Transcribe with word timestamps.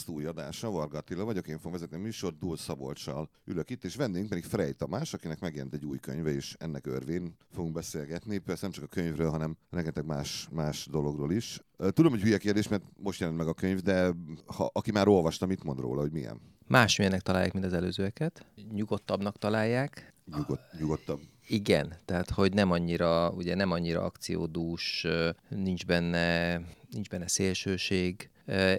Podcast 0.00 0.08
új 0.08 0.24
adása. 0.24 0.70
Varga 0.70 0.98
Attila 0.98 1.24
vagyok, 1.24 1.48
én 1.48 1.56
fogom 1.56 1.72
vezetni 1.72 1.96
a 1.96 2.00
műsort, 2.00 2.38
Dúl 2.38 2.56
Szabolcssal 2.56 3.28
ülök 3.44 3.70
itt, 3.70 3.84
és 3.84 3.96
vendégünk 3.96 4.28
pedig 4.28 4.44
Frey 4.44 4.72
Tamás, 4.72 5.14
akinek 5.14 5.40
megjelent 5.40 5.74
egy 5.74 5.84
új 5.84 5.98
könyve, 5.98 6.30
és 6.30 6.56
ennek 6.58 6.86
örvén 6.86 7.36
fogunk 7.52 7.74
beszélgetni. 7.74 8.38
Persze 8.38 8.62
nem 8.62 8.70
csak 8.70 8.84
a 8.84 8.86
könyvről, 8.86 9.30
hanem 9.30 9.56
rengeteg 9.70 10.06
más, 10.06 10.48
más 10.52 10.86
dologról 10.90 11.32
is. 11.32 11.60
Tudom, 11.76 12.12
hogy 12.12 12.20
hülye 12.20 12.38
kérdés, 12.38 12.68
mert 12.68 12.82
most 12.96 13.20
jelent 13.20 13.38
meg 13.38 13.46
a 13.46 13.54
könyv, 13.54 13.80
de 13.80 14.12
ha, 14.46 14.70
aki 14.72 14.90
már 14.90 15.08
olvasta, 15.08 15.46
mit 15.46 15.64
mond 15.64 15.78
róla, 15.78 16.00
hogy 16.00 16.12
milyen? 16.12 16.40
Másmilyennek 16.66 17.20
találják, 17.20 17.52
mint 17.52 17.64
az 17.64 17.72
előzőeket. 17.72 18.46
Nyugodtabbnak 18.72 19.38
találják. 19.38 20.14
Nyugod, 20.36 20.60
nyugodtabb. 20.78 21.20
Igen, 21.48 21.96
tehát 22.04 22.30
hogy 22.30 22.54
nem 22.54 22.70
annyira, 22.70 23.30
ugye 23.30 23.54
nem 23.54 23.70
annyira 23.70 24.02
akciódús, 24.02 25.06
nincs 25.48 25.86
benne, 25.86 26.56
nincs 26.90 27.08
benne 27.08 27.28
szélsőség, 27.28 28.30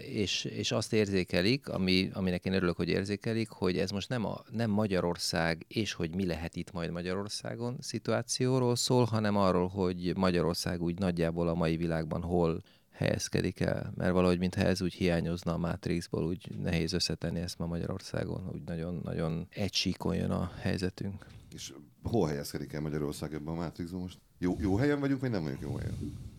és, 0.02 0.44
és 0.44 0.72
azt 0.72 0.94
érzékelik, 0.94 1.70
ami, 1.70 2.10
aminek 2.14 2.46
én 2.46 2.54
örülök, 2.54 2.76
hogy 2.76 2.90
érzékelik, 2.90 3.50
hogy 3.50 3.78
ez 3.78 3.92
most 3.92 4.10
nem, 4.10 4.26
a, 4.26 4.44
nem 4.52 4.70
Magyarország, 4.70 5.66
és 5.68 5.94
hogy 5.94 6.16
mi 6.16 6.26
lehet 6.26 6.56
itt 6.56 6.72
majd 6.72 6.92
Magyarországon 6.92 7.78
szituációról 7.80 8.76
szól, 8.76 9.06
hanem 9.06 9.36
arról, 9.36 9.68
hogy 9.68 10.14
Magyarország 10.16 10.82
úgy 10.82 11.00
nagyjából 11.00 11.48
a 11.48 11.54
mai 11.54 11.78
világban 11.78 12.22
hol 12.22 12.62
helyezkedik 12.92 13.60
el, 13.60 13.94
mert 13.96 14.12
valahogy 14.14 14.40
mintha 14.40 14.62
ez 14.62 14.82
úgy 14.82 14.94
hiányozna 14.94 15.54
a 15.54 15.58
Matrixból, 15.58 16.26
úgy 16.26 16.56
nehéz 16.58 16.94
összetenni 16.94 17.40
ezt 17.40 17.58
ma 17.58 17.66
Magyarországon, 17.66 18.50
úgy 18.54 18.62
nagyon-nagyon 18.66 19.48
egy 19.50 19.74
síkon 19.74 20.16
jön 20.16 20.32
a 20.32 20.52
helyzetünk. 20.60 21.26
És 21.54 21.74
hol 22.04 22.28
helyezkedik 22.28 22.74
el 22.74 22.82
Magyarország 22.82 23.34
ebben 23.34 23.54
a 23.54 23.58
Matrixban 23.58 24.02
most? 24.02 24.20
Jó, 24.38 24.56
jó 24.60 24.76
helyen 24.76 25.00
vagyunk, 25.00 25.22
vagy 25.22 25.30
nem 25.30 25.44
vagyunk 25.44 25.62
jó 25.62 25.76
helyen? 25.76 26.30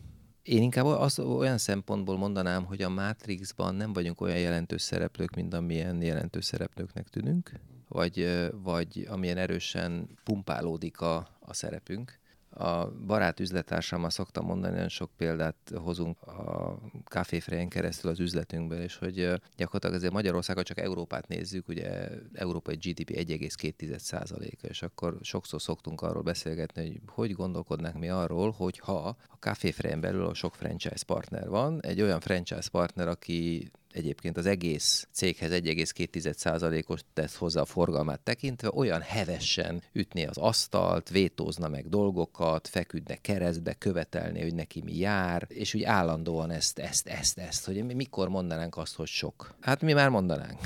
Én 0.42 0.62
inkább 0.62 0.84
az 0.84 1.18
olyan 1.18 1.58
szempontból 1.58 2.16
mondanám, 2.16 2.64
hogy 2.64 2.82
a 2.82 2.88
Matrixban 2.88 3.74
nem 3.74 3.92
vagyunk 3.92 4.20
olyan 4.20 4.38
jelentős 4.38 4.82
szereplők, 4.82 5.34
mint 5.34 5.54
amilyen 5.54 6.02
jelentős 6.02 6.44
szereplőknek 6.44 7.08
tűnünk, 7.08 7.52
vagy, 7.88 8.40
vagy 8.62 9.06
amilyen 9.10 9.36
erősen 9.36 10.08
pumpálódik 10.24 11.00
a, 11.00 11.16
a 11.40 11.54
szerepünk. 11.54 12.20
A 12.54 12.90
barát 13.06 13.40
üzletársammal 13.40 14.10
szoktam 14.10 14.44
mondani, 14.44 14.72
nagyon 14.72 14.88
sok 14.88 15.10
példát 15.16 15.56
hozunk 15.74 16.22
a 16.22 16.78
kávéfrejen 17.04 17.68
keresztül 17.68 18.10
az 18.10 18.20
üzletünkből, 18.20 18.80
és 18.80 18.96
hogy 18.96 19.14
gyakorlatilag 19.56 19.94
azért 19.94 20.12
Magyarországon 20.12 20.64
csak 20.64 20.78
Európát 20.78 21.28
nézzük, 21.28 21.68
ugye 21.68 22.08
európai 22.32 22.74
GDP 22.74 23.10
1,2%-a, 23.10 24.66
és 24.66 24.82
akkor 24.82 25.18
sokszor 25.20 25.60
szoktunk 25.62 26.00
arról 26.00 26.22
beszélgetni, 26.22 27.00
hogy 27.06 27.32
hogy 27.32 27.32
gondolkodnánk 27.32 27.98
mi 27.98 28.08
arról, 28.08 28.50
hogy 28.50 28.78
ha 28.78 29.16
a 29.28 29.38
kávéfrejen 29.38 30.00
belül 30.00 30.24
a 30.24 30.34
sok 30.34 30.54
franchise 30.54 31.04
partner 31.06 31.48
van, 31.48 31.82
egy 31.82 32.00
olyan 32.00 32.20
franchise 32.20 32.68
partner, 32.70 33.08
aki 33.08 33.70
egyébként 33.92 34.36
az 34.36 34.46
egész 34.46 35.08
céghez 35.12 35.50
1,2%-os 35.50 37.00
tesz 37.14 37.36
hozzá 37.36 37.60
a 37.60 37.64
forgalmát 37.64 38.20
tekintve, 38.20 38.70
olyan 38.74 39.00
hevesen 39.00 39.82
ütné 39.92 40.24
az 40.24 40.36
asztalt, 40.36 41.08
vétózna 41.08 41.68
meg 41.68 41.88
dolgokat, 41.88 42.68
feküdne 42.68 43.16
keresztbe, 43.16 43.74
követelné, 43.74 44.42
hogy 44.42 44.54
neki 44.54 44.82
mi 44.82 44.98
jár, 44.98 45.46
és 45.48 45.74
úgy 45.74 45.82
állandóan 45.82 46.50
ezt, 46.50 46.78
ezt, 46.78 47.08
ezt, 47.08 47.38
ezt, 47.38 47.64
hogy 47.64 47.84
mi 47.84 47.94
mikor 47.94 48.28
mondanánk 48.28 48.76
azt, 48.76 48.94
hogy 48.94 49.06
sok. 49.06 49.54
Hát 49.60 49.80
mi 49.80 49.92
már 49.92 50.08
mondanánk. 50.08 50.58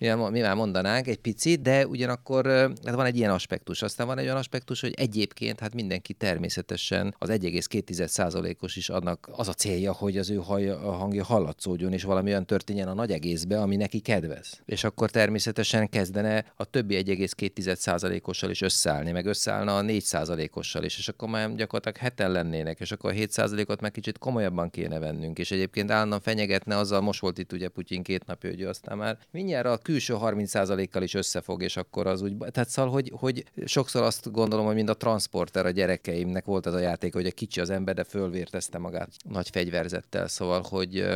Mi 0.00 0.40
már, 0.40 0.54
mondanánk 0.54 1.06
egy 1.06 1.18
picit, 1.18 1.62
de 1.62 1.86
ugyanakkor 1.86 2.46
hát 2.46 2.94
van 2.94 3.06
egy 3.06 3.16
ilyen 3.16 3.30
aspektus. 3.30 3.82
Aztán 3.82 4.06
van 4.06 4.18
egy 4.18 4.24
olyan 4.24 4.36
aspektus, 4.36 4.80
hogy 4.80 4.94
egyébként 4.96 5.60
hát 5.60 5.74
mindenki 5.74 6.12
természetesen 6.12 7.14
az 7.18 7.28
1,2%-os 7.28 8.76
is 8.76 8.88
annak 8.88 9.28
az 9.32 9.48
a 9.48 9.52
célja, 9.52 9.92
hogy 9.92 10.18
az 10.18 10.30
ő 10.30 10.36
hangja 10.82 11.24
hallatszódjon, 11.24 11.92
és 11.92 12.02
valami 12.02 12.30
olyan 12.30 12.46
történjen 12.46 12.88
a 12.88 12.94
nagy 12.94 13.10
egészbe, 13.10 13.60
ami 13.60 13.76
neki 13.76 14.00
kedvez. 14.00 14.60
És 14.64 14.84
akkor 14.84 15.10
természetesen 15.10 15.88
kezdene 15.88 16.44
a 16.56 16.64
többi 16.64 17.02
1,2%-ossal 17.06 18.50
is 18.50 18.60
összeállni, 18.60 19.10
meg 19.10 19.26
összeállna 19.26 19.76
a 19.76 19.82
4%-ossal 19.82 20.84
is, 20.84 20.98
és 20.98 21.08
akkor 21.08 21.28
már 21.28 21.54
gyakorlatilag 21.54 21.96
heten 21.96 22.30
lennének, 22.30 22.80
és 22.80 22.92
akkor 22.92 23.10
a 23.10 23.14
7%-ot 23.14 23.80
meg 23.80 23.90
kicsit 23.90 24.18
komolyabban 24.18 24.70
kéne 24.70 24.98
vennünk, 24.98 25.38
és 25.38 25.50
egyébként 25.50 25.90
állandóan 25.90 26.20
fenyegetne 26.20 26.76
azzal, 26.76 27.00
most 27.00 27.20
volt 27.20 27.38
itt 27.38 27.52
ugye 27.52 27.68
Putyin 27.68 28.02
két 28.02 28.26
napja, 28.26 28.50
hogy 28.50 28.60
ő 28.60 28.68
aztán 28.68 28.98
már 28.98 29.18
mindjárt 29.30 29.66
a 29.66 29.78
külső 29.90 30.16
30%-kal 30.20 31.02
is 31.02 31.14
összefog, 31.14 31.62
és 31.62 31.76
akkor 31.76 32.06
az 32.06 32.22
úgy, 32.22 32.36
tehát 32.36 32.68
szóval, 32.68 32.92
hogy, 32.92 33.12
hogy 33.14 33.44
sokszor 33.64 34.02
azt 34.02 34.32
gondolom, 34.32 34.66
hogy 34.66 34.74
mind 34.74 34.88
a 34.88 34.96
transporter 34.96 35.66
a 35.66 35.70
gyerekeimnek 35.70 36.44
volt 36.44 36.66
az 36.66 36.74
a 36.74 36.78
játék, 36.78 37.12
hogy 37.12 37.26
a 37.26 37.30
kicsi 37.30 37.60
az 37.60 37.70
ember, 37.70 37.94
de 37.94 38.04
fölvértezte 38.04 38.78
magát 38.78 39.10
nagy 39.24 39.50
fegyverzettel, 39.50 40.28
szóval, 40.28 40.62
hogy 40.68 41.06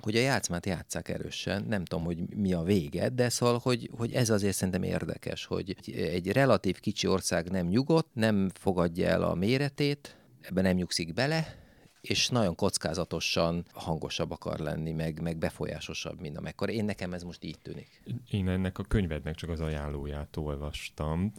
hogy 0.00 0.16
a 0.16 0.20
játszmát 0.20 0.66
játszák 0.66 1.08
erősen, 1.08 1.64
nem 1.68 1.84
tudom, 1.84 2.04
hogy 2.04 2.18
mi 2.36 2.52
a 2.52 2.62
vége, 2.62 3.08
de 3.08 3.28
szóval, 3.28 3.60
hogy, 3.62 3.90
hogy 3.96 4.12
ez 4.12 4.30
azért 4.30 4.54
szerintem 4.54 4.82
érdekes, 4.82 5.44
hogy 5.44 5.76
egy 5.94 6.32
relatív 6.32 6.80
kicsi 6.80 7.06
ország 7.06 7.50
nem 7.50 7.66
nyugodt, 7.66 8.08
nem 8.12 8.50
fogadja 8.54 9.06
el 9.06 9.22
a 9.22 9.34
méretét, 9.34 10.16
ebben 10.40 10.64
nem 10.64 10.76
nyugszik 10.76 11.14
bele, 11.14 11.63
és 12.04 12.28
nagyon 12.28 12.54
kockázatosan 12.54 13.64
hangosabb 13.72 14.30
akar 14.30 14.58
lenni, 14.58 14.92
meg, 14.92 15.22
meg 15.22 15.36
befolyásosabb, 15.36 16.20
mint 16.20 16.36
amekkor. 16.36 16.70
Én 16.70 16.84
nekem 16.84 17.12
ez 17.12 17.22
most 17.22 17.44
így 17.44 17.58
tűnik. 17.62 18.02
Én 18.30 18.48
ennek 18.48 18.78
a 18.78 18.82
könyvednek 18.82 19.34
csak 19.34 19.50
az 19.50 19.60
ajánlóját 19.60 20.36
olvastam. 20.36 21.32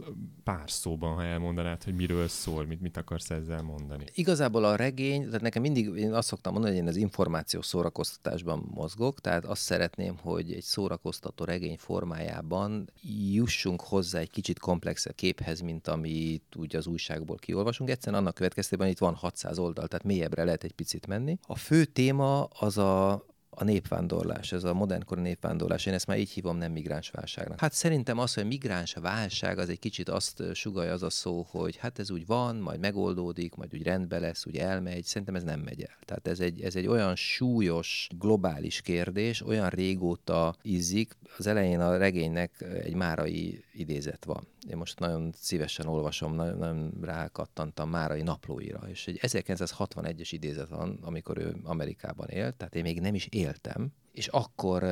Pár 0.44 0.70
szóban, 0.70 1.14
ha 1.14 1.24
elmondanád, 1.24 1.82
hogy 1.82 1.94
miről 1.94 2.28
szól, 2.28 2.66
mit, 2.66 2.80
mit 2.80 2.96
akarsz 2.96 3.30
ezzel 3.30 3.62
mondani. 3.62 4.04
Igazából 4.14 4.64
a 4.64 4.76
regény, 4.76 5.24
tehát 5.24 5.40
nekem 5.40 5.62
mindig, 5.62 5.96
én 5.96 6.12
azt 6.12 6.28
szoktam 6.28 6.52
mondani, 6.52 6.74
hogy 6.74 6.82
én 6.82 6.88
az 6.88 6.96
információ 6.96 7.62
szórakoztatásban 7.62 8.70
mozgok, 8.74 9.20
tehát 9.20 9.44
azt 9.44 9.62
szeretném, 9.62 10.16
hogy 10.16 10.52
egy 10.52 10.62
szórakoztató 10.62 11.44
regény 11.44 11.76
formájában 11.78 12.90
jussunk 13.32 13.80
hozzá 13.80 14.18
egy 14.18 14.30
kicsit 14.30 14.58
komplexebb 14.58 15.14
képhez, 15.14 15.60
mint 15.60 15.88
amit 15.88 16.56
úgy 16.56 16.76
az 16.76 16.86
újságból 16.86 17.36
kiolvasunk. 17.36 17.90
Egyszerűen 17.90 18.22
annak 18.22 18.34
következtében 18.34 18.88
itt 18.88 18.98
van 18.98 19.14
600 19.14 19.58
oldal, 19.58 19.88
tehát 19.88 20.04
mélyebbre 20.04 20.44
lehet 20.44 20.55
egy 20.64 20.72
picit 20.72 21.06
menni. 21.06 21.38
A 21.42 21.56
fő 21.56 21.84
téma 21.84 22.44
az 22.44 22.78
a, 22.78 23.12
a 23.58 23.64
népvándorlás, 23.64 24.52
ez 24.52 24.64
a 24.64 24.74
modernkori 24.74 25.20
népvándorlás, 25.20 25.86
én 25.86 25.94
ezt 25.94 26.06
már 26.06 26.18
így 26.18 26.30
hívom, 26.30 26.56
nem 26.56 26.72
migráns 26.72 27.10
válságnak. 27.10 27.60
Hát 27.60 27.72
szerintem 27.72 28.18
az, 28.18 28.34
hogy 28.34 28.46
migráns 28.46 28.92
válság, 28.92 29.58
az 29.58 29.68
egy 29.68 29.78
kicsit 29.78 30.08
azt 30.08 30.42
sugalja 30.54 30.92
az 30.92 31.02
a 31.02 31.10
szó, 31.10 31.46
hogy 31.50 31.76
hát 31.76 31.98
ez 31.98 32.10
úgy 32.10 32.26
van, 32.26 32.56
majd 32.56 32.80
megoldódik, 32.80 33.54
majd 33.54 33.74
úgy 33.74 33.82
rendbe 33.82 34.18
lesz, 34.18 34.46
úgy 34.46 34.56
elmegy, 34.56 35.04
szerintem 35.04 35.34
ez 35.34 35.42
nem 35.42 35.60
megy 35.60 35.82
el. 35.82 35.96
Tehát 36.04 36.26
ez 36.26 36.40
egy, 36.40 36.60
ez 36.60 36.76
egy 36.76 36.86
olyan 36.86 37.16
súlyos, 37.16 38.08
globális 38.18 38.80
kérdés, 38.80 39.42
olyan 39.42 39.68
régóta 39.68 40.54
izzik, 40.62 41.16
az 41.38 41.46
elején 41.46 41.80
a 41.80 41.96
regénynek 41.96 42.64
egy 42.82 42.94
márai 42.94 43.64
idézet 43.72 44.24
van. 44.24 44.46
Én 44.68 44.76
most 44.76 44.98
nagyon 44.98 45.32
szívesen 45.34 45.86
olvasom, 45.86 46.34
nagyon, 46.34 46.58
nagyon 46.58 46.92
rákattantam 47.02 47.90
Márai 47.90 48.22
naplóira, 48.22 48.80
és 48.88 49.06
egy 49.06 49.18
1961-es 49.22 50.28
idézet 50.30 50.68
van, 50.68 50.98
amikor 51.02 51.38
ő 51.38 51.56
Amerikában 51.64 52.28
élt, 52.28 52.56
tehát 52.56 52.74
én 52.74 52.82
még 52.82 53.00
nem 53.00 53.14
is 53.14 53.26
éltem, 53.30 53.92
és 54.12 54.26
akkor 54.26 54.84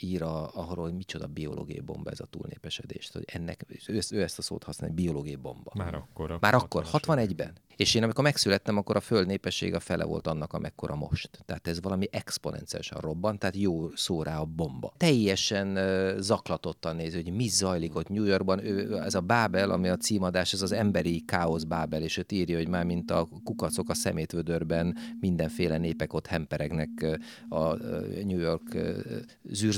ír 0.00 0.22
a, 0.22 0.50
arról, 0.54 0.84
hogy 0.84 0.94
micsoda 0.94 1.26
biológiai 1.26 1.80
bomba 1.80 2.10
ez 2.10 2.20
a 2.20 2.26
túlnépesedés. 2.26 3.10
Hogy 3.12 3.24
ennek, 3.26 3.66
ő, 3.86 4.00
ő 4.10 4.22
ezt 4.22 4.38
a 4.38 4.42
szót 4.42 4.64
használja, 4.64 4.94
biológiai 4.94 5.36
bomba. 5.36 5.72
Már 5.74 5.94
akkor. 5.94 6.30
a 6.30 6.38
Már 6.40 6.54
akkor, 6.54 6.84
60-as 6.92 7.02
61-ben. 7.06 7.52
És 7.76 7.94
én 7.94 8.02
amikor 8.02 8.24
megszülettem, 8.24 8.76
akkor 8.76 8.96
a 8.96 9.00
föld 9.00 9.26
népessége 9.26 9.78
fele 9.78 10.04
volt 10.04 10.26
annak, 10.26 10.52
amekkora 10.52 10.94
most. 10.94 11.42
Tehát 11.44 11.66
ez 11.66 11.80
valami 11.80 12.08
exponenciálisan 12.10 13.00
robbant, 13.00 13.38
tehát 13.38 13.56
jó 13.56 13.90
szó 13.94 14.22
rá 14.22 14.38
a 14.38 14.44
bomba. 14.44 14.94
Teljesen 14.96 15.76
uh, 15.76 16.18
zaklatottan 16.18 16.96
néz, 16.96 17.14
hogy 17.14 17.32
mi 17.32 17.48
zajlik 17.48 17.96
ott 17.96 18.08
New 18.08 18.24
Yorkban. 18.24 18.64
Ő, 18.64 18.98
ez 18.98 19.14
a 19.14 19.20
Bábel, 19.20 19.70
ami 19.70 19.88
a 19.88 19.96
címadás, 19.96 20.52
ez 20.52 20.62
az 20.62 20.72
emberi 20.72 21.24
káosz 21.24 21.62
Bábel, 21.62 22.02
és 22.02 22.16
őt 22.16 22.32
írja, 22.32 22.56
hogy 22.56 22.68
már 22.68 22.84
mint 22.84 23.10
a 23.10 23.28
kukacok 23.44 23.88
a 23.88 23.94
szemétvödörben 23.94 24.96
mindenféle 25.20 25.78
népek 25.78 26.12
ott 26.12 26.26
hemperegnek 26.26 27.18
a 27.48 27.74
New 28.24 28.38
York 28.38 28.74
ö, 28.74 28.98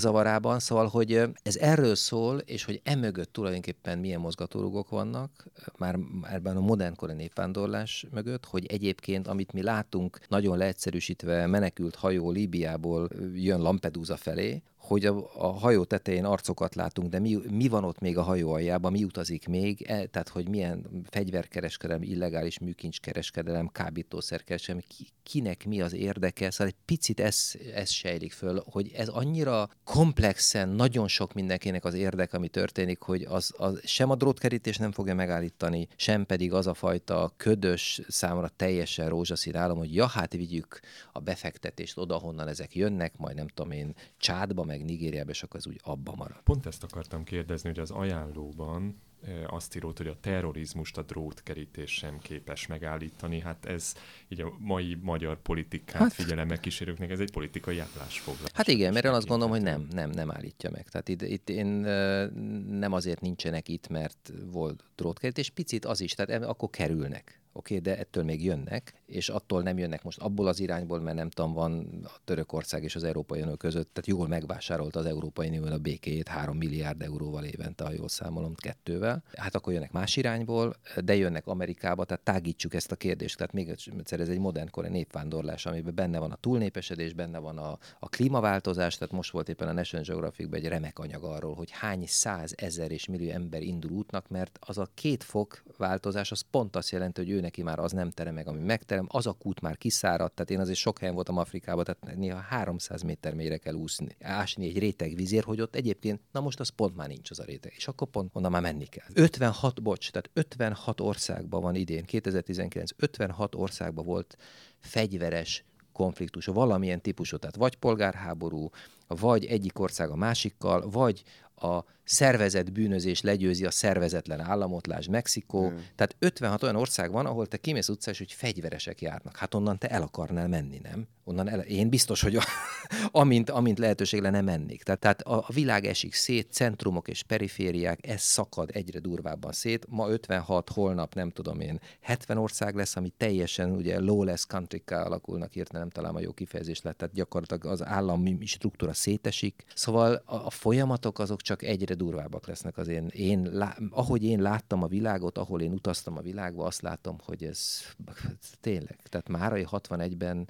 zűrzavarában. 0.07 0.59
Szóval, 0.59 0.87
hogy 0.87 1.23
ez 1.43 1.57
erről 1.57 1.95
szól, 1.95 2.39
és 2.39 2.65
hogy 2.65 2.81
emögött 2.85 3.33
tulajdonképpen 3.33 3.99
milyen 3.99 4.21
mozgatórugók 4.21 4.89
vannak, 4.89 5.47
már 5.79 5.99
ebben 6.23 6.57
a 6.57 6.61
modernkori 6.61 7.13
népvándorlás 7.13 8.07
mögött, 8.11 8.45
hogy 8.45 8.67
egyébként, 8.67 9.29
amit 9.29 9.53
mi 9.53 9.63
látunk 9.63 10.19
nagyon 10.29 10.59
leegyszerűsítve 10.59 11.47
menekült 11.47 11.95
hajó 11.95 12.31
Líbiából 12.31 13.09
jön 13.35 13.61
Lampedusa 13.61 14.17
felé, 14.17 14.63
hogy 14.87 15.05
a, 15.05 15.31
a 15.35 15.47
hajó 15.47 15.85
tetején 15.85 16.25
arcokat 16.25 16.75
látunk, 16.75 17.09
de 17.09 17.19
mi, 17.19 17.39
mi 17.51 17.69
van 17.69 17.85
ott 17.85 18.01
még 18.01 18.19
a 18.19 18.23
hajó 18.23 18.53
aljában, 18.53 18.93
mi 18.93 19.05
utazik 19.05 19.49
még, 19.49 19.83
e, 19.83 20.07
tehát 20.07 20.29
hogy 20.29 20.49
milyen 20.49 21.05
fegyverkereskedelem, 21.11 22.03
illegális 22.03 22.59
műkincskereskedelem, 22.59 23.69
kábítószerkereskedelem, 23.69 24.85
ki, 24.89 25.07
kinek 25.23 25.67
mi 25.67 25.81
az 25.81 25.93
érdeke, 25.93 26.51
szóval 26.51 26.67
egy 26.67 26.85
picit 26.85 27.21
ez, 27.21 27.53
ez 27.75 27.91
sejlik 27.91 28.33
föl, 28.33 28.63
hogy 28.71 28.91
ez 28.95 29.09
annyira 29.09 29.69
komplexen, 29.85 30.69
nagyon 30.69 31.09
sok 31.09 31.33
mindenkinek 31.33 31.85
az 31.85 31.95
érdek, 31.95 32.33
ami 32.33 32.49
történik, 32.49 33.01
hogy 33.01 33.23
az, 33.23 33.53
az 33.57 33.81
sem 33.85 34.11
a 34.11 34.15
drótkerítés 34.15 34.77
nem 34.77 34.93
fogja 34.93 35.15
megállítani, 35.15 35.89
sem 35.97 36.27
pedig 36.27 36.53
az 36.53 36.67
a 36.67 36.75
fajta 36.75 37.33
ködös, 37.37 38.01
számra 38.09 38.49
teljesen 38.57 39.09
rózsaszín 39.09 39.57
állam, 39.57 39.79
hogy 39.79 39.95
ja, 39.95 40.07
hát 40.07 40.33
vigyük 40.33 40.81
a 41.13 41.21
befektetést 41.21 41.99
oda, 41.99 42.17
honnan 42.17 42.49
ezek 42.49 42.75
jönnek, 42.75 43.17
majd 43.17 43.37
nem 43.37 43.49
tudom 43.49 43.71
én, 43.71 43.95
Csádba, 44.19 44.65
meg 44.65 44.76
Nigériába, 44.83 45.31
és 45.31 45.43
akkor 45.43 45.61
az 45.61 45.67
úgy 45.67 45.81
abba 45.83 46.15
marad. 46.17 46.41
Pont 46.45 46.67
ezt 46.67 46.83
akartam 46.83 47.25
kérdezni, 47.25 47.69
hogy 47.69 47.79
az 47.79 47.91
ajánlóban 47.91 49.01
eh, 49.23 49.53
azt 49.55 49.77
írott, 49.77 49.97
hogy 49.97 50.07
a 50.07 50.17
terrorizmust 50.21 50.97
a 50.97 51.03
drótkerítés 51.03 51.91
sem 51.93 52.19
képes 52.19 52.67
megállítani. 52.67 53.41
Hát 53.41 53.65
ez 53.65 53.93
így 54.29 54.41
a 54.41 54.53
mai 54.59 54.99
magyar 55.03 55.43
politikát 55.43 56.03
Hát- 56.03 56.13
figyelemmel 56.13 56.61
kísérőknek, 56.61 57.11
ez 57.11 57.21
egy 57.21 57.31
politikai 57.31 57.79
állásfoglalás. 57.79 58.51
Hát 58.55 58.69
igen, 58.69 58.93
mert 58.93 59.05
én 59.05 59.13
azt 59.13 59.27
gondolom, 59.27 59.53
hogy 59.53 59.63
nem, 59.63 59.87
nem, 59.91 60.11
nem 60.11 60.31
állítja 60.31 60.71
meg. 60.71 60.89
Tehát 60.89 61.09
itt, 61.09 61.23
itt 61.23 61.49
én 61.49 61.85
ö, 61.85 62.27
nem 62.69 62.93
azért 62.93 63.21
nincsenek 63.21 63.69
itt, 63.69 63.89
mert 63.89 64.33
volt 64.51 64.85
drótkerítés, 64.95 65.51
picit 65.51 65.85
az 65.85 66.01
is, 66.01 66.13
tehát 66.13 66.43
akkor 66.43 66.71
kerülnek. 66.71 67.41
Oké, 67.57 67.79
de 67.79 67.99
ettől 67.99 68.25
még 68.25 68.45
jönnek, 68.45 69.03
és 69.07 69.29
attól 69.29 69.63
nem 69.63 69.79
jönnek 69.79 70.03
most 70.03 70.19
abból 70.19 70.47
az 70.47 70.61
irányból, 70.61 71.01
mert 71.01 71.17
nem 71.17 71.31
tudom, 71.31 71.53
van 71.53 72.01
a 72.05 72.21
Törökország 72.25 72.83
és 72.83 72.95
az 72.95 73.05
Európai 73.05 73.41
Unió 73.41 73.55
között, 73.55 73.89
tehát 73.93 74.07
jól 74.07 74.29
megvásárolta 74.29 74.99
az 74.99 75.07
Európai 75.07 75.49
Unió 75.49 75.65
a 75.65 75.79
békéjét 75.79 76.29
3 76.29 76.57
milliárd 76.57 77.03
euróval 77.03 77.45
évente, 77.45 77.85
ha 77.85 77.93
jól 77.93 78.09
számolom, 78.09 78.55
kettővel. 78.55 79.23
Hát 79.33 79.55
akkor 79.55 79.73
jönnek 79.73 79.93
más 79.93 80.17
irányból, 80.17 80.75
de 81.05 81.15
jönnek 81.15 81.47
Amerikába, 81.47 82.05
tehát 82.05 82.23
tágítsuk 82.23 82.75
ezt 82.75 82.93
a 82.93 82.97
kérdést. 82.97 83.37
Tehát 83.37 83.53
még 83.53 83.69
egyszer 83.69 84.21
ez 84.21 84.29
egy 84.29 84.39
modernkori 84.39 84.89
népvándorlás, 84.89 85.67
amiben 85.67 85.95
benne 85.95 86.19
van 86.19 86.31
a 86.31 86.37
túlnépesedés, 86.37 87.13
benne 87.13 87.39
van 87.39 87.59
a, 87.59 87.79
a 87.99 88.09
klímaváltozás, 88.09 88.95
tehát 88.95 89.15
most 89.15 89.31
volt 89.31 89.49
éppen 89.49 89.69
a 89.69 89.73
National 89.73 90.07
Geographic-ben 90.07 90.61
egy 90.61 90.69
remek 90.69 90.99
anyag 90.99 91.25
arról, 91.25 91.55
hogy 91.55 91.71
hány 91.71 92.05
száz 92.07 92.55
ezer 92.57 92.91
és 92.91 93.07
millió 93.07 93.31
ember 93.31 93.63
indul 93.63 93.91
útnak, 93.91 94.29
mert 94.29 94.59
az 94.61 94.79
a 94.79 94.89
két 94.95 95.25
fok 95.25 95.63
változás, 95.77 96.31
az 96.31 96.45
pont 96.51 96.77
azt 96.77 96.91
jelenti, 96.91 97.21
hogy 97.21 97.31
ő 97.31 97.41
neki 97.47 97.63
már 97.63 97.79
az 97.79 97.93
nem 97.93 98.11
terem 98.11 98.35
meg, 98.35 98.49
ami 98.49 98.61
megterem, 98.61 99.07
az 99.09 99.27
a 99.27 99.33
kút 99.33 99.61
már 99.61 99.77
kiszáradt, 99.77 100.35
tehát 100.35 100.51
én 100.51 100.61
azért 100.61 100.79
sok 100.79 100.99
helyen 100.99 101.15
voltam 101.15 101.39
Afrikában, 101.39 101.85
tehát 101.85 102.17
néha 102.17 102.39
300 102.39 103.03
méter 103.03 103.35
mélyre 103.35 103.57
kell 103.57 103.75
úszni, 103.75 104.17
ásni 104.21 104.67
egy 104.67 104.79
réteg 104.79 105.15
vízért, 105.15 105.45
hogy 105.45 105.61
ott 105.61 105.75
egyébként, 105.75 106.21
na 106.33 106.41
most 106.41 106.61
az 106.61 106.69
pont 106.69 106.97
már 106.97 107.09
nincs 107.09 107.31
az 107.31 107.39
a 107.39 107.45
réteg, 107.45 107.73
és 107.77 107.89
akkor 107.89 108.09
pont 108.09 108.31
onnan 108.33 108.51
már 108.51 108.63
menni 108.63 108.87
kell. 108.87 109.07
56, 109.15 109.83
bocs, 109.83 110.11
tehát 110.11 110.31
56 110.33 111.01
országban 111.01 111.63
van 111.63 111.75
idén, 111.75 112.05
2019, 112.05 112.91
56 112.97 113.55
országban 113.55 114.05
volt 114.05 114.37
fegyveres 114.79 115.65
konfliktus, 115.93 116.47
valamilyen 116.47 117.01
típusú, 117.01 117.37
tehát 117.37 117.57
vagy 117.57 117.77
polgárháború, 117.77 118.69
vagy 119.07 119.45
egyik 119.45 119.79
ország 119.79 120.11
a 120.11 120.17
másikkal, 120.17 120.91
vagy 120.91 121.23
a 121.57 121.85
szervezett 122.07 122.73
bűnözés 122.73 123.21
legyőzi 123.21 123.65
a 123.65 123.71
szervezetlen 123.71 124.41
államot, 124.41 124.87
lásd 124.87 125.11
Mexikó. 125.11 125.69
Mm. 125.69 125.77
Tehát 125.95 126.17
56 126.19 126.63
olyan 126.63 126.77
ország 126.77 127.11
van, 127.11 127.27
ahol 127.27 127.47
te 127.47 127.57
kimész 127.57 127.89
utcán, 127.89 128.13
és 128.13 128.19
hogy 128.19 128.33
fegyveresek 128.33 129.01
járnak. 129.01 129.37
Hát 129.37 129.55
onnan 129.55 129.79
te 129.79 129.89
el 129.89 130.03
akarnál 130.03 130.49
menni, 130.49 130.81
nem? 130.83 131.07
Onnan 131.25 131.49
el, 131.49 131.61
én 131.61 131.89
biztos, 131.89 132.21
hogy 132.21 132.37
a, 132.37 132.43
amint, 133.11 133.51
amint 133.51 133.79
lehetőség 133.79 134.21
lenne 134.21 134.41
mennék. 134.41 134.83
Tehát, 134.83 135.01
tehát 135.01 135.23
a, 135.23 135.37
a 135.37 135.53
világ 135.53 135.85
esik 135.85 136.15
szét, 136.15 136.53
centrumok 136.53 137.09
és 137.09 137.23
perifériák, 137.23 138.07
ez 138.07 138.21
szakad 138.21 138.71
egyre 138.73 138.99
durvábban 138.99 139.53
szét. 139.53 139.87
Ma 139.89 140.09
56, 140.09 140.71
holnap 140.71 141.15
nem 141.15 141.31
tudom 141.31 141.61
én, 141.61 141.81
70 142.01 142.39
ország 142.39 142.75
lesz, 142.75 142.97
ami 142.97 143.13
teljesen 143.17 143.71
ugye 143.71 144.01
lawless 144.01 144.47
country 144.47 144.83
alakulnak, 144.87 145.53
hirtelen 145.53 145.91
találom 145.91 146.17
a 146.17 146.21
jó 146.21 146.33
kifejezést 146.33 146.85
lett, 146.85 146.97
tehát 146.99 147.15
gyakorlatilag 147.15 147.65
az 147.65 147.85
állami 147.85 148.39
struktúra 148.45 148.93
szétesik. 148.93 149.65
Szóval 149.75 150.23
a, 150.25 150.35
a 150.35 150.51
folyamatok 150.51 151.19
azok 151.19 151.41
csak 151.47 151.63
egyre 151.63 151.95
durvábbak 151.95 152.47
lesznek 152.47 152.77
az 152.77 152.89
én, 152.89 153.07
én 153.07 153.49
lá, 153.53 153.77
ahogy 153.91 154.25
én 154.25 154.41
láttam 154.43 154.83
a 154.83 154.87
világot, 154.87 155.39
ahol 155.39 155.61
én 155.61 155.73
utaztam 155.73 156.17
a 156.17 156.21
világba, 156.21 156.65
azt 156.65 156.81
látom, 156.83 157.17
hogy 157.23 157.45
ez 157.45 157.81
tényleg, 158.61 158.99
tehát 159.09 159.29
már 159.29 159.53
a 159.53 159.57
61-ben 159.57 160.49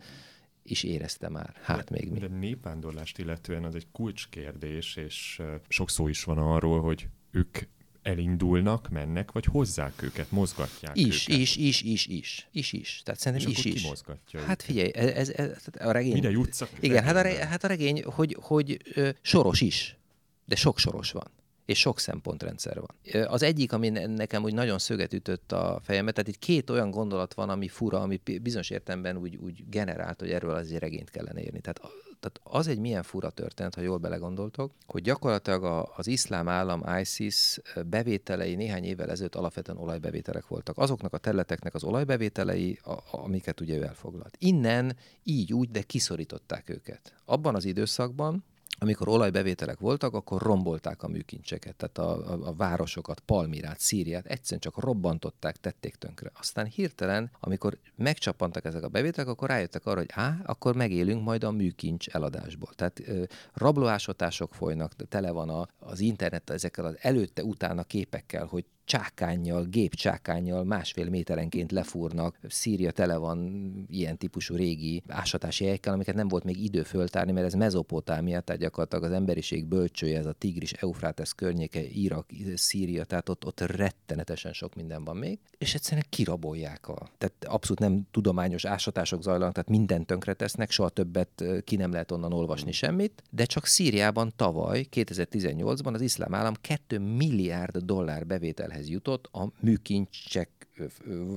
is 0.63 0.83
érezte 0.83 1.29
már. 1.29 1.55
Hát 1.63 1.91
még 1.91 2.11
mi. 2.11 2.19
De 2.19 2.29
népvándorlást 2.29 3.19
illetően 3.19 3.65
az 3.65 3.75
egy 3.75 3.87
kulcskérdés, 3.93 4.97
és 4.97 5.43
sok 5.69 5.91
szó 5.91 6.09
is 6.09 6.25
van 6.25 6.39
arról, 6.39 6.81
hogy 6.81 7.09
ők 7.31 7.59
elindulnak, 8.03 8.89
mennek, 8.89 9.33
vagy 9.33 9.45
hozzák 9.45 10.03
őket, 10.03 10.31
mozgatják 10.31 10.97
Is, 10.97 11.29
őket. 11.29 11.41
is, 11.41 11.57
is, 11.57 11.83
is, 11.83 12.07
is, 12.07 12.49
is, 12.53 12.73
is. 12.73 13.01
Tehát 13.05 13.21
szerintem 13.21 13.51
És 13.51 13.65
is, 13.65 13.75
is. 13.75 13.87
mozgatja 13.87 14.41
Hát 14.41 14.49
őket? 14.49 14.63
figyelj, 14.63 14.91
ez, 14.95 15.29
ez, 15.29 15.29
ez 15.29 15.65
a 15.79 15.91
regény... 15.91 16.13
Mire 16.13 16.31
jutsz 16.31 16.63
Igen, 16.81 17.05
hát 17.05 17.17
a, 17.17 17.21
regényben? 17.21 17.45
re, 17.45 17.51
hát 17.51 17.65
a 17.65 17.67
regény, 17.67 18.03
hogy, 18.05 18.37
hogy 18.41 18.81
ö, 18.95 19.09
soros 19.23 19.61
is, 19.61 19.97
de 20.47 20.55
sok 20.57 20.79
soros 20.79 21.13
van 21.13 21.31
és 21.67 21.79
sok 21.79 21.99
szempontrendszer 21.99 22.81
van. 22.81 23.25
Az 23.27 23.43
egyik, 23.43 23.73
ami 23.73 23.89
ne- 23.89 24.07
nekem 24.07 24.43
úgy 24.43 24.55
nagyon 24.55 24.79
szöget 24.79 25.13
ütött 25.13 25.53
a 25.53 25.81
fejembe, 25.83 26.13
tehát 26.13 26.29
itt 26.29 26.39
két 26.39 26.71
olyan 26.71 26.91
gondolat 26.91 27.35
van, 27.35 27.49
ami 27.49 27.69
fura, 27.69 28.01
ami 28.01 28.21
bizonyos 28.43 28.71
értelemben 28.71 29.17
úgy, 29.17 29.37
úgy 29.37 29.69
generált, 29.69 30.21
hogy 30.21 30.31
erről 30.31 30.50
az 30.50 30.73
egy 30.73 30.79
regényt 30.79 31.11
kellene 31.11 31.41
írni. 31.43 31.61
Tehát, 31.61 31.81
tehát 32.21 32.41
az 32.43 32.67
egy 32.67 32.79
milyen 32.79 33.03
fura 33.03 33.31
történet, 33.31 33.75
ha 33.75 33.81
jól 33.81 33.99
belegondoltok, 33.99 34.73
hogy 34.87 35.03
gyakorlatilag 35.03 35.65
a, 35.65 35.93
az 35.97 36.07
iszlám 36.07 36.49
állam 36.49 36.85
ISIS 37.00 37.61
bevételei 37.87 38.55
néhány 38.55 38.85
évvel 38.85 39.11
ezelőtt 39.11 39.35
alapvetően 39.35 39.79
olajbevételek 39.79 40.47
voltak. 40.47 40.79
Azoknak 40.79 41.12
a 41.12 41.19
területeknek 41.19 41.75
az 41.75 41.85
olajbevételei, 41.85 42.79
a- 42.85 43.03
amiket 43.11 43.61
ugye 43.61 43.76
ő 43.76 43.83
elfoglalt. 43.83 44.37
Innen 44.38 44.97
így 45.23 45.53
úgy, 45.53 45.71
de 45.71 45.83
kiszorították 45.83 46.69
őket. 46.69 47.15
Abban 47.25 47.55
az 47.55 47.65
időszakban, 47.65 48.45
amikor 48.78 49.09
olajbevételek 49.09 49.78
voltak, 49.78 50.14
akkor 50.14 50.42
rombolták 50.42 51.02
a 51.02 51.09
műkincseket, 51.09 51.76
tehát 51.76 51.99
a, 51.99 52.33
a, 52.33 52.47
a 52.49 52.54
városokat, 52.54 53.21
Palmirát, 53.21 53.80
Szíriát, 53.80 54.26
egyszerűen 54.26 54.61
csak 54.61 54.78
robbantották, 54.78 55.56
tették 55.56 55.95
tönkre. 55.95 56.30
Aztán 56.38 56.66
hirtelen, 56.66 57.30
amikor 57.40 57.78
megcsapantak 57.95 58.64
ezek 58.64 58.83
a 58.83 58.88
bevételek, 58.88 59.30
akkor 59.30 59.49
rájöttek 59.49 59.87
arra, 59.87 59.99
hogy 59.99 60.11
á, 60.12 60.40
akkor 60.45 60.75
megélünk 60.75 61.25
majd 61.25 61.45
a 61.45 61.50
műkincs 61.50 62.09
eladásból. 62.09 62.71
Tehát 62.75 63.00
ö, 63.06 63.23
rablóásatások 63.52 64.54
folynak, 64.54 64.92
tele 65.09 65.30
van 65.30 65.49
a, 65.49 65.66
az 65.78 66.00
internet 66.00 66.50
ezekkel 66.50 66.85
az 66.85 66.97
előtte-utána 67.00 67.83
képekkel, 67.83 68.47
hogy 68.47 68.64
csákányjal, 68.87 69.64
gépcsákányjal 69.64 70.64
másfél 70.64 71.09
méterenként 71.09 71.73
lefúrnak. 71.73 72.38
Szíria 72.49 72.90
tele 72.90 73.16
van 73.16 73.64
ilyen 73.90 74.16
típusú 74.16 74.55
régi 74.55 75.02
ásatási 75.09 75.64
helyekkel, 75.64 75.93
amiket 75.93 76.14
nem 76.14 76.28
volt 76.28 76.45
még 76.45 76.64
idő 76.64 76.83
föltárni, 76.83 77.33
mert 77.33 77.47
ez 77.47 77.55
Mezopotámia, 77.55 78.40
tehát 78.40 78.61
gyakorlatilag 78.61 79.05
az 79.05 79.12
emberiség 79.12 79.66
bölcsője, 79.66 80.19
ez 80.19 80.26
a 80.26 80.33
Tigris, 80.33 80.73
Eufrátesz 80.73 81.33
környéke, 81.33 81.83
Irak, 81.83 82.26
Szíria, 82.55 83.05
tehát 83.05 83.28
ott, 83.28 83.47
ott 83.47 83.61
rettenetesen 83.61 84.52
sok 84.52 84.75
minden 84.75 85.05
van 85.05 85.16
még, 85.16 85.38
és 85.59 85.75
egyszerűen 85.75 86.07
kirabolják 86.09 86.88
a... 86.88 87.09
Tehát 87.19 87.45
abszolút 87.45 87.78
nem 87.78 88.07
tudományos 88.11 88.64
ásatások 88.64 89.23
zajlanak, 89.23 89.52
tehát 89.52 89.69
mindent 89.69 90.07
tönkre 90.07 90.35
tesznek, 90.35 90.71
soha 90.71 90.88
többet 90.88 91.45
ki 91.64 91.76
nem 91.76 91.93
lehet 91.93 92.12
onnan 92.12 92.33
olvasni 92.33 92.73
semmit, 92.73 93.23
de 93.31 93.45
csak 93.45 93.66
Szíriában 93.66 94.33
tavaly, 94.37 94.87
2018-ban 94.90 95.95
az 95.95 96.00
iszlám 96.00 96.35
állam 96.35 96.55
2 96.61 96.99
milliárd 96.99 97.76
dollár 97.76 98.26
bevételhez 98.76 98.88
jutott 98.88 99.28
a 99.33 99.52
műkincsek 99.61 100.68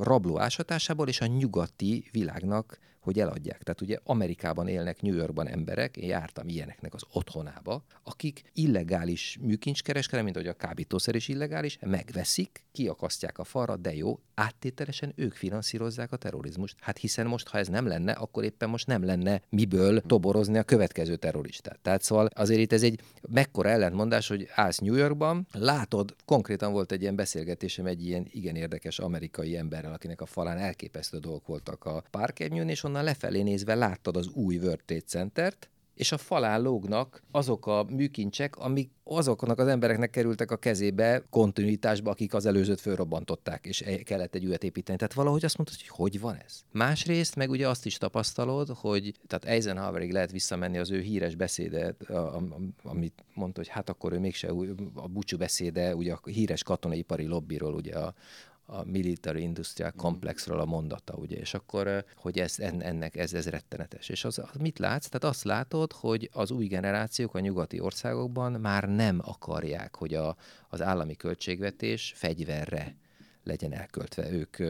rabló 0.02 0.40
ásatásából, 0.40 1.08
és 1.08 1.22
a 1.22 1.26
nyugati 1.26 2.10
világnak 2.12 2.80
hogy 3.00 3.20
eladják. 3.20 3.64
Tehát 3.64 3.82
ugye 3.82 3.98
Amerikában 4.04 4.68
élnek 4.68 5.02
New 5.02 5.16
Yorkban 5.16 5.48
emberek, 5.48 5.98
én 5.98 6.08
jártam 6.08 6.48
ilyeneknek 6.48 6.94
az 6.94 7.04
otthonába, 7.12 7.84
akik 8.04 8.42
illegális 8.54 9.38
műkincskereskedelem, 9.42 10.26
mint 10.26 10.38
hogy 10.38 10.48
a 10.48 10.54
kábítószer 10.54 11.16
is 11.16 11.28
illegális, 11.28 11.78
megveszik, 11.82 12.64
kiakasztják 12.72 13.38
a 13.38 13.44
falra, 13.44 13.78
de 13.78 13.96
jó, 13.96 14.20
áttételesen 14.34 15.14
ők 15.16 15.34
finanszírozzák 15.34 16.12
a 16.12 16.18
terrorizmust. 16.18 16.76
Hát 16.80 16.98
hiszen 16.98 17.28
most, 17.28 17.48
ha 17.48 17.58
ez 17.58 17.68
nem 17.68 17.88
lenne, 17.88 18.12
akkor 18.12 18.44
éppen 18.44 18.70
most 18.70 18.88
nem 18.88 19.06
lenne 19.06 19.42
miből 19.50 20.02
toborozni 20.02 20.58
a 20.58 20.64
következő 20.64 21.16
terroristát. 21.16 21.80
Tehát 21.82 22.02
szóval 22.02 22.30
azért 22.34 22.60
itt 22.60 22.74
ez 22.74 22.84
egy 22.84 23.00
mekkora 23.30 23.70
ellentmondás, 23.70 24.28
hogy 24.28 24.48
állsz 24.56 24.78
New 24.78 24.96
Yorkban, 24.96 25.48
látod, 25.52 26.16
konkrétan 26.26 26.72
volt 26.72 26.92
egy 26.92 27.02
ilyen 27.02 27.16
beszélgetésem 27.16 27.86
egy 27.86 28.06
ilyen 28.06 28.28
igen 28.32 28.56
érdekes 28.56 29.00
amerikai 29.00 29.58
emberrel, 29.58 29.94
akinek 29.94 30.22
a 30.22 30.26
falán 30.26 30.58
elképesztő 30.58 31.18
dolgok 31.18 31.48
voltak 31.48 31.86
a 31.86 32.04
parkernyőn, 32.12 32.70
és 32.70 32.84
onnan 32.84 32.99
lefelé 33.02 33.42
nézve 33.42 33.76
láttad 33.76 34.18
az 34.18 34.28
új 34.28 34.58
World 34.58 34.84
Trade 34.86 35.04
Center-t, 35.06 35.70
és 36.00 36.12
a 36.12 36.18
falán 36.18 36.62
lógnak 36.62 37.24
azok 37.32 37.68
a 37.68 37.86
műkincsek, 37.90 38.56
amik 38.56 38.92
azoknak 39.04 39.60
az 39.60 39.68
embereknek 39.68 40.10
kerültek 40.10 40.52
a 40.52 40.58
kezébe 40.58 41.24
kontinuitásba, 41.30 42.12
akik 42.12 42.34
az 42.34 42.46
előzőt 42.46 42.80
fölrobbantották, 42.80 43.66
és 43.66 43.84
kellett 44.04 44.36
egy 44.36 44.44
üvet 44.44 44.64
építeni. 44.64 44.98
Tehát 44.98 45.14
valahogy 45.14 45.46
azt 45.46 45.58
mondtad, 45.58 45.80
hogy 45.80 45.88
hogy 45.88 46.20
van 46.20 46.36
ez? 46.46 46.62
Másrészt 46.72 47.36
meg 47.36 47.50
ugye 47.50 47.68
azt 47.68 47.86
is 47.86 47.98
tapasztalod, 47.98 48.70
hogy 48.70 49.14
tehát 49.28 49.46
Eisenhowerig 49.46 50.12
lehet 50.12 50.32
visszamenni 50.32 50.78
az 50.78 50.92
ő 50.92 51.00
híres 51.00 51.36
beszéde, 51.36 51.96
amit 52.84 53.24
mondta, 53.34 53.60
hogy 53.60 53.70
hát 53.70 53.90
akkor 53.90 54.14
ő 54.14 54.20
mégse 54.20 54.48
a 54.94 55.08
búcsú 55.08 55.38
beszéde, 55.38 55.96
ugye 55.96 56.14
a 56.14 56.20
híres 56.24 56.64
katonaipari 56.64 57.26
lobbiról, 57.26 57.74
ugye 57.74 57.96
a, 57.96 58.14
a 58.72 58.84
Military 58.86 59.42
Industrial 59.42 59.94
Complexről 59.98 60.60
a 60.60 60.66
mondata, 60.66 61.14
ugye, 61.14 61.38
és 61.38 61.54
akkor, 61.54 61.88
eh, 61.88 62.04
hogy 62.16 62.40
ez, 62.40 62.60
en- 62.60 62.82
ennek 62.82 63.16
ez, 63.16 63.34
ez 63.34 63.50
rettenetes. 63.50 64.10
És 64.10 64.26
az, 64.26 64.40
az 64.40 64.60
mit 64.60 64.80
látsz? 64.80 65.08
Tehát 65.08 65.36
azt 65.36 65.44
látod, 65.44 65.92
hogy 65.92 66.30
az 66.34 66.52
új 66.52 66.66
generációk 66.66 67.36
a 67.36 67.40
nyugati 67.40 67.80
országokban 67.80 68.52
már 68.52 68.90
nem 68.90 69.22
akarják, 69.24 69.96
hogy 69.96 70.14
a, 70.14 70.36
az 70.70 70.82
állami 70.82 71.16
költségvetés 71.16 72.14
fegyverre 72.16 72.96
legyen 73.50 73.74
elköltve. 73.74 74.32
Ők 74.32 74.60
ö, 74.60 74.70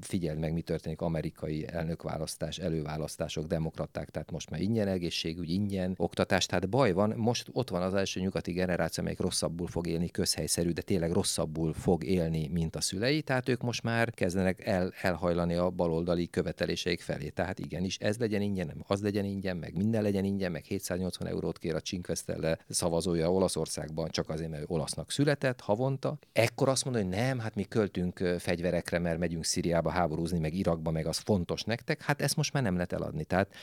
figyeld 0.00 0.38
meg, 0.38 0.52
mi 0.52 0.60
történik 0.60 1.00
amerikai 1.00 1.66
elnökválasztás, 1.68 2.58
előválasztások, 2.58 3.46
demokraták, 3.46 4.10
tehát 4.10 4.30
most 4.30 4.50
már 4.50 4.60
ingyen 4.60 4.88
egészségügy, 4.88 5.50
ingyen 5.50 5.94
oktatás, 5.96 6.46
tehát 6.46 6.68
baj 6.68 6.92
van, 6.92 7.12
most 7.16 7.48
ott 7.52 7.70
van 7.70 7.82
az 7.82 7.94
első 7.94 8.20
nyugati 8.20 8.52
generáció, 8.52 9.02
amelyik 9.02 9.20
rosszabbul 9.20 9.66
fog 9.66 9.86
élni, 9.86 10.10
közhelyszerű, 10.10 10.70
de 10.70 10.82
tényleg 10.82 11.12
rosszabbul 11.12 11.72
fog 11.72 12.04
élni, 12.04 12.48
mint 12.48 12.76
a 12.76 12.80
szülei, 12.80 13.22
tehát 13.22 13.48
ők 13.48 13.62
most 13.62 13.82
már 13.82 14.10
kezdenek 14.10 14.66
el, 14.66 14.92
elhajlani 15.00 15.54
a 15.54 15.70
baloldali 15.70 16.30
követeléseik 16.30 17.00
felé. 17.00 17.28
Tehát 17.28 17.58
igenis, 17.58 17.96
ez 17.96 18.18
legyen 18.18 18.40
ingyen, 18.40 18.66
nem 18.66 18.84
az 18.86 19.02
legyen 19.02 19.24
ingyen, 19.24 19.56
meg 19.56 19.76
minden 19.76 20.02
legyen 20.02 20.24
ingyen, 20.24 20.52
meg 20.52 20.64
780 20.64 21.28
eurót 21.28 21.58
kér 21.58 21.74
a 21.74 21.80
Csinkvesztelle 21.80 22.58
szavazója 22.68 23.32
Olaszországban, 23.32 24.08
csak 24.10 24.28
azért, 24.28 24.50
mert 24.50 24.64
olasznak 24.66 25.10
született 25.10 25.60
havonta. 25.60 26.18
Ekkor 26.32 26.68
azt 26.68 26.84
mondja, 26.84 27.02
hogy 27.02 27.12
nem, 27.12 27.38
hát 27.38 27.54
mi 27.54 27.64
költünk 27.64 28.09
ö, 28.18 28.36
fegyverekre, 28.38 28.98
mert 28.98 29.18
megyünk 29.18 29.44
Szíriába 29.44 29.90
háborúzni, 29.90 30.38
meg 30.38 30.54
Irakba, 30.54 30.90
meg 30.90 31.06
az 31.06 31.18
fontos 31.18 31.62
nektek. 31.62 32.02
Hát 32.02 32.22
ezt 32.22 32.36
most 32.36 32.52
már 32.52 32.62
nem 32.62 32.74
lehet 32.74 32.92
eladni. 32.92 33.24
Tehát 33.24 33.54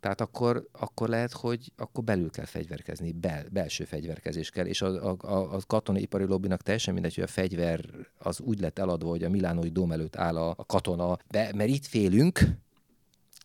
tehát 0.00 0.20
akkor, 0.20 0.68
akkor 0.72 1.08
lehet, 1.08 1.32
hogy 1.32 1.72
akkor 1.76 2.04
belül 2.04 2.30
kell 2.30 2.44
fegyverkezni, 2.44 3.12
bel, 3.12 3.44
belső 3.50 3.84
fegyverkezés 3.84 4.50
kell, 4.50 4.66
és 4.66 4.82
a, 4.82 5.10
a, 5.10 5.16
a, 5.20 5.54
a 5.54 5.60
katonaipari 5.66 6.24
lobbinak 6.24 6.62
teljesen 6.62 6.94
mindegy, 6.94 7.14
hogy 7.14 7.24
a 7.24 7.26
fegyver 7.26 7.84
az 8.18 8.40
úgy 8.40 8.60
lett 8.60 8.78
eladva, 8.78 9.08
hogy 9.08 9.24
a 9.24 9.28
Milánói 9.28 9.68
dóm 9.68 9.92
előtt 9.92 10.16
áll 10.16 10.36
a, 10.36 10.54
a 10.56 10.64
katona, 10.64 11.18
de, 11.30 11.50
mert 11.54 11.70
itt 11.70 11.86
félünk, 11.86 12.40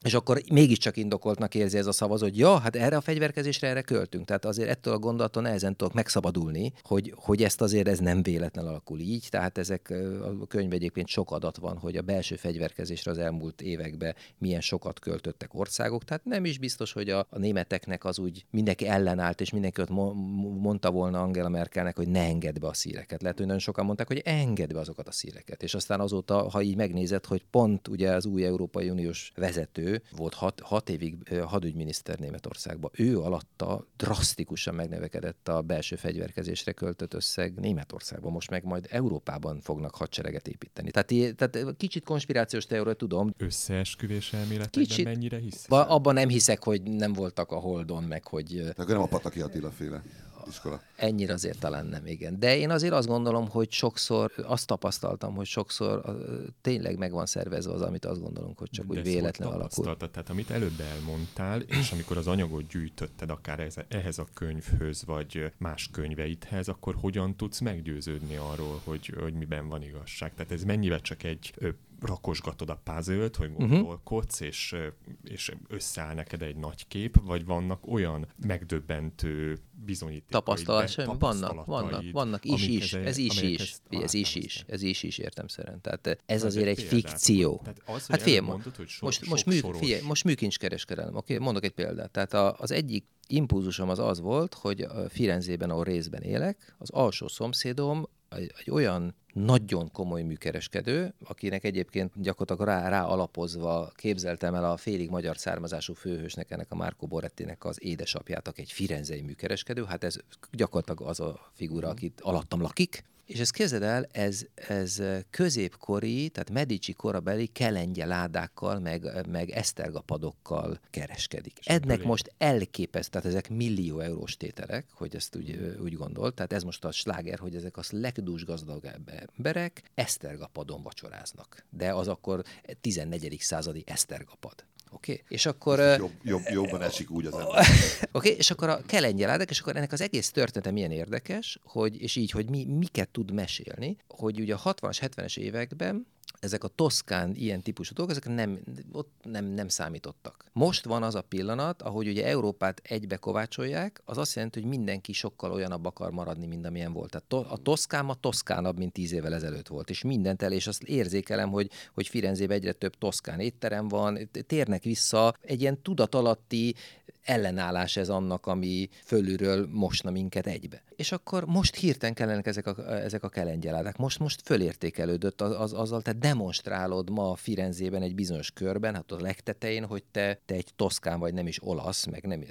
és 0.03 0.13
akkor 0.13 0.41
mégiscsak 0.51 0.98
indokoltnak 0.98 1.55
érzi 1.55 1.77
ez 1.77 1.86
a 1.86 1.91
szavazó, 1.91 2.24
hogy 2.25 2.38
ja, 2.38 2.58
hát 2.58 2.75
erre 2.75 2.96
a 2.96 3.01
fegyverkezésre 3.01 3.67
erre 3.67 3.81
költünk. 3.81 4.25
Tehát 4.25 4.46
azért 4.46 4.70
ettől 4.70 4.93
a 4.93 5.00
gondolaton 5.00 5.43
nehezen 5.43 5.75
tudok 5.75 5.93
megszabadulni, 5.93 6.74
hogy, 6.81 7.13
hogy 7.15 7.43
ezt 7.43 7.62
azért 7.62 7.88
ez 7.88 8.00
nem 8.00 8.24
véletlen 8.24 8.67
alakul 8.67 9.00
így. 9.00 9.27
Tehát 9.29 9.58
ezek 9.58 9.93
a 10.41 10.48
könyvben 10.48 10.77
egyébként 10.77 11.08
sok 11.08 11.31
adat 11.31 11.58
van, 11.58 11.77
hogy 11.77 11.98
a 11.98 12.01
belső 12.01 12.36
fegyverkezésre 12.36 13.12
az 13.12 13.17
elmúlt 13.17 13.62
években 13.62 14.15
milyen 14.38 14.62
sokat 14.62 15.00
költöttek 15.00 15.53
országok. 15.53 16.03
Tehát 16.03 16.25
nem 16.25 16.46
is 16.46 16.58
biztos, 16.58 16.93
hogy 16.93 17.10
a, 17.10 17.27
a 17.29 17.38
németeknek 17.38 18.05
az 18.05 18.20
úgy 18.20 18.46
mindenki 18.50 18.88
ellenállt, 18.88 19.41
és 19.41 19.51
mindenki 19.51 19.81
ott 19.81 19.89
mo- 19.89 20.15
mondta 20.62 20.91
volna 20.91 21.22
Angela 21.22 21.50
Merkelnek, 21.50 21.96
hogy 21.96 22.08
ne 22.08 22.22
engedd 22.22 22.60
be 22.60 22.67
a 22.67 22.74
szíreket. 22.74 23.22
Lehet, 23.22 23.38
hogy 23.38 23.46
nagyon 23.46 23.62
sokan 23.62 23.86
mondták, 23.86 24.08
hogy 24.08 24.22
engedd 24.25 24.74
be 24.74 24.79
azokat 24.79 25.08
a 25.08 25.12
szíreket. 25.12 25.63
És 25.63 25.74
aztán 25.74 26.00
azóta, 26.00 26.50
ha 26.50 26.62
így 26.62 26.75
megnézed, 26.75 27.25
hogy 27.25 27.43
pont 27.51 27.88
ugye 27.88 28.12
az 28.12 28.25
új 28.25 28.46
Európai 28.46 28.89
Uniós 28.89 29.31
vezető 29.36 29.91
volt 30.16 30.34
hat, 30.34 30.60
hat 30.60 30.90
évig 30.90 31.40
hadügyminiszter 31.46 32.20
Németországban. 32.20 32.92
Ő 32.94 33.20
alatta 33.20 33.88
drasztikusan 33.98 34.76
megnövekedett 34.76 35.48
a 35.48 35.62
belső 35.62 35.96
fegyverkezésre 35.96 36.72
költött 36.72 37.14
összeg 37.14 37.60
Németországban. 37.60 38.32
Most 38.32 38.50
meg 38.50 38.64
majd 38.64 38.88
Európában 38.90 39.60
fognak 39.60 39.96
hadsereget 39.96 40.48
építeni. 40.48 40.92
Tehát, 40.92 41.36
tehát 41.36 41.76
kicsit 41.78 42.04
konspirációs 42.04 42.66
teória 42.66 42.94
tudom, 42.94 43.34
Összeesküvés 43.38 44.34
elméletekben 44.34 44.84
Kicsit. 44.84 45.06
mennyire 45.06 45.38
hisz? 45.38 45.66
Ba- 45.68 45.90
abban 45.90 46.14
nem 46.14 46.30
hiszek, 46.30 46.64
hogy 46.64 46.82
nem 46.82 47.14
voltak 47.14 47.52
a 47.52 47.56
Holdon, 47.56 48.04
meg 48.04 48.28
hogy 48.28 48.72
akkor 48.76 48.88
nem 48.88 49.02
a 49.02 49.06
Pataki 49.06 49.42
Attila 49.42 49.72
féle 49.72 50.04
iskola. 50.48 50.82
Ennyire 50.96 51.34
azért 51.34 51.60
talán 51.60 51.86
nem, 51.86 52.06
igen. 52.06 52.40
De 52.40 52.58
én 52.58 52.70
azért 52.70 52.94
azt 52.94 53.08
gondolom, 53.08 53.50
hogy 53.50 53.72
sokszor, 53.72 54.32
azt 54.44 54.68
tapasztaltam, 54.68 55.36
hogy 55.36 55.46
sokszor 55.46 56.18
tényleg 56.62 56.98
meg 56.98 57.12
van 57.12 57.26
szervezve 57.26 57.74
az, 57.74 57.82
amit 57.82 58.06
azt 58.06 58.22
gondolunk, 58.22 58.60
hogy 58.60 58.70
csak 58.70 58.86
De 58.86 58.92
úgy 58.92 58.98
ezt 58.98 59.06
hogy 59.06 59.16
véletlen 59.16 59.48
alakul. 59.48 59.96
Tehát 59.98 60.30
amit 60.30 60.50
előbb 60.50 60.80
elmondtál, 60.80 61.62
és 61.62 61.92
amikor 61.92 62.18
az 62.18 62.28
anyagot 62.28 62.68
gyűjtötted 62.68 63.30
akár 63.30 63.60
ez, 63.60 63.76
ehhez 63.88 64.18
a 64.18 64.28
könyvhöz, 64.34 65.06
vagy 65.06 65.52
más 65.58 65.90
könyveidhez, 65.92 66.68
akkor 66.68 66.96
hogyan 67.00 67.36
tudsz 67.36 67.60
meggyőződni 67.60 68.36
arról, 68.36 68.82
hogy, 68.84 69.14
hogy 69.20 69.34
miben 69.34 69.68
van 69.68 69.84
igazság? 69.84 70.34
Tehát 70.34 70.52
ez 70.52 70.64
mennyivel 70.64 71.02
csak 71.02 71.24
egy 71.24 71.54
rakosgatod 72.02 72.70
a 72.70 72.82
puzzle 72.84 73.30
hogy 73.38 73.50
Mhm. 73.50 73.58
gondolkodsz, 73.58 74.40
és, 74.40 74.72
ö, 74.72 74.88
és 75.24 75.52
összeáll 75.68 76.14
neked 76.14 76.42
egy 76.42 76.56
nagy 76.56 76.88
kép, 76.88 77.22
vagy 77.24 77.46
vannak 77.46 77.88
olyan 77.88 78.28
megdöbbentő 78.46 79.60
bizonyítékaid, 79.86 80.32
Tapasztalásaim 80.32 81.18
vannak, 81.20 81.66
vannak, 81.66 82.04
vannak, 82.12 82.46
is 82.46 82.68
is, 82.68 82.94
ez 82.94 83.18
is 83.18 83.42
is, 83.42 83.76
ez 83.90 84.14
is 84.14 84.36
is, 84.36 84.64
ez 84.68 84.82
is 84.82 85.04
is 85.04 85.18
értem 85.18 85.48
szerint. 85.48 85.82
Tehát 85.82 86.08
eh, 86.08 86.16
ez 86.26 86.44
azért 86.44 86.68
egy 86.68 86.76
példát 86.76 87.10
fikció. 87.10 87.60
Tehát 87.64 87.82
az, 87.86 88.08
Hát 88.08 88.22
figyelj, 88.22 88.46
mondod, 88.46 88.76
hogy 88.76 88.88
so- 88.88 89.02
most, 89.02 89.26
most, 89.26 89.46
mű, 89.46 89.60
figyelj, 89.74 90.02
most 90.02 90.24
műkincskereskedelem. 90.24 91.16
Oké, 91.16 91.38
mondok 91.38 91.64
egy 91.64 91.72
példát. 91.72 92.12
Tehát 92.12 92.34
a, 92.34 92.56
az 92.58 92.72
egyik 92.72 93.06
impulzusom 93.28 93.90
az 93.90 94.00
az 94.00 94.20
volt, 94.20 94.54
hogy 94.54 94.82
a 94.82 95.10
Firenzében, 95.10 95.70
ahol 95.70 95.84
részben 95.84 96.22
élek, 96.22 96.76
az 96.78 96.90
alsó 96.90 97.28
szomszédom 97.28 98.08
egy, 98.36 98.72
olyan 98.72 99.16
nagyon 99.34 99.92
komoly 99.92 100.22
műkereskedő, 100.22 101.14
akinek 101.24 101.64
egyébként 101.64 102.22
gyakorlatilag 102.22 102.70
rá, 102.70 102.90
rá 102.90 103.04
alapozva 103.04 103.92
képzeltem 103.96 104.56
el 104.56 104.72
a 104.72 104.78
félig 104.78 105.10
magyar 105.10 105.38
származású 105.38 105.94
főhősnek, 105.94 106.52
ennek 106.52 106.72
a 106.72 106.76
Marco 106.76 107.08
Borettinek 107.08 107.66
az 107.66 107.84
édesapját, 107.84 108.48
aki 108.48 108.62
egy 108.62 108.72
firenzei 108.72 109.22
műkereskedő, 109.22 109.84
hát 109.84 110.04
ez 110.04 110.18
gyakorlatilag 110.52 111.10
az 111.10 111.20
a 111.20 111.52
figura, 111.54 111.90
akit 111.90 112.22
alattam 112.22 112.62
lakik, 112.62 113.04
és 113.32 113.40
ezt 113.40 113.52
képzeld 113.52 113.84
el, 113.84 114.08
ez, 114.12 114.46
ez 114.56 115.02
középkori, 115.30 116.30
tehát 116.30 116.50
Medici 116.50 116.94
korabeli 116.94 117.48
kelengye 117.48 118.06
ládákkal, 118.06 118.80
meg, 118.80 119.28
meg 119.28 119.50
esztergapadokkal 119.50 120.80
kereskedik. 120.90 121.60
Ennek 121.64 121.90
ebből 121.90 122.06
most 122.06 122.34
elképesztő, 122.38 123.10
tehát 123.10 123.28
ezek 123.28 123.50
millió 123.50 124.00
eurós 124.00 124.38
tételek, 124.38 124.86
hogy 124.92 125.16
ezt 125.16 125.36
úgy, 125.36 125.76
úgy 125.84 125.94
gondolt, 125.94 126.36
tehát 126.36 126.54
ez 126.54 126.64
most 126.64 126.86
a 126.86 126.92
sláger, 126.92 127.40
hogy 127.40 127.56
ezek 127.56 127.78
az 127.78 127.92
legdús 127.92 128.46
gazdagabb 128.46 129.12
emberek 129.36 129.84
esztergapadon 129.96 130.84
vacsoráznak. 130.84 131.66
De 131.70 131.94
az 131.94 132.08
akkor 132.08 132.44
14. 132.82 133.38
századi 133.40 133.84
esztergapad. 133.86 134.66
Oké? 134.94 135.12
Okay? 135.12 135.24
És 135.28 135.46
akkor... 135.46 135.80
Jobb, 135.80 136.12
jobb, 136.24 136.42
jobban 136.50 136.82
esik 136.82 137.12
úgy 137.12 137.26
az 137.26 137.34
ember. 137.34 137.48
Oké, 137.58 138.08
okay, 138.12 138.32
és 138.32 138.52
akkor 138.52 138.70
a 138.70 138.82
kelengyeládak, 138.86 139.50
és 139.50 139.60
akkor 139.60 139.76
ennek 139.76 139.92
az 139.92 140.02
egész 140.02 140.32
története 140.32 140.72
milyen 140.72 140.92
érdekes, 140.92 141.60
hogy, 141.64 142.02
és 142.02 142.16
így, 142.16 142.32
hogy 142.32 142.50
mi, 142.50 142.66
miket 142.66 143.10
tud 143.10 143.32
mesélni, 143.32 143.98
hogy 144.08 144.40
ugye 144.40 144.54
a 144.54 144.74
60-as, 144.74 144.98
70-es 145.02 145.38
években 145.38 146.08
ezek 146.40 146.64
a 146.64 146.68
toszkán 146.68 147.36
ilyen 147.36 147.62
típusú 147.62 147.94
dolgok, 147.94 148.16
ezek 148.16 148.36
nem, 148.36 148.60
ott 148.92 149.12
nem, 149.24 149.46
nem 149.46 149.68
számítottak. 149.68 150.46
Most 150.54 150.86
van 150.86 151.04
az 151.04 151.16
a 151.16 151.22
pillanat, 151.22 151.82
ahogy 151.82 152.08
ugye 152.08 152.26
Európát 152.26 152.82
egybe 152.84 153.16
kovácsolják, 153.16 154.02
az 154.06 154.18
azt 154.18 154.36
jelenti, 154.36 154.60
hogy 154.60 154.70
mindenki 154.70 155.14
sokkal 155.14 155.52
olyanabb 155.52 155.86
akar 155.86 156.12
maradni, 156.12 156.46
mint 156.46 156.66
amilyen 156.66 156.94
volt. 156.94 157.10
Tehát 157.10 157.52
a 157.52 157.58
toszkán 157.58 158.06
ma 158.06 158.14
toszkánabb, 158.14 158.78
mint 158.78 158.94
tíz 158.94 159.12
évvel 159.12 159.34
ezelőtt 159.34 159.68
volt, 159.68 159.90
és 159.90 160.04
mindent 160.04 160.42
el, 160.42 160.52
és 160.52 160.68
azt 160.68 160.84
érzékelem, 160.84 161.50
hogy, 161.50 161.70
hogy 161.94 162.08
Firenzében 162.08 162.58
egyre 162.58 162.72
több 162.72 162.98
toszkán 162.98 163.40
étterem 163.40 163.88
van, 163.88 164.30
térnek 164.48 164.84
vissza 164.84 165.34
egy 165.42 165.62
ilyen 165.62 165.82
tudatalatti 165.82 166.76
ellenállás 167.24 167.98
ez 167.98 168.10
annak, 168.10 168.46
ami 168.46 168.90
fölülről 169.04 169.68
mosna 169.72 170.12
minket 170.12 170.48
egybe. 170.48 170.84
És 170.96 171.12
akkor 171.12 171.46
most 171.46 171.75
hirtelen 171.75 172.16
kellenek 172.16 172.48
ezek 172.48 172.68
a, 172.68 172.94
ezek 172.94 173.24
a 173.24 173.30
kelengyeládák. 173.30 173.98
Most, 173.98 174.20
most 174.20 174.42
fölértékelődött 174.46 175.42
az, 175.42 175.60
az, 175.60 175.74
azzal, 175.74 176.01
te 176.01 176.13
demonstrálod 176.13 177.10
ma 177.10 177.36
Firenzében 177.36 178.01
egy 178.01 178.16
bizonyos 178.16 178.51
körben, 178.51 178.96
hát 178.96 179.12
a 179.12 179.22
legtetején, 179.22 179.86
hogy 179.86 180.04
te, 180.12 180.40
te 180.46 180.56
egy 180.56 180.70
toszkán 180.75 181.20
vagy, 181.20 181.34
nem 181.34 181.48
is 181.48 181.63
olasz, 181.63 182.06
meg 182.06 182.25
nem, 182.25 182.44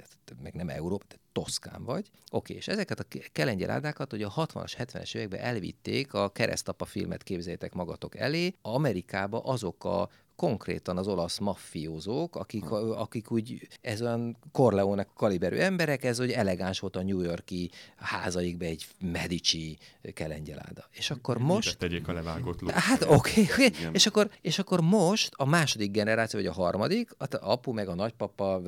meg 0.43 0.53
nem 0.53 0.69
Európa, 0.69 1.05
te 1.07 1.15
toszkán 1.31 1.83
vagy. 1.83 2.09
Oké, 2.31 2.53
és 2.53 2.67
ezeket 2.67 2.99
a 2.99 3.05
kelengyeládákat 3.31 4.11
hogy 4.11 4.23
a 4.23 4.33
60-as, 4.35 4.73
70-es 4.77 5.15
években 5.15 5.39
elvitték 5.39 6.13
a 6.13 6.29
keresztapa 6.29 6.85
filmet 6.85 7.23
képzeljétek 7.23 7.73
magatok 7.73 8.17
elé. 8.17 8.55
Amerikába 8.61 9.39
azok 9.39 9.83
a 9.85 10.09
konkrétan 10.41 10.97
az 10.97 11.07
olasz 11.07 11.37
maffiózók, 11.37 12.35
akik, 12.35 12.71
akik 12.71 13.31
úgy, 13.31 13.67
ez 13.81 14.01
olyan 14.01 14.37
Corleone 14.51 15.07
kaliberű 15.15 15.55
emberek, 15.55 16.03
ez 16.03 16.17
hogy 16.17 16.31
elegáns 16.31 16.79
volt 16.79 16.95
a 16.95 17.03
New 17.03 17.21
Yorki 17.21 17.71
házaikbe 17.95 18.65
egy 18.65 18.87
Medici 18.99 19.77
kelengyeláda. 20.13 20.85
És 20.91 21.11
akkor 21.11 21.37
most... 21.37 21.77
tegyék 21.77 22.07
a 22.07 22.13
levágott 22.13 22.61
luk. 22.61 22.71
Hát 22.71 23.01
oké, 23.01 23.41
okay, 23.41 23.67
okay. 23.67 23.89
és, 23.91 24.05
akkor, 24.05 24.29
és 24.41 24.59
akkor 24.59 24.81
most 24.81 25.31
a 25.35 25.45
második 25.45 25.91
generáció, 25.91 26.39
vagy 26.39 26.49
a 26.49 26.53
harmadik, 26.53 27.09
a 27.17 27.25
apu 27.41 27.71
meg 27.71 27.87
a 27.87 27.95
nagypapa, 27.95 28.61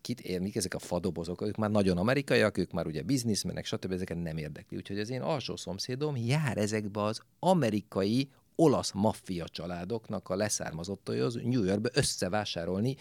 kit 0.00 0.20
ér, 0.20 0.40
mik 0.40 0.56
ezek 0.56 0.74
a 0.74 0.78
fadobozok, 0.78 1.42
ők 1.42 1.56
már 1.56 1.70
nagyon 1.70 1.98
amerikaiak, 1.98 2.58
ők 2.58 2.70
már 2.70 2.86
ugye 2.86 3.02
bizniszmenek, 3.02 3.64
stb. 3.64 3.92
ezeket 3.92 4.22
nem 4.22 4.36
érdekli. 4.36 4.76
Úgyhogy 4.76 4.98
az 4.98 5.10
én 5.10 5.22
alsó 5.22 5.56
szomszédom 5.56 6.16
jár 6.16 6.56
ezekbe 6.56 7.02
az 7.02 7.20
amerikai 7.38 8.28
olasz 8.56 8.92
maffia 8.92 9.48
családoknak 9.48 10.28
a 10.28 10.36
leszármazottai 10.36 11.18
New 11.42 11.64
Yorkbe 11.64 11.90
összevásárolni 11.92 12.96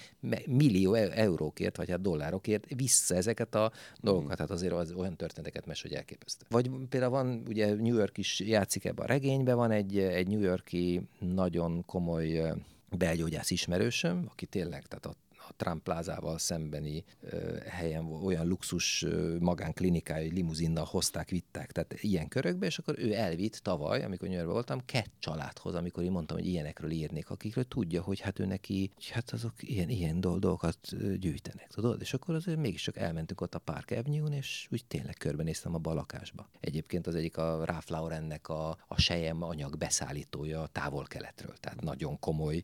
millió 0.46 0.94
e- 0.94 1.12
eurókért, 1.14 1.78
vagy 1.78 1.90
hát 1.90 2.02
dollárokért 2.02 2.66
vissza 2.76 3.16
ezeket 3.16 3.56
a 3.56 3.72
dolgokat. 4.02 4.40
Hát 4.40 4.50
azért 4.50 4.74
az 4.74 4.92
olyan 4.92 5.16
történeteket 5.16 5.66
mes, 5.66 5.82
hogy 5.82 5.94
elképesztő. 5.94 6.46
Vagy 6.50 6.72
például 6.90 7.12
van, 7.12 7.44
ugye 7.48 7.74
New 7.74 7.96
York 7.96 8.18
is 8.18 8.40
játszik 8.40 8.86
ebbe 8.86 9.04
a 9.04 9.06
regénybe, 9.06 9.54
van 9.54 9.72
egy, 9.72 9.98
egy 9.98 10.28
New 10.28 10.42
Yorki 10.42 11.02
nagyon 11.20 11.86
komoly 11.86 12.54
belgyógyász 12.98 13.50
ismerősöm, 13.50 14.26
aki 14.30 14.46
tényleg, 14.46 14.86
tehát 14.88 15.06
a 15.06 15.14
a 15.48 15.54
Trump 15.56 15.84
plázával 15.84 16.38
szembeni 16.38 17.04
ö, 17.22 17.58
helyen 17.68 18.06
olyan 18.06 18.48
luxus 18.48 19.04
ö, 19.04 19.38
magánklinikája, 19.40 20.32
limuzinnal 20.32 20.86
hozták, 20.86 21.30
vitták, 21.30 21.72
tehát 21.72 22.04
ilyen 22.04 22.28
körökbe, 22.28 22.66
és 22.66 22.78
akkor 22.78 23.00
ő 23.00 23.14
elvitt 23.14 23.56
tavaly, 23.56 24.04
amikor 24.04 24.28
New 24.28 24.46
voltam, 24.46 24.82
kett 24.86 25.12
családhoz, 25.20 25.76
amikor 25.76 26.04
én 26.04 26.12
mondtam, 26.12 26.38
hogy 26.38 26.48
ilyenekről 26.48 26.92
írnék, 26.92 27.30
akikről 27.30 27.64
tudja, 27.64 28.02
hogy 28.02 28.20
hát 28.20 28.40
ő 28.40 28.46
neki, 28.46 28.92
hát 29.10 29.32
azok 29.32 29.54
ilyen, 29.60 29.90
ilyen 29.90 30.20
dolgokat 30.20 30.78
gyűjtenek, 31.20 31.68
tudod? 31.68 32.02
És 32.02 32.14
akkor 32.14 32.36
azért 32.36 32.58
mégiscsak 32.58 32.98
elmentünk 32.98 33.42
ott 33.42 33.56
a 33.56 33.60
Park 33.60 33.92
Avenue-n, 33.92 34.34
és 34.34 34.68
úgy 34.72 34.86
tényleg 34.86 35.16
körbenéztem 35.18 35.74
a 35.74 35.78
balakásba. 35.78 36.50
Egyébként 36.60 37.08
az 37.08 37.16
egyik 37.16 37.38
a 37.38 37.66
Ralph 37.66 37.92
Laurennek 37.92 38.50
a, 38.50 38.78
a 38.88 39.00
sejem 39.02 39.44
anyag 39.44 39.78
beszállítója 39.78 40.68
távol-keletről, 40.72 41.56
tehát 41.60 41.82
nagyon 41.82 42.20
komoly 42.20 42.64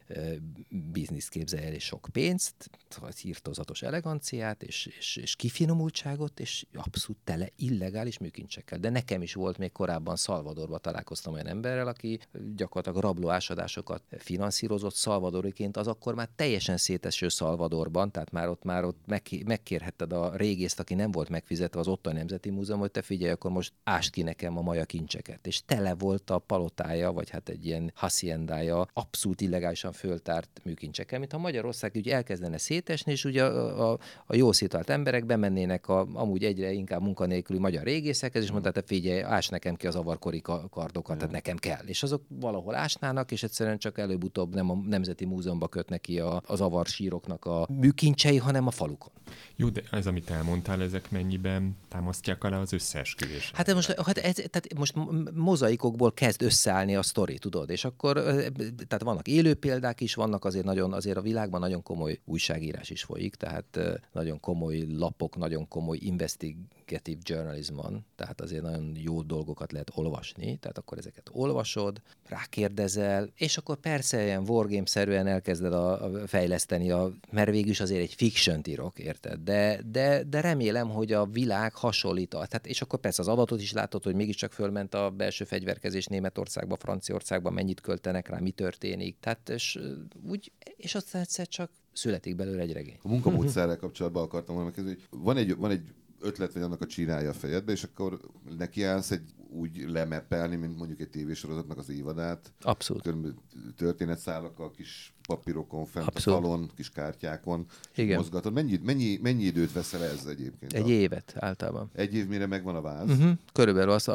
biznisz 0.92 1.28
képzel 1.28 1.74
és 1.74 1.84
sok 1.84 2.08
pénzt, 2.12 2.70
írtozatos 3.24 3.82
eleganciát 3.82 4.64
és, 4.64 4.86
és, 4.86 5.16
és 5.16 5.36
kifinomultságot, 5.36 6.40
és 6.40 6.66
abszolút 6.74 7.22
tele 7.24 7.50
illegális 7.56 8.18
műkincsekkel. 8.18 8.80
De 8.80 8.90
nekem 8.90 9.22
is 9.22 9.34
volt 9.34 9.58
még 9.58 9.72
korábban 9.72 10.16
Szalvadorban 10.16 10.82
találkoztam 10.82 11.34
olyan 11.34 11.48
emberrel, 11.48 11.88
aki 11.88 12.20
gyakorlatilag 12.56 13.04
rablóásadásokat 13.04 14.04
finanszírozott 14.18 14.96
Szalvadoriként, 14.96 15.78
az 15.78 15.88
akkor 15.88 16.16
már 16.16 16.30
teljesen 16.36 16.78
széteső 16.78 17.30
Szalvadorban, 17.30 18.12
tehát 18.12 18.32
már 18.32 18.50
ott 18.50 18.64
már 18.64 18.84
ott 18.84 19.00
meg, 19.06 19.28
megkérhetted 19.46 20.14
a 20.14 20.36
régészt, 20.36 20.80
aki 20.80 20.94
nem 20.94 21.12
volt 21.12 21.30
megfizetve 21.30 21.80
az 21.80 21.88
ottani 21.88 22.18
Nemzeti 22.18 22.50
Múzeum, 22.50 22.80
hogy 22.80 22.92
te 22.92 23.02
figyelj, 23.02 23.32
akkor 23.32 23.52
most 23.52 23.74
ást 23.84 24.12
ki 24.12 24.22
nekem 24.22 24.58
a 24.58 24.62
maja 24.62 24.86
kincseket. 24.86 25.48
És 25.48 25.62
tele 25.66 25.94
volt 25.94 26.30
a 26.30 26.40
palotája, 26.40 27.12
vagy 27.12 27.30
hát 27.30 27.50
egy 27.50 27.66
ilyen 27.66 27.92
haciendája 27.96 28.88
abszolút 28.94 29.42
illegálisan 29.42 29.92
föltárt 29.92 30.62
műkincsekkel, 30.64 31.20
mintha 31.20 31.38
Magyarország 31.38 31.92
úgy 31.96 32.10
elkezdene 32.10 32.58
szétesni, 32.62 33.12
és 33.12 33.26
ugye 33.26 33.44
a, 33.44 33.92
a, 33.92 34.00
a 34.26 34.36
jó 34.36 34.52
szétalt 34.52 34.90
emberek 34.90 35.26
bemennének 35.26 35.88
a, 35.88 36.08
amúgy 36.14 36.44
egyre 36.44 36.72
inkább 36.72 37.02
munkanélküli 37.02 37.60
magyar 37.60 37.84
régészekhez, 37.84 38.44
és 38.44 38.52
mondták, 38.52 38.84
figyelj, 38.86 39.22
ás 39.22 39.48
nekem 39.48 39.76
ki 39.76 39.88
az 39.88 39.96
avarkori 39.96 40.42
kardokat, 40.70 41.18
tehát 41.18 41.32
nekem 41.32 41.58
kell. 41.58 41.86
És 41.86 42.04
azok 42.04 42.24
valahol 42.28 42.76
ásnának, 42.76 43.32
és 43.32 43.44
egyszerűen 43.44 43.78
csak 43.78 43.98
előbb-utóbb 43.98 44.54
nem 44.54 44.70
a 44.70 44.76
Nemzeti 44.76 45.26
Múzeumba 45.26 45.68
kötnek 45.68 46.02
ki 46.02 46.20
a, 46.20 46.42
az 46.46 46.62
avarsíroknak 46.62 47.46
a 47.46 47.68
műkincsei, 47.70 48.38
hanem 48.38 48.68
a 48.68 48.72
falukon. 48.72 49.12
Jó, 49.56 49.70
de 49.70 49.82
ez, 49.92 50.08
amit 50.08 50.30
elmondtál, 50.30 50.82
ezek 50.82 51.12
mennyiben 51.12 51.78
támasztják 51.90 52.44
alá 52.44 52.60
az 52.60 52.74
összeesküvés? 52.74 53.52
Hát 53.54 53.74
most, 53.74 54.02
hát 54.06 54.18
ez, 54.18 54.34
tehát 54.34 54.74
most 54.78 54.94
mozaikokból 55.34 56.14
kezd 56.14 56.42
összeállni 56.42 56.96
a 56.96 57.04
sztori, 57.04 57.38
tudod, 57.38 57.70
és 57.70 57.86
akkor 57.86 58.14
tehát 58.88 59.02
vannak 59.04 59.28
élő 59.28 59.54
példák 59.54 60.02
is, 60.02 60.14
vannak 60.14 60.46
azért 60.46 60.66
nagyon, 60.66 60.94
azért 60.94 61.18
a 61.18 61.22
világban 61.22 61.60
nagyon 61.60 61.84
komoly 61.84 62.20
újságírás 62.52 62.90
is 62.90 63.04
folyik, 63.04 63.36
tehát 63.36 63.80
nagyon 64.12 64.40
komoly 64.40 64.86
lapok, 64.98 65.38
nagyon 65.38 65.68
komoly 65.68 65.98
investigative 66.02 67.20
journalism 67.24 67.76
van, 67.76 68.06
tehát 68.16 68.42
azért 68.42 68.62
nagyon 68.62 68.96
jó 68.96 69.22
dolgokat 69.22 69.72
lehet 69.72 69.92
olvasni, 69.96 70.58
tehát 70.58 70.78
akkor 70.78 70.98
ezeket 70.98 71.30
olvasod, 71.32 72.02
rákérdezel, 72.28 73.30
és 73.36 73.58
akkor 73.58 73.76
persze 73.76 74.24
ilyen 74.24 74.44
wargame-szerűen 74.48 75.28
elkezded 75.28 75.74
a, 75.74 76.04
a 76.04 76.28
fejleszteni, 76.28 76.92
a, 76.92 77.14
mert 77.32 77.50
végül 77.50 77.70
is 77.70 77.80
azért 77.80 78.02
egy 78.02 78.14
fiction 78.14 78.62
írok, 78.68 79.00
érted? 79.00 79.40
De, 79.40 79.82
de, 79.92 80.24
de 80.24 80.42
remélem, 80.42 80.90
hogy 80.90 81.12
a 81.12 81.26
világ 81.26 81.74
hasonlít, 81.74 82.30
tehát, 82.30 82.68
és 82.68 82.82
akkor 82.82 83.00
persze 83.00 83.22
az 83.22 83.28
adatot 83.28 83.62
is 83.62 83.72
látod, 83.72 84.04
hogy 84.04 84.16
mégiscsak 84.16 84.52
fölment 84.52 84.94
a 84.94 85.10
belső 85.10 85.46
fegyverkezés 85.46 86.06
Németországba, 86.06 86.76
Franciaországba, 86.76 87.50
mennyit 87.50 87.82
költenek 87.82 88.28
rá, 88.30 88.38
mi 88.40 88.52
történik. 88.52 89.16
Tehát 89.20 89.50
és, 89.50 89.80
úgy, 90.30 90.52
és 90.78 90.96
aztán 90.96 91.22
egyszer 91.22 91.48
csak 91.48 91.70
születik 91.94 92.36
belőle 92.36 92.62
egy 92.62 92.74
regény. 92.74 92.98
A 93.02 93.08
munkamódszerrel 93.08 93.78
kapcsolatban 93.86 94.24
akartam 94.24 94.56
volna 94.56 94.70
megkérdezni, 94.70 95.04
hogy 95.10 95.20
van 95.20 95.38
egy, 95.38 95.56
van 95.56 95.72
egy 95.72 95.94
ötlet, 96.20 96.54
vagy 96.54 96.62
annak 96.62 96.82
a 96.82 96.86
csinálja 96.86 97.30
a 97.30 97.34
fejedbe, 97.34 97.72
és 97.72 97.84
akkor 97.84 98.20
neki 98.58 98.84
állsz 98.84 99.12
egy 99.12 99.34
úgy 99.52 99.86
lemeppelni, 99.88 100.56
mint 100.56 100.78
mondjuk 100.78 101.00
egy 101.00 101.10
tévésorozatnak 101.10 101.78
az 101.78 101.90
évadát. 101.90 102.52
Abszolút. 102.62 103.10
Történetszálakkal, 103.76 104.72
kis 104.72 105.14
papírokon, 105.28 105.86
fent 105.86 106.08
Abszolút. 106.08 106.40
a 106.40 106.42
falon, 106.42 106.72
kis 106.76 106.90
kártyákon 106.90 107.66
Igen. 107.96 108.18
mozgatod. 108.18 108.54
Mennyi, 108.54 108.80
mennyi, 108.84 109.20
mennyi 109.22 109.44
időt 109.44 109.74
veszel 109.74 110.04
ez 110.04 110.26
egyébként? 110.26 110.74
Egy 110.74 110.90
évet 110.90 111.34
általában. 111.40 111.90
Egy 111.94 112.14
év 112.14 112.28
mire 112.28 112.46
megvan 112.46 112.76
a 112.76 112.82
váz? 112.82 113.10
Uh-huh. 113.10 113.32
Körülbelül 113.54 113.92
azt, 113.92 114.10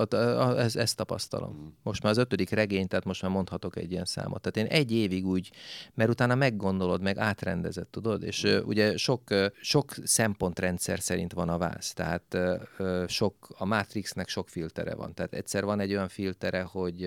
ez, 0.56 0.76
ezt 0.76 0.96
tapasztalom. 0.96 1.50
Uh-huh. 1.50 1.72
Most 1.82 2.02
már 2.02 2.12
az 2.12 2.18
ötödik 2.18 2.50
regény, 2.50 2.86
tehát 2.88 3.04
most 3.04 3.22
már 3.22 3.30
mondhatok 3.30 3.76
egy 3.76 3.90
ilyen 3.90 4.04
számot. 4.04 4.40
Tehát 4.40 4.70
én 4.70 4.78
egy 4.78 4.92
évig 4.92 5.26
úgy, 5.26 5.50
mert 5.94 6.10
utána 6.10 6.34
meggondolod, 6.34 7.02
meg 7.02 7.18
átrendezed, 7.18 7.86
tudod? 7.86 8.22
És 8.22 8.42
uh, 8.42 8.66
ugye 8.66 8.96
sok, 8.96 9.22
sok 9.60 9.94
szempontrendszer 10.04 11.00
szerint 11.00 11.32
van 11.32 11.48
a 11.48 11.58
váz. 11.58 11.92
Tehát 11.92 12.36
uh, 12.78 13.08
sok, 13.08 13.34
a 13.58 13.64
Matrixnek 13.64 14.28
sok 14.28 14.48
filtere 14.48 14.94
van. 14.94 15.14
Tehát 15.14 15.25
egyszer 15.34 15.64
van 15.64 15.80
egy 15.80 15.92
olyan 15.92 16.08
filtere, 16.08 16.62
hogy 16.62 17.04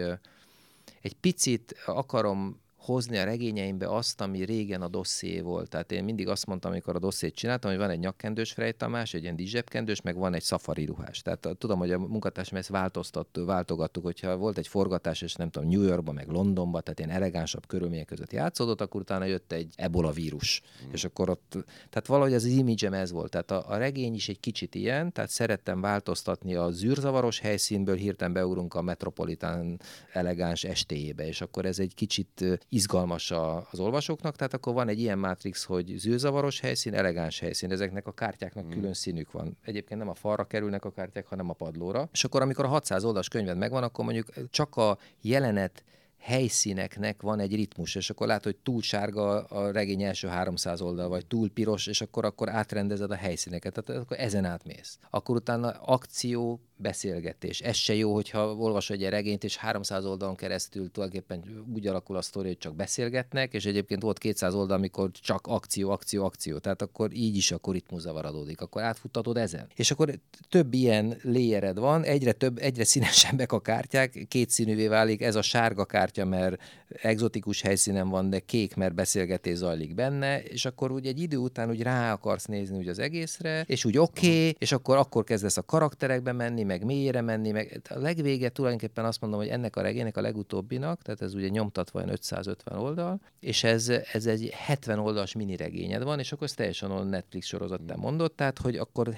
egy 1.02 1.16
picit 1.20 1.76
akarom 1.86 2.62
hozni 2.90 3.18
a 3.18 3.24
regényeimbe 3.24 3.88
azt, 3.96 4.22
ami 4.22 4.44
régen 4.44 4.82
a 4.82 4.88
dosszé 4.88 5.40
volt. 5.40 5.70
Tehát 5.70 5.92
én 5.92 6.04
mindig 6.04 6.28
azt 6.28 6.46
mondtam, 6.46 6.72
amikor 6.72 6.96
a 6.96 7.00
dosszét 7.00 7.36
csináltam, 7.36 7.70
hogy 7.70 7.80
van 7.80 7.90
egy 7.90 8.00
nyakkendős 8.00 8.52
Frey 8.52 8.74
Tamás, 8.74 9.14
egy 9.14 9.22
ilyen 9.22 9.36
dizsebkendős, 9.36 10.02
meg 10.02 10.16
van 10.16 10.34
egy 10.34 10.42
szafari 10.42 10.86
ruhás. 10.86 11.22
Tehát 11.22 11.48
tudom, 11.58 11.80
hogy 11.80 11.92
a 11.92 12.00
munkatársam 12.00 12.58
ezt 12.58 12.70
változtattuk, 12.70 13.46
váltogattuk, 13.46 14.04
hogyha 14.04 14.38
volt 14.38 14.58
egy 14.58 14.68
forgatás, 14.68 15.22
és 15.22 15.34
nem 15.34 15.50
tudom, 15.50 15.70
New 15.70 15.82
Yorkba, 15.82 16.12
meg 16.12 16.28
Londonba, 16.28 16.82
tehát 16.82 17.00
ilyen 17.00 17.12
elegánsabb 17.12 17.68
körülmények 17.68 18.06
között 18.06 18.32
játszódott, 18.32 18.82
akkor 18.82 19.02
utána 19.02 19.26
jött 19.26 19.52
egy 19.52 19.74
ebola 19.76 20.12
vírus. 20.12 20.62
Mm. 20.88 20.92
És 20.92 21.04
akkor 21.04 21.30
ott, 21.30 21.58
tehát 21.90 22.08
valahogy 22.08 22.34
az 22.34 22.46
image 22.46 22.90
ez 22.90 23.12
volt. 23.12 23.32
Tehát 23.32 23.52
a, 23.52 23.70
a, 23.70 23.78
regény 23.78 24.14
is 24.14 24.30
egy 24.30 24.40
kicsit 24.40 24.76
ilyen, 24.76 25.12
tehát 25.12 25.30
szerettem 25.30 25.82
változtatni 25.82 26.56
a 26.56 26.72
zűrzavaros 26.72 27.40
helyszínből, 27.40 27.96
hirtelen 27.96 28.34
beurunk 28.34 28.74
a 28.74 28.82
metropolitán 28.82 29.82
elegáns 30.14 30.64
estéjébe, 30.64 31.28
és 31.28 31.42
akkor 31.42 31.66
ez 31.66 31.80
egy 31.80 31.94
kicsit 31.96 32.60
izgalmas 32.80 33.32
a, 33.32 33.68
az 33.72 33.80
olvasóknak, 33.80 34.36
tehát 34.36 34.54
akkor 34.54 34.74
van 34.74 34.88
egy 34.88 35.00
ilyen 35.00 35.20
mátrix, 35.20 35.64
hogy 35.64 35.94
zűrzavaros 35.98 36.60
helyszín, 36.60 36.94
elegáns 36.94 37.40
helyszín, 37.40 37.72
ezeknek 37.72 38.08
a 38.08 38.12
kártyáknak 38.12 38.66
mm. 38.66 38.70
külön 38.70 38.94
színük 38.94 39.32
van. 39.32 39.58
Egyébként 39.64 40.00
nem 40.00 40.10
a 40.10 40.14
falra 40.14 40.44
kerülnek 40.44 40.86
a 40.86 40.92
kártyák, 40.92 41.28
hanem 41.28 41.50
a 41.50 41.54
padlóra. 41.54 42.10
És 42.12 42.24
akkor, 42.24 42.42
amikor 42.42 42.66
a 42.66 42.68
600 42.68 43.04
oldalas 43.04 43.28
könyved 43.28 43.58
megvan, 43.58 43.84
akkor 43.84 44.06
mondjuk 44.06 44.28
csak 44.50 44.76
a 44.76 44.98
jelenet 45.22 45.84
helyszíneknek 46.20 47.22
van 47.22 47.40
egy 47.40 47.56
ritmus, 47.56 47.96
és 47.96 48.10
akkor 48.10 48.28
látod, 48.28 48.44
hogy 48.44 48.58
túl 48.64 48.82
sárga 48.82 49.44
a 49.44 49.72
regény 49.72 50.04
első 50.04 50.28
300 50.28 50.82
oldal, 50.82 51.10
vagy 51.10 51.26
túl 51.26 51.50
piros, 51.50 51.88
és 51.88 52.02
akkor, 52.02 52.26
akkor 52.26 52.50
átrendezed 52.50 53.12
a 53.12 53.16
helyszíneket, 53.16 53.74
tehát 53.74 54.02
akkor 54.02 54.20
ezen 54.20 54.46
átmész. 54.46 54.98
Akkor 55.10 55.36
utána 55.36 55.70
akció, 55.70 56.62
beszélgetés. 56.80 57.60
Ez 57.60 57.76
se 57.76 57.96
jó, 57.96 58.14
hogyha 58.14 58.56
olvasol 58.56 58.98
egy 58.98 59.10
regényt, 59.10 59.44
és 59.44 59.58
300 59.58 60.06
oldalon 60.06 60.36
keresztül 60.36 60.92
tulajdonképpen 60.92 61.66
úgy 61.74 61.88
alakul 61.88 62.16
a 62.16 62.22
sztori, 62.22 62.48
hogy 62.48 62.58
csak 62.58 62.76
beszélgetnek, 62.76 63.54
és 63.54 63.66
egyébként 63.66 64.02
volt 64.02 64.18
200 64.18 64.54
oldal, 64.54 64.78
amikor 64.78 65.12
csak 65.12 65.48
akció, 65.48 65.90
akció, 65.90 66.26
akció. 66.26 66.58
Tehát 66.58 66.82
akkor 66.82 67.14
így 67.14 67.36
is 67.36 67.52
akkor 67.52 67.74
ritmus 67.74 68.02
zavaradódik, 68.02 68.62
akkor 68.62 68.82
átfuttatod 68.82 69.38
ezen. 69.38 69.68
És 69.76 69.92
akkor 69.92 70.20
több 70.50 70.74
ilyen 70.74 71.18
léjered 71.22 71.80
van, 71.80 72.04
egyre 72.04 72.32
több, 72.32 72.58
egyre 72.58 72.84
színesebbek 72.84 73.52
a 73.52 73.60
kártyák, 73.60 74.26
két 74.28 74.50
színűvé 74.50 74.88
válik, 74.88 75.22
ez 75.22 75.36
a 75.36 75.42
sárga 75.42 75.86
kártya, 75.86 76.26
mert 76.26 76.62
egzotikus 77.02 77.62
helyszínen 77.62 78.10
van, 78.10 78.30
de 78.30 78.40
kék, 78.40 78.76
mert 78.76 78.94
beszélgetés 78.94 79.58
zajlik 79.58 79.96
benne, 79.96 80.44
és 80.44 80.66
akkor 80.66 80.92
úgy 80.92 81.08
egy 81.08 81.20
idő 81.20 81.38
után 81.38 81.70
úgy 81.70 81.82
rá 81.82 82.14
akarsz 82.14 82.46
nézni 82.46 82.78
úgy 82.78 82.88
az 82.88 83.00
egészre, 83.00 83.64
és 83.68 83.86
úgy 83.86 83.98
oké, 83.98 84.28
okay, 84.28 84.56
és 84.60 84.72
akkor, 84.72 84.98
akkor 84.98 85.24
kezdesz 85.24 85.58
a 85.58 85.62
karakterekbe 85.62 86.32
menni, 86.32 86.64
meg 86.70 86.86
mélyére 86.86 87.22
menni, 87.22 87.52
meg 87.52 87.82
a 87.90 88.00
legvége 88.00 88.50
tulajdonképpen 88.50 89.06
azt 89.06 89.22
mondom, 89.22 89.40
hogy 89.40 89.50
ennek 89.50 89.76
a 89.76 89.82
regénynek 89.82 90.18
a 90.18 90.22
legutóbbinak, 90.22 91.02
tehát 91.02 91.22
ez 91.22 91.34
ugye 91.34 91.48
nyomtatva 91.48 92.00
olyan 92.00 92.12
550 92.12 92.78
oldal, 92.78 93.22
és 93.40 93.64
ez, 93.64 93.90
ez 93.90 94.26
egy 94.26 94.50
70 94.54 95.00
oldalas 95.00 95.34
mini 95.34 95.56
regényed 95.56 96.04
van, 96.04 96.20
és 96.20 96.32
akkor 96.32 96.48
ez 96.48 96.54
teljesen 96.54 96.92
a 96.92 97.04
Netflix 97.04 97.46
sorozattán 97.46 98.00
mondott, 98.00 98.36
tehát 98.36 98.58
hogy 98.58 98.78
akkor 98.78 99.16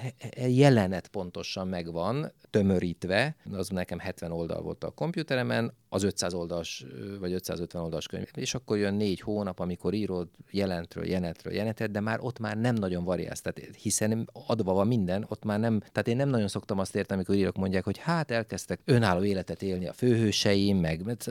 jelenet 0.47 1.07
pontosan 1.07 1.67
megvan, 1.67 2.31
tömörítve, 2.49 3.35
az 3.51 3.69
nekem 3.69 3.99
70 3.99 4.31
oldal 4.31 4.61
volt 4.61 4.83
a 4.83 4.89
kompjúteremen, 4.89 5.73
az 5.93 6.03
500 6.03 6.33
oldalas, 6.33 6.85
vagy 7.19 7.33
550 7.33 7.81
oldalas 7.81 8.07
könyv, 8.07 8.29
és 8.33 8.53
akkor 8.53 8.77
jön 8.77 8.93
négy 8.93 9.19
hónap, 9.19 9.59
amikor 9.59 9.93
írod 9.93 10.27
jelentről, 10.51 11.05
jelenetről, 11.05 11.53
jelenetet, 11.53 11.91
de 11.91 11.99
már 11.99 12.19
ott 12.21 12.39
már 12.39 12.57
nem 12.57 12.75
nagyon 12.75 13.03
variálsz, 13.03 13.41
tehát 13.41 13.75
hiszen 13.75 14.29
adva 14.33 14.73
van 14.73 14.87
minden, 14.87 15.25
ott 15.29 15.43
már 15.43 15.59
nem, 15.59 15.79
tehát 15.79 16.07
én 16.07 16.15
nem 16.15 16.29
nagyon 16.29 16.47
szoktam 16.47 16.79
azt 16.79 16.95
érteni, 16.95 17.13
amikor 17.13 17.35
írok 17.35 17.55
mondják, 17.55 17.83
hogy 17.83 17.97
hát 17.97 18.31
elkezdtek 18.31 18.79
önálló 18.85 19.23
életet 19.23 19.61
élni 19.61 19.87
a 19.87 19.93
főhőseim, 19.93 20.77
meg 20.77 21.03
mert, 21.05 21.29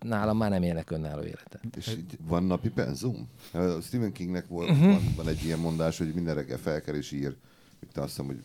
nálam 0.00 0.36
már 0.36 0.50
nem 0.50 0.62
élnek 0.62 0.90
önálló 0.90 1.22
életet. 1.22 1.60
És 1.76 1.96
van 2.26 2.44
napi 2.44 2.68
penzum? 2.68 3.28
Stephen 3.82 4.12
Kingnek 4.12 4.48
volt, 4.48 4.70
uh-huh. 4.70 4.86
van, 4.86 5.12
van, 5.16 5.28
egy 5.28 5.44
ilyen 5.44 5.58
mondás, 5.58 5.98
hogy 5.98 6.14
minden 6.14 6.34
reggel 6.34 6.58
felkel 6.58 6.94
és 6.94 7.12
ír, 7.12 7.36
itt 7.82 7.96
azt 7.96 8.08
hiszem, 8.08 8.26
hogy 8.26 8.40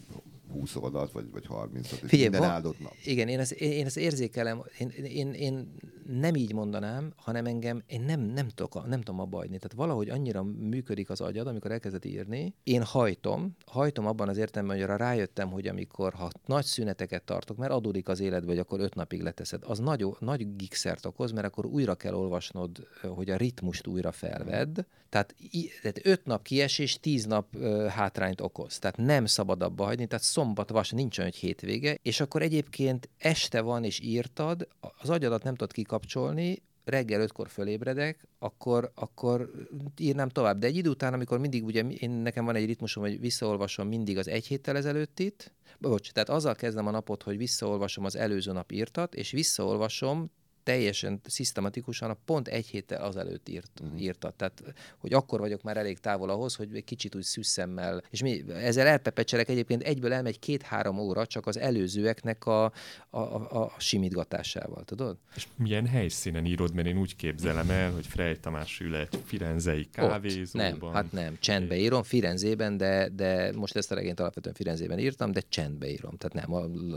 20 0.60 0.76
oldalt, 0.76 1.12
vagy, 1.12 1.32
vagy 1.32 1.46
30 1.46 1.92
ot 1.92 2.00
Figyelj, 2.00 2.30
minden 2.30 2.50
áldott 2.50 2.80
nap. 2.80 2.94
Igen, 3.04 3.28
én 3.28 3.40
ezt, 3.40 3.52
én 3.52 3.86
ezt 3.86 3.98
érzékelem, 3.98 4.64
én, 4.80 4.90
én, 4.90 5.34
én 5.34 5.78
nem 6.08 6.36
így 6.36 6.54
mondanám, 6.54 7.14
hanem 7.16 7.46
engem, 7.46 7.84
én 7.88 8.02
nem, 8.02 8.20
nem, 8.20 8.48
tudok, 8.48 8.88
nem 8.88 9.02
tudom 9.02 9.20
abba 9.20 9.38
adni. 9.38 9.58
Tehát 9.58 9.74
valahogy 9.76 10.10
annyira 10.10 10.44
működik 10.44 11.10
az 11.10 11.22
agyad, 11.22 11.48
amikor 11.48 11.72
elkezdett 11.72 12.06
írni, 12.06 12.54
én 12.64 12.84
hajtom, 12.84 13.56
hajtom 13.66 14.06
abban 14.08 14.30
az 14.30 14.38
értelemben, 14.38 14.78
hogy 14.78 14.86
arra 14.86 14.96
rájöttem, 14.96 15.50
hogy 15.50 15.68
amikor 15.68 16.14
ha 16.14 16.30
nagy 16.46 16.66
szüneteket 16.66 17.24
tartok, 17.24 17.58
mert 17.58 17.72
adódik 17.72 18.08
az 18.08 18.20
életbe, 18.20 18.48
hogy 18.48 18.60
akkor 18.60 18.80
öt 18.80 18.96
napig 18.96 19.22
leteszed, 19.22 19.64
az 19.66 19.80
nagy, 19.80 20.06
nagy 20.20 20.56
gikszert 20.56 21.06
okoz, 21.06 21.32
mert 21.32 21.48
akkor 21.48 21.66
újra 21.66 21.96
kell 21.96 22.14
olvasnod, 22.14 22.88
hogy 23.02 23.30
a 23.30 23.38
ritmust 23.38 23.88
újra 23.88 24.12
felvedd. 24.12 24.80
Tehát, 25.10 25.36
tehát 25.82 26.00
öt 26.04 26.26
nap 26.26 26.44
kiesés, 26.44 27.00
tíz 27.00 27.26
nap 27.26 27.58
hátrányt 27.90 28.42
okoz. 28.42 28.80
Tehát 28.80 28.98
nem 28.98 29.26
szabad 29.26 29.62
abba 29.62 29.84
hagyni, 29.84 30.06
tehát 30.06 30.26
szombat, 30.46 30.70
vas, 30.70 30.90
nincs 30.90 31.18
olyan, 31.18 31.32
hogy 31.32 31.40
hétvége, 31.40 31.98
és 32.02 32.20
akkor 32.20 32.42
egyébként 32.42 33.10
este 33.18 33.62
van 33.62 33.84
és 33.84 34.00
írtad, 34.00 34.68
az 35.02 35.10
agyadat 35.10 35.44
nem 35.44 35.56
tudod 35.56 35.74
kikapcsolni, 35.74 36.62
reggel 36.84 37.22
ötkor 37.22 37.50
fölébredek, 37.50 38.28
akkor, 38.40 38.92
akkor 38.96 39.52
írnám 39.98 40.30
tovább. 40.30 40.60
De 40.60 40.68
egy 40.68 40.76
idő 40.76 40.90
után, 40.90 41.14
amikor 41.14 41.40
mindig, 41.40 41.64
ugye 41.64 41.82
én, 41.82 42.12
nekem 42.12 42.46
van 42.46 42.56
egy 42.56 42.66
ritmusom, 42.66 43.04
hogy 43.04 43.20
visszaolvasom 43.20 43.88
mindig 43.88 44.18
az 44.18 44.28
egy 44.28 44.48
héttel 44.48 44.78
ezelőttit, 44.78 45.54
bocs, 45.80 46.12
tehát 46.12 46.30
azzal 46.30 46.56
kezdem 46.56 46.88
a 46.88 46.92
napot, 46.92 47.24
hogy 47.24 47.38
visszaolvasom 47.38 48.06
az 48.06 48.16
előző 48.16 48.52
nap 48.52 48.72
írtat, 48.72 49.16
és 49.16 49.32
visszaolvasom 49.32 50.32
teljesen 50.66 51.22
szisztematikusan 51.26 52.10
a 52.10 52.18
pont 52.26 52.48
egy 52.48 52.66
héttel 52.66 53.04
azelőtt 53.04 53.50
írt, 53.50 53.72
uh-huh. 53.84 54.02
írta. 54.02 54.34
Tehát, 54.38 54.64
hogy 54.98 55.14
akkor 55.14 55.40
vagyok 55.40 55.62
már 55.62 55.78
elég 55.78 56.00
távol 56.00 56.30
ahhoz, 56.30 56.56
hogy 56.56 56.76
egy 56.76 56.84
kicsit 56.84 57.16
úgy 57.16 57.24
szüsszemmel, 57.24 58.04
és 58.10 58.22
mi, 58.22 58.44
ezzel 58.54 58.88
elpepecselek 58.88 59.50
egyébként 59.50 59.84
egyből 59.84 60.14
elmegy 60.14 60.40
két-három 60.40 60.98
óra 60.98 61.26
csak 61.26 61.48
az 61.48 61.58
előzőeknek 61.58 62.46
a, 62.46 62.64
a, 62.64 62.72
a, 63.10 63.64
a 63.64 63.74
simítgatásával, 63.78 64.84
tudod? 64.84 65.18
És 65.36 65.48
milyen 65.56 65.88
helyszínen 65.88 66.46
írod, 66.46 66.74
mert 66.74 66.88
én 66.88 66.98
úgy 66.98 67.16
képzelem 67.16 67.70
el, 67.70 67.92
hogy 67.92 68.08
Frey 68.08 68.38
Tamás 68.40 68.80
ül 68.80 68.96
egy 68.96 69.20
firenzei 69.26 69.88
kávézóban. 69.92 70.74
Ott. 70.74 70.82
Nem, 70.82 70.94
hát 70.94 71.12
nem, 71.12 71.38
csendbe 71.40 71.78
írom, 71.78 72.04
Firenzében, 72.04 72.78
de, 72.78 73.10
de 73.10 73.52
most 73.56 73.76
ezt 73.76 73.92
a 73.92 73.96
regényt 73.96 74.20
alapvetően 74.20 74.56
Firenzében 74.56 75.00
írtam, 75.00 75.32
de 75.32 75.42
csendbe 75.50 75.90
írom, 75.90 76.18
tehát 76.18 76.48
nem, 76.48 76.54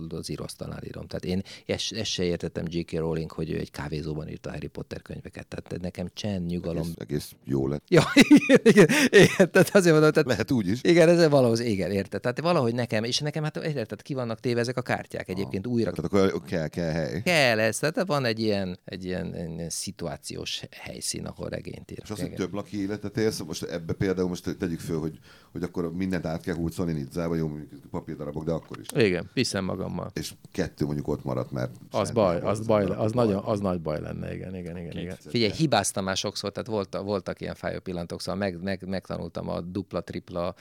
az 0.08 0.30
íróasztalnál 0.30 0.84
írom. 0.84 1.06
Tehát 1.06 1.24
én 1.24 1.42
ezt, 1.66 1.92
ezt 1.92 2.10
se 2.10 2.22
értettem 2.22 2.64
J.K. 2.68 2.92
Rowling, 2.92 3.30
hogy 3.30 3.57
egy 3.60 3.70
kávézóban 3.70 4.28
írta 4.28 4.50
Harry 4.50 4.66
Potter 4.66 5.02
könyveket. 5.02 5.46
Tehát 5.46 5.80
nekem 5.80 6.10
csend, 6.14 6.46
nyugalom. 6.46 6.82
Egész, 6.82 6.94
egész 6.96 7.34
jó 7.44 7.66
lett. 7.66 7.82
Ja, 7.88 8.02
igen, 8.28 8.60
igen, 8.62 8.88
igen, 9.10 9.50
tehát 9.50 9.74
azért 9.74 9.92
mondom, 9.92 10.10
tehát, 10.10 10.28
Lehet 10.28 10.50
úgy 10.50 10.68
is. 10.68 10.78
Igen, 10.82 11.08
ez 11.08 11.28
valahogy, 11.28 11.66
igen, 11.66 11.90
érted. 11.90 12.20
Tehát 12.20 12.40
valahogy 12.40 12.74
nekem, 12.74 13.04
és 13.04 13.18
nekem 13.18 13.42
hát 13.42 13.56
érted, 13.56 14.02
ki 14.02 14.14
vannak 14.14 14.40
téve 14.40 14.60
ezek 14.60 14.76
a 14.76 14.82
kártyák 14.82 15.28
egyébként 15.28 15.66
ah, 15.66 15.72
újra. 15.72 15.92
Tehát 15.92 16.12
akkor 16.12 16.42
kell, 16.42 16.68
kell 16.68 16.90
hely. 16.90 17.22
Kell 17.22 17.58
ez, 17.58 17.78
tehát 17.78 18.06
van 18.06 18.24
egy 18.24 18.38
ilyen, 18.38 18.78
egy 18.84 19.04
ilyen, 19.04 19.34
egy 19.34 19.50
ilyen 19.50 19.70
szituációs 19.70 20.62
helyszín, 20.70 21.26
ahol 21.26 21.48
regényt 21.48 21.90
ír. 21.90 21.98
És 22.02 22.10
az, 22.10 22.20
hogy 22.20 22.34
több 22.34 22.52
laki 22.52 22.80
életet 22.80 23.16
élsz, 23.16 23.42
most 23.46 23.62
ebbe 23.62 23.92
például 23.92 24.28
most 24.28 24.56
tegyük 24.58 24.80
föl, 24.80 25.00
hogy, 25.00 25.18
hogy 25.52 25.62
akkor 25.62 25.92
mindent 25.92 26.26
át 26.26 26.42
kell 26.42 26.54
húzolni 26.54 26.92
Nidzába, 26.92 27.34
jó, 27.34 27.50
papírdarabok, 27.90 28.44
de 28.44 28.52
akkor 28.52 28.78
is. 28.78 28.86
Igen, 28.94 29.30
viszem 29.34 29.64
magammal. 29.64 30.10
És 30.14 30.32
kettő 30.52 30.84
mondjuk 30.84 31.08
ott 31.08 31.24
maradt, 31.24 31.50
mert... 31.50 31.70
Az 31.90 32.10
baj, 32.10 32.40
az, 32.40 32.66
baj, 32.66 32.84
az, 32.84 32.90
az, 32.98 33.12
nagyon, 33.12 33.44
az 33.48 33.60
nagy 33.60 33.80
baj 33.80 34.00
lenne, 34.00 34.34
igen, 34.34 34.54
igen, 34.56 34.76
igen. 34.76 34.96
igen. 34.96 35.16
Figyelj, 35.20 35.52
hibáztam 35.52 36.04
már 36.04 36.16
sokszor, 36.16 36.52
tehát 36.52 36.68
voltak, 36.68 37.02
voltak 37.04 37.40
ilyen 37.40 37.54
fájó 37.54 37.78
pillanatok, 37.78 38.20
szóval 38.20 38.40
meg, 38.40 38.62
meg, 38.62 38.84
megtanultam 38.86 39.48
a 39.48 39.60
dupla-tripla 39.60 40.54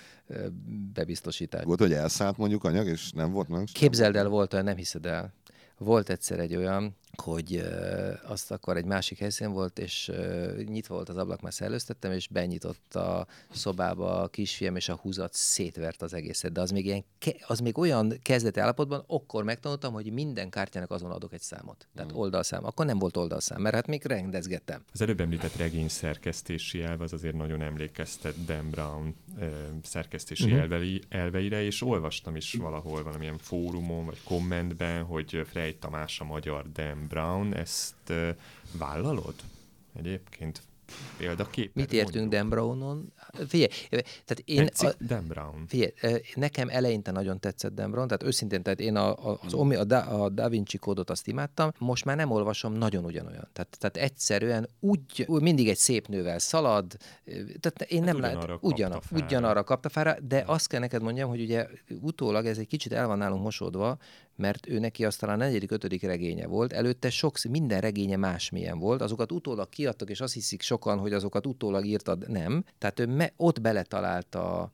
bebiztosítást. 0.93 1.63
Volt, 1.63 1.79
hogy 1.79 1.93
elszállt 1.93 2.37
mondjuk 2.37 2.63
anyag, 2.63 2.87
és 2.87 3.11
nem 3.11 3.31
volt 3.31 3.47
meg? 3.47 3.67
Képzeld 3.73 4.15
el, 4.15 4.27
volt 4.27 4.53
olyan, 4.53 4.65
nem 4.65 4.75
hiszed 4.75 5.05
el. 5.05 5.33
Volt 5.77 6.09
egyszer 6.09 6.39
egy 6.39 6.55
olyan, 6.55 6.95
hogy 7.15 7.63
azt 8.23 8.51
akkor 8.51 8.77
egy 8.77 8.85
másik 8.85 9.19
helyszín 9.19 9.51
volt, 9.51 9.79
és 9.79 10.11
nyitva 10.65 10.95
volt 10.95 11.09
az 11.09 11.17
ablak, 11.17 11.41
már 11.41 11.53
szellőztettem, 11.53 12.11
és 12.11 12.27
benyitott 12.27 12.95
a 12.95 13.27
szobába 13.51 14.21
a 14.21 14.27
kisfiam, 14.27 14.75
és 14.75 14.89
a 14.89 14.95
húzat 14.95 15.33
szétvert 15.33 16.01
az 16.01 16.13
egészet. 16.13 16.51
De 16.51 16.61
az 16.61 16.71
még, 16.71 16.85
ilyen, 16.85 17.05
az 17.47 17.59
még 17.59 17.77
olyan 17.77 18.13
kezdeti 18.21 18.59
állapotban, 18.59 19.03
akkor 19.07 19.43
megtanultam, 19.43 19.93
hogy 19.93 20.11
minden 20.11 20.49
kártyának 20.49 20.91
azon 20.91 21.11
adok 21.11 21.33
egy 21.33 21.41
számot. 21.41 21.87
Tehát 21.95 22.13
mm. 22.13 22.15
oldalszám. 22.15 22.65
Akkor 22.65 22.85
nem 22.85 22.99
volt 22.99 23.17
oldalszám, 23.17 23.61
mert 23.61 23.75
hát 23.75 23.87
még 23.87 24.05
rendezgettem. 24.05 24.83
Az 24.93 25.01
előbb 25.01 25.19
említett 25.19 25.55
regény 25.55 25.87
szerkesztési 25.87 26.81
elv 26.81 27.01
az 27.01 27.13
azért 27.13 27.35
nagyon 27.35 27.61
emlékeztet 27.61 28.45
Dan 28.45 28.69
Brown 28.69 29.15
szerkesztési 29.83 30.43
uh-huh. 30.43 30.59
elvei, 30.59 31.01
elveire, 31.09 31.63
és 31.63 31.81
olvastam 31.81 32.35
is 32.35 32.53
valahol 32.53 33.03
valamilyen 33.03 33.37
fórumon, 33.37 34.05
vagy 34.05 34.23
kommentben, 34.23 35.03
hogy 35.03 35.41
Frey 35.49 35.75
Tamás 35.75 36.19
a 36.19 36.23
magyar 36.23 36.71
Dan 36.71 36.96
Brown, 37.07 37.53
ezt 37.53 38.13
vállalod? 38.77 39.35
Egyébként 39.93 40.61
példakép. 41.17 41.75
Mit 41.75 41.93
értünk 41.93 42.13
mondjuk. 42.13 42.33
Dan 42.33 42.49
Brownon? 42.49 43.13
Figyelj, 43.47 43.69
tehát 44.25 44.41
én... 44.45 44.69
a, 44.77 44.93
Dan 44.99 45.27
Brown. 45.27 45.65
Figyelj, 45.67 46.21
nekem 46.35 46.69
eleinte 46.69 47.11
nagyon 47.11 47.39
tetszett 47.39 47.73
Dan 47.73 47.91
Brown, 47.91 48.07
tehát 48.07 48.23
őszintén, 48.23 48.63
tehát 48.63 48.79
én 48.79 48.95
a, 48.95 49.29
a, 49.29 49.39
az 49.43 49.53
Omi, 49.53 49.75
a, 49.75 49.83
da, 49.83 49.99
a 49.99 50.29
Da 50.29 50.49
Vinci 50.49 50.77
kódot 50.77 51.09
azt 51.09 51.27
imádtam, 51.27 51.71
most 51.77 52.05
már 52.05 52.15
nem 52.15 52.31
olvasom 52.31 52.73
nagyon 52.73 53.05
ugyanolyan. 53.05 53.47
Tehát, 53.53 53.77
tehát 53.79 53.97
egyszerűen 53.97 54.69
úgy, 54.79 55.25
mindig 55.27 55.69
egy 55.69 55.77
szép 55.77 56.07
nővel 56.07 56.39
szalad, 56.39 56.97
tehát 57.59 57.81
én 57.87 58.03
hát 58.03 58.13
nem 58.13 58.21
lát, 58.21 58.57
ugyan, 58.59 59.01
ugyanarra 59.11 59.63
kapta 59.63 59.89
fára, 59.89 60.15
de 60.27 60.43
azt 60.45 60.67
kell 60.67 60.79
neked 60.79 61.01
mondjam, 61.01 61.29
hogy 61.29 61.41
ugye 61.41 61.67
utólag 62.01 62.45
ez 62.45 62.57
egy 62.57 62.67
kicsit 62.67 62.93
el 62.93 63.07
van 63.07 63.17
nálunk 63.17 63.43
mosódva, 63.43 63.97
mert 64.37 64.67
ő 64.67 64.79
neki 64.79 65.05
azt 65.05 65.19
talán 65.19 65.39
a 65.41 65.43
negyedik, 65.43 65.71
ötödik 65.71 66.01
regénye 66.01 66.47
volt, 66.47 66.73
előtte 66.73 67.09
sok, 67.09 67.37
minden 67.49 67.81
regénye 67.81 68.15
másmilyen 68.15 68.79
volt, 68.79 69.01
azokat 69.01 69.31
utólag 69.31 69.69
kiadtak, 69.69 70.09
és 70.09 70.21
azt 70.21 70.33
hiszik 70.33 70.61
sokan, 70.61 70.99
hogy 70.99 71.13
azokat 71.13 71.47
utólag 71.47 71.85
írtad, 71.85 72.29
nem. 72.29 72.63
Tehát 72.77 72.99
ő 72.99 73.05
me, 73.05 73.26
ott 73.35 73.61
beletalálta 73.61 74.59
a 74.59 74.71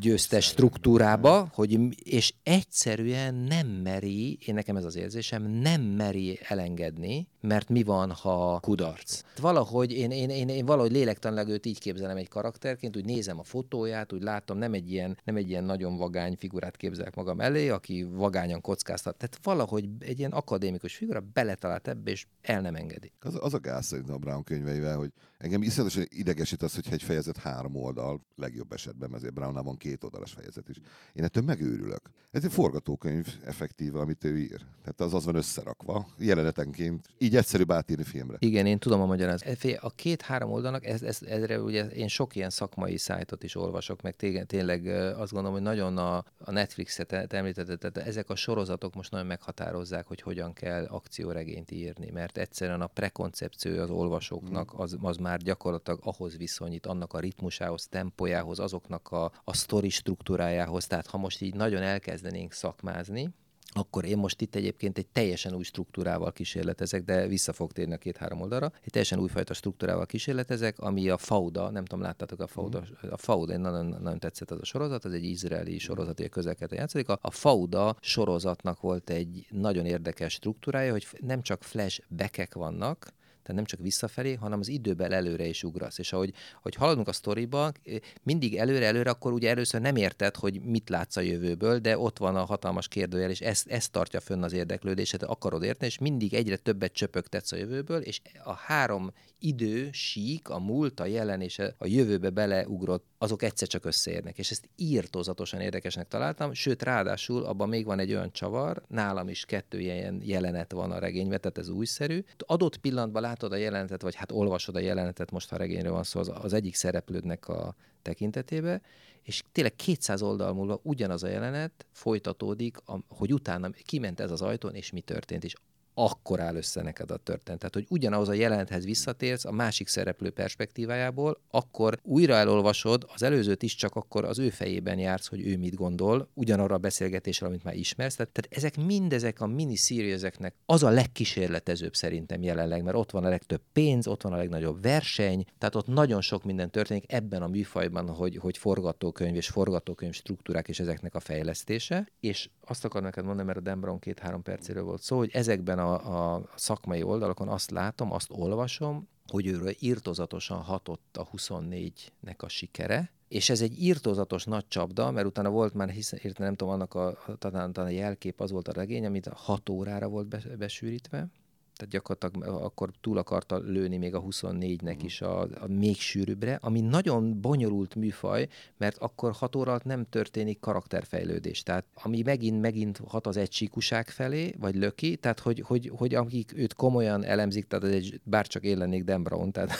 győztes 0.00 0.44
struktúrába, 0.44 1.48
hogy, 1.52 1.78
és 2.08 2.34
egyszerűen 2.42 3.34
nem 3.34 3.66
meri, 3.66 4.38
én 4.46 4.54
nekem 4.54 4.76
ez 4.76 4.84
az 4.84 4.96
érzésem, 4.96 5.42
nem 5.42 5.82
meri 5.82 6.38
elengedni, 6.42 7.28
mert 7.40 7.68
mi 7.68 7.82
van, 7.82 8.10
ha 8.10 8.60
kudarc. 8.60 9.22
Valahogy 9.40 9.92
én, 9.92 10.10
én, 10.10 10.30
én, 10.30 10.48
én 10.48 10.66
valahogy 10.66 10.92
lélektanilag 10.92 11.48
őt 11.48 11.66
így 11.66 11.78
képzelem 11.78 12.16
egy 12.16 12.28
karakterként, 12.28 12.96
úgy 12.96 13.04
nézem 13.04 13.38
a 13.38 13.42
fotóját, 13.42 14.12
úgy 14.12 14.22
látom, 14.22 14.58
nem 14.58 14.72
egy 14.72 14.90
ilyen, 14.92 15.18
nem 15.24 15.36
egy 15.36 15.48
ilyen 15.48 15.64
nagyon 15.64 15.96
vagány 15.96 16.36
figurát 16.36 16.76
képzelek 16.76 17.14
magam 17.14 17.40
elé, 17.40 17.68
aki 17.68 18.02
vagányan 18.02 18.60
kockáztat. 18.60 19.16
Tehát 19.16 19.38
valahogy 19.42 19.88
egy 19.98 20.18
ilyen 20.18 20.32
akadémikus 20.32 20.96
figura 20.96 21.20
beletalált 21.32 21.88
ebbe, 21.88 22.10
és 22.10 22.26
el 22.42 22.60
nem 22.60 22.74
engedi. 22.74 23.12
Az, 23.20 23.38
az 23.40 23.54
a 23.54 23.60
gáz 23.60 23.86
szerintem 23.86 24.14
a 24.14 24.18
Brown 24.18 24.44
könyveivel, 24.44 24.96
hogy 24.96 25.12
engem 25.38 25.62
iszonyatosan 25.62 26.06
idegesít 26.08 26.62
az, 26.62 26.74
hogyha 26.74 26.92
egy 26.92 27.02
fejezet 27.02 27.36
három 27.36 27.74
oldal 27.74 28.20
legjobb 28.36 28.72
esetben 28.72 29.13
ezért 29.14 29.34
Brownnál 29.34 29.62
van 29.62 29.76
két 29.76 30.04
oldalas 30.04 30.32
fejezet 30.32 30.68
is. 30.68 30.76
Én 31.12 31.24
ettől 31.24 31.42
megőrülök. 31.42 32.10
Ez 32.30 32.44
egy 32.44 32.52
forgatókönyv 32.52 33.26
effektíve, 33.44 33.98
amit 34.00 34.24
ő 34.24 34.38
ír. 34.38 34.60
Tehát 34.80 35.00
az 35.00 35.14
az 35.14 35.24
van 35.24 35.34
összerakva, 35.34 36.06
jelenetenként, 36.18 37.08
így 37.18 37.36
egyszerűbb 37.36 37.72
átírni 37.72 38.04
filmre. 38.04 38.36
Igen, 38.38 38.66
én 38.66 38.78
tudom 38.78 39.00
a 39.00 39.06
magyarázatot. 39.06 39.56
Figyelj, 39.56 39.78
A 39.82 39.90
két-három 39.90 40.50
oldalnak, 40.50 40.84
ez, 40.84 41.02
ez, 41.02 41.22
ezre 41.22 41.60
ugye 41.60 41.86
én 41.86 42.08
sok 42.08 42.36
ilyen 42.36 42.50
szakmai 42.50 42.96
szájtot 42.96 43.42
is 43.42 43.54
olvasok, 43.54 44.02
meg 44.02 44.16
tényleg, 44.16 44.46
tényleg 44.46 44.86
azt 45.18 45.32
gondolom, 45.32 45.56
hogy 45.56 45.66
nagyon 45.66 45.98
a, 45.98 46.16
a 46.38 46.50
Netflixet 46.50 47.06
te- 47.06 47.26
te 47.26 47.36
említetted, 47.36 47.78
tehát 47.78 48.08
ezek 48.08 48.30
a 48.30 48.36
sorozatok 48.36 48.94
most 48.94 49.10
nagyon 49.10 49.26
meghatározzák, 49.26 50.06
hogy 50.06 50.20
hogyan 50.20 50.52
kell 50.52 50.84
akcióregényt 50.84 51.70
írni, 51.70 52.10
mert 52.10 52.38
egyszerűen 52.38 52.80
a 52.80 52.86
prekoncepció 52.86 53.80
az 53.80 53.90
olvasóknak 53.90 54.72
az, 54.76 54.96
az 55.00 55.16
már 55.16 55.38
gyakorlatilag 55.38 56.00
ahhoz 56.02 56.36
viszonyít, 56.36 56.86
annak 56.86 57.12
a 57.12 57.18
ritmusához, 57.18 57.86
tempójához, 57.86 58.58
azoknak 58.58 59.03
a, 59.10 59.32
a 59.44 59.54
sztori 59.54 59.88
struktúrájához. 59.88 60.86
Tehát 60.86 61.06
ha 61.06 61.18
most 61.18 61.40
így 61.40 61.54
nagyon 61.54 61.82
elkezdenénk 61.82 62.52
szakmázni, 62.52 63.34
akkor 63.76 64.04
én 64.04 64.18
most 64.18 64.40
itt 64.40 64.54
egyébként 64.54 64.98
egy 64.98 65.06
teljesen 65.06 65.54
új 65.54 65.62
struktúrával 65.62 66.32
kísérletezek, 66.32 67.04
de 67.04 67.26
vissza 67.26 67.52
fog 67.52 67.72
térni 67.72 67.94
a 67.94 67.98
két-három 67.98 68.40
oldalra. 68.40 68.72
Egy 68.84 68.90
teljesen 68.90 69.18
újfajta 69.18 69.54
struktúrával 69.54 70.06
kísérletezek, 70.06 70.78
ami 70.78 71.08
a 71.08 71.16
Fauda, 71.16 71.70
nem 71.70 71.84
tudom, 71.84 72.04
láttátok 72.04 72.40
a 72.40 72.46
Fauda, 72.46 72.82
a 73.10 73.16
Fauda, 73.16 73.52
én 73.52 73.60
nagyon, 73.60 73.86
nagyon 73.86 74.18
tetszett 74.18 74.50
az 74.50 74.58
a 74.60 74.64
sorozat, 74.64 75.04
az 75.04 75.12
egy 75.12 75.24
izraeli 75.24 75.78
sorozat, 75.78 76.20
egy 76.20 76.28
közelkeleten 76.28 76.78
játszódik. 76.78 77.08
A, 77.08 77.18
a 77.20 77.30
Fauda 77.30 77.96
sorozatnak 78.00 78.80
volt 78.80 79.10
egy 79.10 79.46
nagyon 79.50 79.86
érdekes 79.86 80.32
struktúrája, 80.32 80.92
hogy 80.92 81.06
nem 81.20 81.42
csak 81.42 81.62
flashbackek 81.62 82.54
vannak, 82.54 83.12
tehát 83.44 83.60
nem 83.60 83.64
csak 83.64 83.80
visszafelé, 83.80 84.34
hanem 84.34 84.58
az 84.58 84.68
időben 84.68 85.12
előre 85.12 85.46
is 85.46 85.62
ugrasz. 85.62 85.98
És 85.98 86.12
ahogy, 86.12 86.32
hogy 86.62 86.74
haladunk 86.74 87.08
a 87.08 87.12
sztoriba, 87.12 87.72
eh, 87.84 87.96
mindig 88.22 88.56
előre-előre, 88.56 89.10
akkor 89.10 89.32
ugye 89.32 89.50
először 89.50 89.80
nem 89.80 89.96
érted, 89.96 90.36
hogy 90.36 90.60
mit 90.60 90.88
látsz 90.88 91.16
a 91.16 91.20
jövőből, 91.20 91.78
de 91.78 91.98
ott 91.98 92.18
van 92.18 92.36
a 92.36 92.44
hatalmas 92.44 92.88
kérdőjel, 92.88 93.30
és 93.30 93.40
ez, 93.40 93.62
ez 93.66 93.88
tartja 93.88 94.20
fönn 94.20 94.42
az 94.42 94.52
érdeklődéset, 94.52 95.22
akarod 95.22 95.62
érteni, 95.62 95.90
és 95.90 95.98
mindig 95.98 96.34
egyre 96.34 96.56
többet 96.56 96.92
csöpögtetsz 96.92 97.52
a 97.52 97.56
jövőből, 97.56 98.00
és 98.00 98.20
a 98.44 98.52
három 98.52 99.12
idő, 99.38 99.88
sík, 99.92 100.48
a 100.48 100.58
múlt, 100.58 101.00
a 101.00 101.06
jelen 101.06 101.40
és 101.40 101.58
a 101.58 101.86
jövőbe 101.86 102.30
beleugrott, 102.30 103.04
azok 103.18 103.42
egyszer 103.42 103.68
csak 103.68 103.84
összeérnek. 103.84 104.38
És 104.38 104.50
ezt 104.50 104.68
írtózatosan 104.76 105.60
érdekesnek 105.60 106.08
találtam, 106.08 106.52
sőt, 106.52 106.82
ráadásul 106.82 107.44
abban 107.44 107.68
még 107.68 107.84
van 107.84 107.98
egy 107.98 108.10
olyan 108.10 108.32
csavar, 108.32 108.82
nálam 108.88 109.28
is 109.28 109.44
kettő 109.44 109.80
ilyen 109.80 110.20
jelenet 110.22 110.72
van 110.72 110.90
a 110.90 110.98
regényben, 110.98 111.40
tehát 111.40 111.58
ez 111.58 111.68
újszerű. 111.68 112.24
Adott 112.38 112.76
pillanatban 112.76 113.22
látod 113.34 113.52
a 113.52 113.56
jelenetet, 113.56 114.02
vagy 114.02 114.14
hát 114.14 114.32
olvasod 114.32 114.76
a 114.76 114.78
jelenetet, 114.78 115.30
most 115.30 115.50
ha 115.50 115.56
regényről 115.56 115.92
van 115.92 116.02
szó, 116.02 116.20
az, 116.20 116.30
az 116.34 116.52
egyik 116.52 116.74
szereplődnek 116.74 117.48
a 117.48 117.74
tekintetébe, 118.02 118.80
és 119.22 119.42
tényleg 119.52 119.76
200 119.76 120.22
oldal 120.22 120.52
múlva 120.52 120.80
ugyanaz 120.82 121.22
a 121.22 121.28
jelenet 121.28 121.86
folytatódik, 121.92 122.76
a, 122.86 122.98
hogy 123.08 123.32
utána 123.32 123.70
kiment 123.70 124.20
ez 124.20 124.30
az 124.30 124.42
ajtón, 124.42 124.74
és 124.74 124.90
mi 124.90 125.00
történt, 125.00 125.44
és 125.44 125.54
akkor 125.94 126.40
áll 126.40 126.54
össze 126.54 126.82
neked 126.82 127.10
a 127.10 127.16
történet. 127.16 127.60
Tehát, 127.60 127.74
hogy 127.74 127.86
ugyanahoz 127.88 128.28
a 128.28 128.32
jelenethez 128.32 128.84
visszatérsz 128.84 129.44
a 129.44 129.52
másik 129.52 129.88
szereplő 129.88 130.30
perspektívájából, 130.30 131.40
akkor 131.50 131.98
újra 132.02 132.34
elolvasod, 132.34 133.06
az 133.14 133.22
előzőt 133.22 133.62
is 133.62 133.74
csak 133.74 133.94
akkor 133.94 134.24
az 134.24 134.38
ő 134.38 134.50
fejében 134.50 134.98
jársz, 134.98 135.26
hogy 135.26 135.46
ő 135.46 135.56
mit 135.56 135.74
gondol, 135.74 136.28
ugyanarra 136.34 136.74
a 136.74 136.78
beszélgetésre, 136.78 137.46
amit 137.46 137.64
már 137.64 137.74
ismersz. 137.74 138.14
Tehát, 138.14 138.32
tehát 138.32 138.56
ezek 138.56 138.86
mindezek 138.86 139.40
a 139.40 139.46
mini 139.46 139.76
ezeknek 140.12 140.54
az 140.66 140.82
a 140.82 140.90
legkísérletezőbb 140.90 141.94
szerintem 141.94 142.42
jelenleg, 142.42 142.82
mert 142.82 142.96
ott 142.96 143.10
van 143.10 143.24
a 143.24 143.28
legtöbb 143.28 143.60
pénz, 143.72 144.06
ott 144.06 144.22
van 144.22 144.32
a 144.32 144.36
legnagyobb 144.36 144.82
verseny, 144.82 145.44
tehát 145.58 145.74
ott 145.74 145.86
nagyon 145.86 146.20
sok 146.20 146.44
minden 146.44 146.70
történik 146.70 147.12
ebben 147.12 147.42
a 147.42 147.46
műfajban, 147.46 148.08
hogy, 148.08 148.36
hogy 148.36 148.58
forgatókönyv 148.58 149.36
és 149.36 149.48
forgatókönyv 149.48 150.12
struktúrák 150.12 150.68
és 150.68 150.80
ezeknek 150.80 151.14
a 151.14 151.20
fejlesztése. 151.20 152.08
És 152.20 152.48
azt 152.66 152.84
akarom 152.84 153.04
neked 153.04 153.24
mondani, 153.24 153.46
mert 153.46 153.58
a 153.58 153.60
Dan 153.60 153.98
két-három 153.98 154.42
percéről 154.42 154.82
volt 154.82 155.02
szó, 155.02 155.16
hogy 155.16 155.30
ezekben 155.32 155.78
a, 155.78 156.34
a 156.34 156.42
szakmai 156.54 157.02
oldalakon 157.02 157.48
azt 157.48 157.70
látom, 157.70 158.12
azt 158.12 158.30
olvasom, 158.30 159.08
hogy 159.26 159.46
őről 159.46 159.72
írtozatosan 159.78 160.58
hatott 160.58 161.16
a 161.16 161.28
24-nek 161.36 162.36
a 162.36 162.48
sikere, 162.48 163.10
és 163.28 163.50
ez 163.50 163.60
egy 163.60 163.82
írtózatos 163.82 164.44
nagy 164.44 164.68
csapda, 164.68 165.10
mert 165.10 165.26
utána 165.26 165.50
volt 165.50 165.74
már, 165.74 165.90
hiszen, 165.90 166.20
nem 166.38 166.54
tudom, 166.54 166.74
annak 166.74 166.94
a, 166.94 167.18
talán, 167.38 167.72
talán 167.72 167.90
a 167.90 167.92
jelkép 167.92 168.40
az 168.40 168.50
volt 168.50 168.68
a 168.68 168.72
regény, 168.72 169.06
amit 169.06 169.26
6 169.26 169.68
órára 169.68 170.08
volt 170.08 170.26
be, 170.26 170.42
besűrítve, 170.58 171.28
tehát 171.76 171.92
gyakorlatilag 171.92 172.62
akkor 172.62 172.90
túl 173.00 173.18
akarta 173.18 173.58
lőni 173.58 173.96
még 173.96 174.14
a 174.14 174.22
24-nek 174.22 174.96
is 175.02 175.20
a, 175.20 175.40
a 175.40 175.66
még 175.68 175.96
sűrűbbre, 175.96 176.58
ami 176.62 176.80
nagyon 176.80 177.40
bonyolult 177.40 177.94
műfaj, 177.94 178.48
mert 178.76 178.96
akkor 178.98 179.32
6 179.32 179.56
óra 179.56 179.70
alatt 179.70 179.84
nem 179.84 180.06
történik 180.10 180.60
karakterfejlődés. 180.60 181.62
Tehát 181.62 181.84
ami 181.94 182.22
megint, 182.22 182.60
megint 182.60 183.00
hat 183.06 183.26
az 183.26 183.36
egysíkuság 183.36 184.08
felé, 184.08 184.54
vagy 184.58 184.74
löki, 184.74 185.16
tehát 185.16 185.40
hogy, 185.40 185.60
hogy, 185.66 185.92
hogy 185.96 186.14
akik 186.14 186.52
őt 186.56 186.74
komolyan 186.74 187.24
elemzik, 187.24 187.66
tehát 187.66 187.84
ez 187.84 187.90
egy, 187.90 188.20
bárcsak 188.24 188.62
én 188.62 188.78
lennék 188.78 189.04
Dan 189.04 189.22
Brown, 189.22 189.52
tehát 189.52 189.70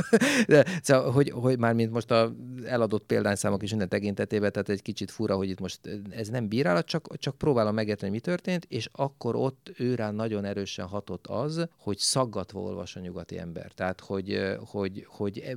de, 0.46 0.66
szóval, 0.82 1.10
hogy, 1.10 1.30
hogy 1.30 1.58
már 1.58 1.74
mint 1.74 1.92
most 1.92 2.10
a 2.10 2.32
eladott 2.64 3.04
példányszámok 3.06 3.62
is 3.62 3.70
minden 3.70 3.88
tekintetében, 3.88 4.52
tehát 4.52 4.68
egy 4.68 4.82
kicsit 4.82 5.10
fura, 5.10 5.36
hogy 5.36 5.48
itt 5.48 5.60
most 5.60 5.80
ez 6.10 6.28
nem 6.28 6.48
bírálat, 6.48 6.86
csak, 6.86 7.18
csak 7.18 7.38
próbálom 7.38 7.74
megérteni, 7.74 8.12
mi 8.12 8.20
történt, 8.20 8.66
és 8.68 8.88
akkor 8.92 9.36
ott 9.36 9.72
ő 9.78 9.94
rá 9.94 10.10
nagyon 10.10 10.44
erősen 10.44 10.86
hatott 10.86 11.26
az, 11.26 11.39
hogy 11.76 11.98
szaggatva 11.98 12.60
olvas 12.60 12.96
a 12.96 13.00
nyugati 13.00 13.38
ember. 13.38 13.72
Tehát, 13.72 14.00
hogy, 14.00 14.56
hogy, 14.58 15.06
hogy 15.08 15.56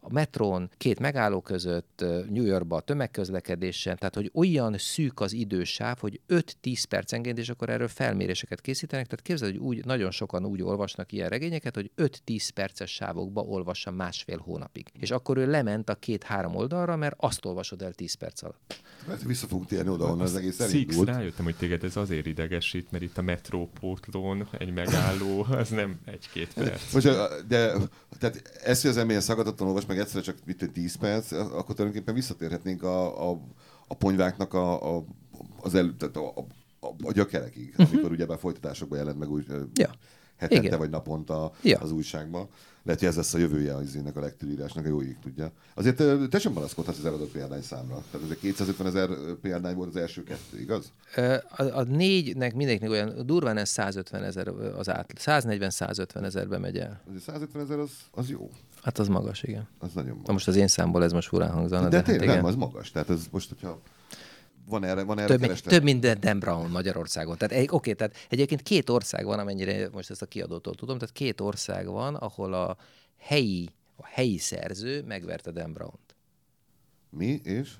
a 0.00 0.12
metrón 0.12 0.70
két 0.76 0.98
megálló 0.98 1.40
között, 1.40 2.04
New 2.30 2.44
Yorkba 2.44 2.80
tömegközlekedésen, 2.80 3.96
tehát, 3.96 4.14
hogy 4.14 4.30
olyan 4.34 4.78
szűk 4.78 5.20
az 5.20 5.32
idősáv, 5.32 5.98
hogy 5.98 6.20
5-10 6.28 6.82
percenként, 6.88 7.38
és 7.38 7.48
akkor 7.48 7.68
erről 7.68 7.88
felméréseket 7.88 8.60
készítenek. 8.60 9.06
Tehát 9.06 9.24
képzeld, 9.24 9.52
hogy 9.52 9.60
úgy, 9.60 9.84
nagyon 9.84 10.10
sokan 10.10 10.44
úgy 10.44 10.62
olvasnak 10.62 11.12
ilyen 11.12 11.28
regényeket, 11.28 11.74
hogy 11.74 11.90
5-10 11.96 12.48
perces 12.54 12.90
sávokba 12.90 13.40
olvassa 13.40 13.90
másfél 13.90 14.38
hónapig. 14.38 14.86
És 15.00 15.10
akkor 15.10 15.36
ő 15.36 15.50
lement 15.50 15.88
a 15.88 15.94
két-három 15.94 16.54
oldalra, 16.54 16.96
mert 16.96 17.14
azt 17.18 17.44
olvasod 17.44 17.82
el 17.82 17.92
10 17.92 18.14
perc 18.14 18.42
alatt. 18.42 18.80
Mert 19.06 19.22
vissza 19.22 19.46
fogunk 19.46 19.68
térni 19.68 19.90
oda, 19.90 20.04
onnan 20.04 20.20
az 20.20 20.36
egész 20.36 20.60
Six, 20.68 20.72
elindult. 20.72 21.08
rájöttem, 21.08 21.44
hogy 21.44 21.56
téged 21.56 21.84
ez 21.84 21.96
azért 21.96 22.26
idegesít, 22.26 22.90
mert 22.90 23.04
itt 23.04 23.18
a 23.18 23.22
metrópótlón 23.22 24.48
egy 24.58 24.72
megálló, 24.72 24.97
az 25.50 25.68
nem 25.68 25.98
egy-két 26.04 26.52
perc. 26.54 26.92
Most, 26.92 27.06
de, 27.48 27.72
tehát 28.18 28.42
ezt, 28.64 28.80
hogy 28.82 28.90
az 28.90 28.96
ember 28.96 29.10
ilyen 29.10 29.22
szaggatottan 29.22 29.66
olvas 29.66 29.86
meg 29.86 29.98
egyszerre 29.98 30.24
csak 30.24 30.36
mit, 30.44 30.70
10 30.72 30.96
perc, 30.96 31.32
akkor 31.32 31.74
tulajdonképpen 31.74 32.14
visszatérhetnénk 32.14 32.82
a, 32.82 33.30
a, 33.30 33.40
a 33.86 33.94
ponyváknak 33.94 34.54
a, 34.54 34.96
a, 34.96 35.04
az 35.60 35.74
el, 35.74 35.94
tehát 35.98 36.16
a, 36.16 36.32
a, 36.80 36.86
a, 37.02 37.12
gyökerekig, 37.12 37.68
uh-huh. 37.68 37.88
amikor 37.92 38.10
ugye 38.10 38.26
már 38.26 38.38
folytatásokban 38.38 38.98
jelent 38.98 39.18
meg 39.18 39.30
úgy 39.30 39.46
Mhm. 39.48 39.62
Ja. 39.74 39.90
hetente 40.36 40.66
Igen. 40.66 40.78
vagy 40.78 40.90
naponta 40.90 41.52
Ja. 41.62 41.78
az 41.78 41.90
újságban. 41.90 42.48
Lehet, 42.88 43.02
hogy 43.02 43.12
ez 43.12 43.16
lesz 43.16 43.34
a 43.34 43.38
jövője 43.38 43.74
az 43.74 43.96
ennek 43.96 44.16
a 44.16 44.20
legtűrírásnak, 44.20 44.84
a 44.84 44.88
jó 44.88 45.02
ég 45.02 45.16
tudja. 45.22 45.52
Azért 45.74 45.96
te 46.30 46.38
sem 46.38 46.52
panaszkodhatsz 46.52 46.98
az 46.98 47.04
eladott 47.04 47.30
példány 47.30 47.62
számra. 47.62 48.02
Tehát 48.10 48.26
ez 48.26 48.36
a 48.36 48.40
250 48.40 48.86
ezer 48.86 49.08
példány 49.42 49.74
volt 49.74 49.88
az 49.88 49.96
első 49.96 50.22
kettő, 50.22 50.60
igaz? 50.60 50.92
A, 51.56 51.62
a 51.62 51.82
négynek 51.82 52.54
mindegyiknek 52.54 52.90
olyan 52.90 53.26
durván 53.26 53.56
ez 53.56 53.68
150 53.68 54.24
ezer 54.24 54.48
az 54.48 54.88
át, 54.88 55.12
140-150 55.16 56.24
ezerbe 56.24 56.58
megy 56.58 56.78
el. 56.78 57.00
Azért 57.08 57.22
150 57.22 57.62
ezer 57.62 57.78
az, 57.78 57.90
az 58.10 58.30
jó. 58.30 58.50
Hát 58.82 58.98
az 58.98 59.08
magas, 59.08 59.42
igen. 59.42 59.68
Az 59.78 59.92
nagyon 59.92 60.10
magas. 60.10 60.26
Na 60.26 60.32
most 60.32 60.48
az 60.48 60.56
én 60.56 60.68
számból 60.68 61.04
ez 61.04 61.12
most 61.12 61.28
furán 61.28 61.50
hangzana, 61.50 61.82
de, 61.82 61.88
de, 61.88 61.96
de 61.96 62.02
tényleg 62.02 62.28
hát 62.28 62.36
nem, 62.36 62.44
az 62.44 62.54
magas. 62.54 62.90
Tehát 62.90 63.10
ez 63.10 63.20
most, 63.30 63.48
hogyha 63.48 63.80
van 64.68 64.84
erre, 64.84 65.02
van 65.02 65.18
erre 65.18 65.26
Több, 65.28 65.40
mint- 65.40 65.62
több 65.62 65.82
mint 65.82 66.18
Dan 66.18 66.38
Brown 66.38 66.70
Magyarországon. 66.70 67.36
Tehát 67.38 67.54
egy, 67.54 67.68
oké, 67.70 67.92
tehát 67.92 68.16
egyébként 68.28 68.62
két 68.62 68.88
ország 68.90 69.24
van, 69.24 69.38
amennyire 69.38 69.88
most 69.92 70.10
ezt 70.10 70.22
a 70.22 70.26
kiadótól 70.26 70.74
tudom, 70.74 70.98
tehát 70.98 71.14
két 71.14 71.40
ország 71.40 71.86
van, 71.86 72.14
ahol 72.14 72.52
a 72.54 72.76
helyi, 73.18 73.68
a 73.96 74.06
helyi 74.06 74.38
szerző 74.38 75.02
megverte 75.02 75.50
Dan 75.50 75.72
Brown-t. 75.72 76.14
Mi 77.10 77.40
és? 77.44 77.70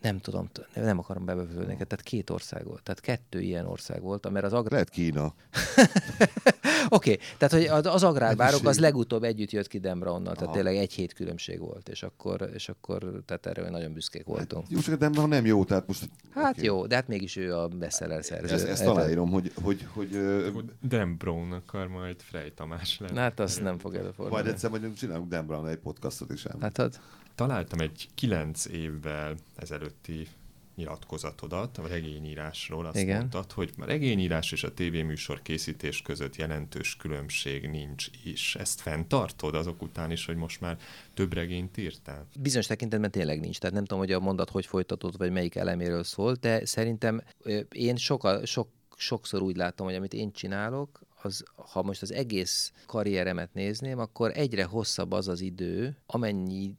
Nem 0.00 0.18
tudom, 0.18 0.50
nem 0.74 0.98
akarom 0.98 1.24
bebevölni 1.24 1.66
neked, 1.66 1.86
tehát 1.86 2.04
két 2.04 2.30
ország 2.30 2.64
volt. 2.64 2.82
Tehát 2.82 3.00
kettő 3.00 3.40
ilyen 3.40 3.66
ország 3.66 4.02
volt, 4.02 4.30
mert 4.30 4.44
az 4.44 4.52
agrár... 4.52 4.72
Lehet 4.72 4.88
Kína. 4.88 5.34
Oké, 6.90 7.12
okay, 7.12 7.26
tehát 7.38 7.54
hogy 7.54 7.64
az- 7.64 7.94
az 7.94 8.02
agrárbárok 8.02 8.66
az 8.66 8.78
legutóbb 8.78 9.22
együtt 9.22 9.50
jött 9.50 9.66
ki 9.66 9.78
Dan 9.78 9.98
Brownnal, 9.98 10.34
tehát 10.34 10.42
Aha. 10.42 10.52
tényleg 10.52 10.76
egy 10.76 10.92
hét 10.92 11.12
különbség 11.12 11.60
volt, 11.60 11.88
és 11.88 12.02
akkor, 12.02 12.50
és 12.54 12.68
akkor 12.68 13.22
tehát 13.26 13.46
erre 13.46 13.70
nagyon 13.70 13.92
büszkék 13.92 14.24
voltunk. 14.24 14.70
Jó, 14.70 14.78
csak 14.78 14.98
nem, 14.98 15.14
ha 15.14 15.26
nem 15.26 15.46
jó, 15.46 15.64
tehát 15.64 15.86
most... 15.86 16.08
Hát 16.34 16.56
oké. 16.56 16.66
jó, 16.66 16.86
de 16.86 16.94
hát 16.94 17.08
mégis 17.08 17.36
ő 17.36 17.56
a 17.56 17.68
bestseller 17.68 18.24
szerző. 18.24 18.54
Ezt, 18.54 18.66
ezt 18.66 18.80
Érted? 18.80 18.96
aláírom, 18.96 19.30
hogy, 19.30 19.52
hogy, 19.62 19.86
hogy, 19.92 20.18
hogy 20.54 20.64
Brown 21.16 21.52
akar 21.52 21.88
majd 21.88 22.20
Frey 22.22 22.52
Tamás 22.52 22.98
lenni. 22.98 23.18
Hát 23.18 23.40
azt 23.40 23.62
nem 23.62 23.78
fog 23.78 23.94
előfordulni. 23.94 24.32
majd 24.32 24.46
egyszer 24.46 24.70
majd 24.70 24.94
csinálunk 24.94 25.28
Dan 25.28 25.46
Brown 25.46 25.68
egy 25.68 25.78
podcastot 25.78 26.32
is. 26.32 26.46
ám. 26.46 26.60
Hát, 26.60 26.76
hát 26.76 27.00
Találtam 27.38 27.80
egy 27.80 28.08
kilenc 28.14 28.64
évvel 28.66 29.36
ezelőtti 29.56 30.28
nyilatkozatodat 30.76 31.78
a 31.78 31.86
regényírásról, 31.86 32.86
azt 32.86 32.96
Igen. 32.96 33.18
mondtad, 33.18 33.52
hogy 33.52 33.72
a 33.78 33.84
regényírás 33.84 34.52
és 34.52 34.64
a 34.64 34.74
tévéműsor 34.74 35.42
készítés 35.42 36.02
között 36.02 36.36
jelentős 36.36 36.96
különbség 36.96 37.68
nincs 37.68 38.06
is. 38.24 38.54
Ezt 38.54 38.80
fenntartod 38.80 39.54
azok 39.54 39.82
után 39.82 40.10
is, 40.10 40.26
hogy 40.26 40.36
most 40.36 40.60
már 40.60 40.78
több 41.14 41.32
regényt 41.32 41.76
írtál? 41.76 42.26
Bizonyos 42.40 42.66
tekintetben 42.66 43.10
tényleg 43.10 43.40
nincs, 43.40 43.58
tehát 43.58 43.74
nem 43.74 43.84
tudom, 43.84 43.98
hogy 43.98 44.12
a 44.12 44.20
mondat 44.20 44.50
hogy 44.50 44.66
folytatott, 44.66 45.16
vagy 45.16 45.30
melyik 45.30 45.54
eleméről 45.54 46.04
szól, 46.04 46.34
de 46.34 46.66
szerintem 46.66 47.22
én 47.70 47.96
soka, 47.96 48.46
sok, 48.46 48.68
sokszor 48.96 49.42
úgy 49.42 49.56
látom, 49.56 49.86
hogy 49.86 49.96
amit 49.96 50.14
én 50.14 50.32
csinálok, 50.32 51.00
az, 51.22 51.44
ha 51.54 51.82
most 51.82 52.02
az 52.02 52.12
egész 52.12 52.72
karrieremet 52.86 53.54
nézném, 53.54 53.98
akkor 53.98 54.30
egyre 54.34 54.64
hosszabb 54.64 55.12
az 55.12 55.28
az 55.28 55.40
idő, 55.40 55.96
amennyi 56.06 56.76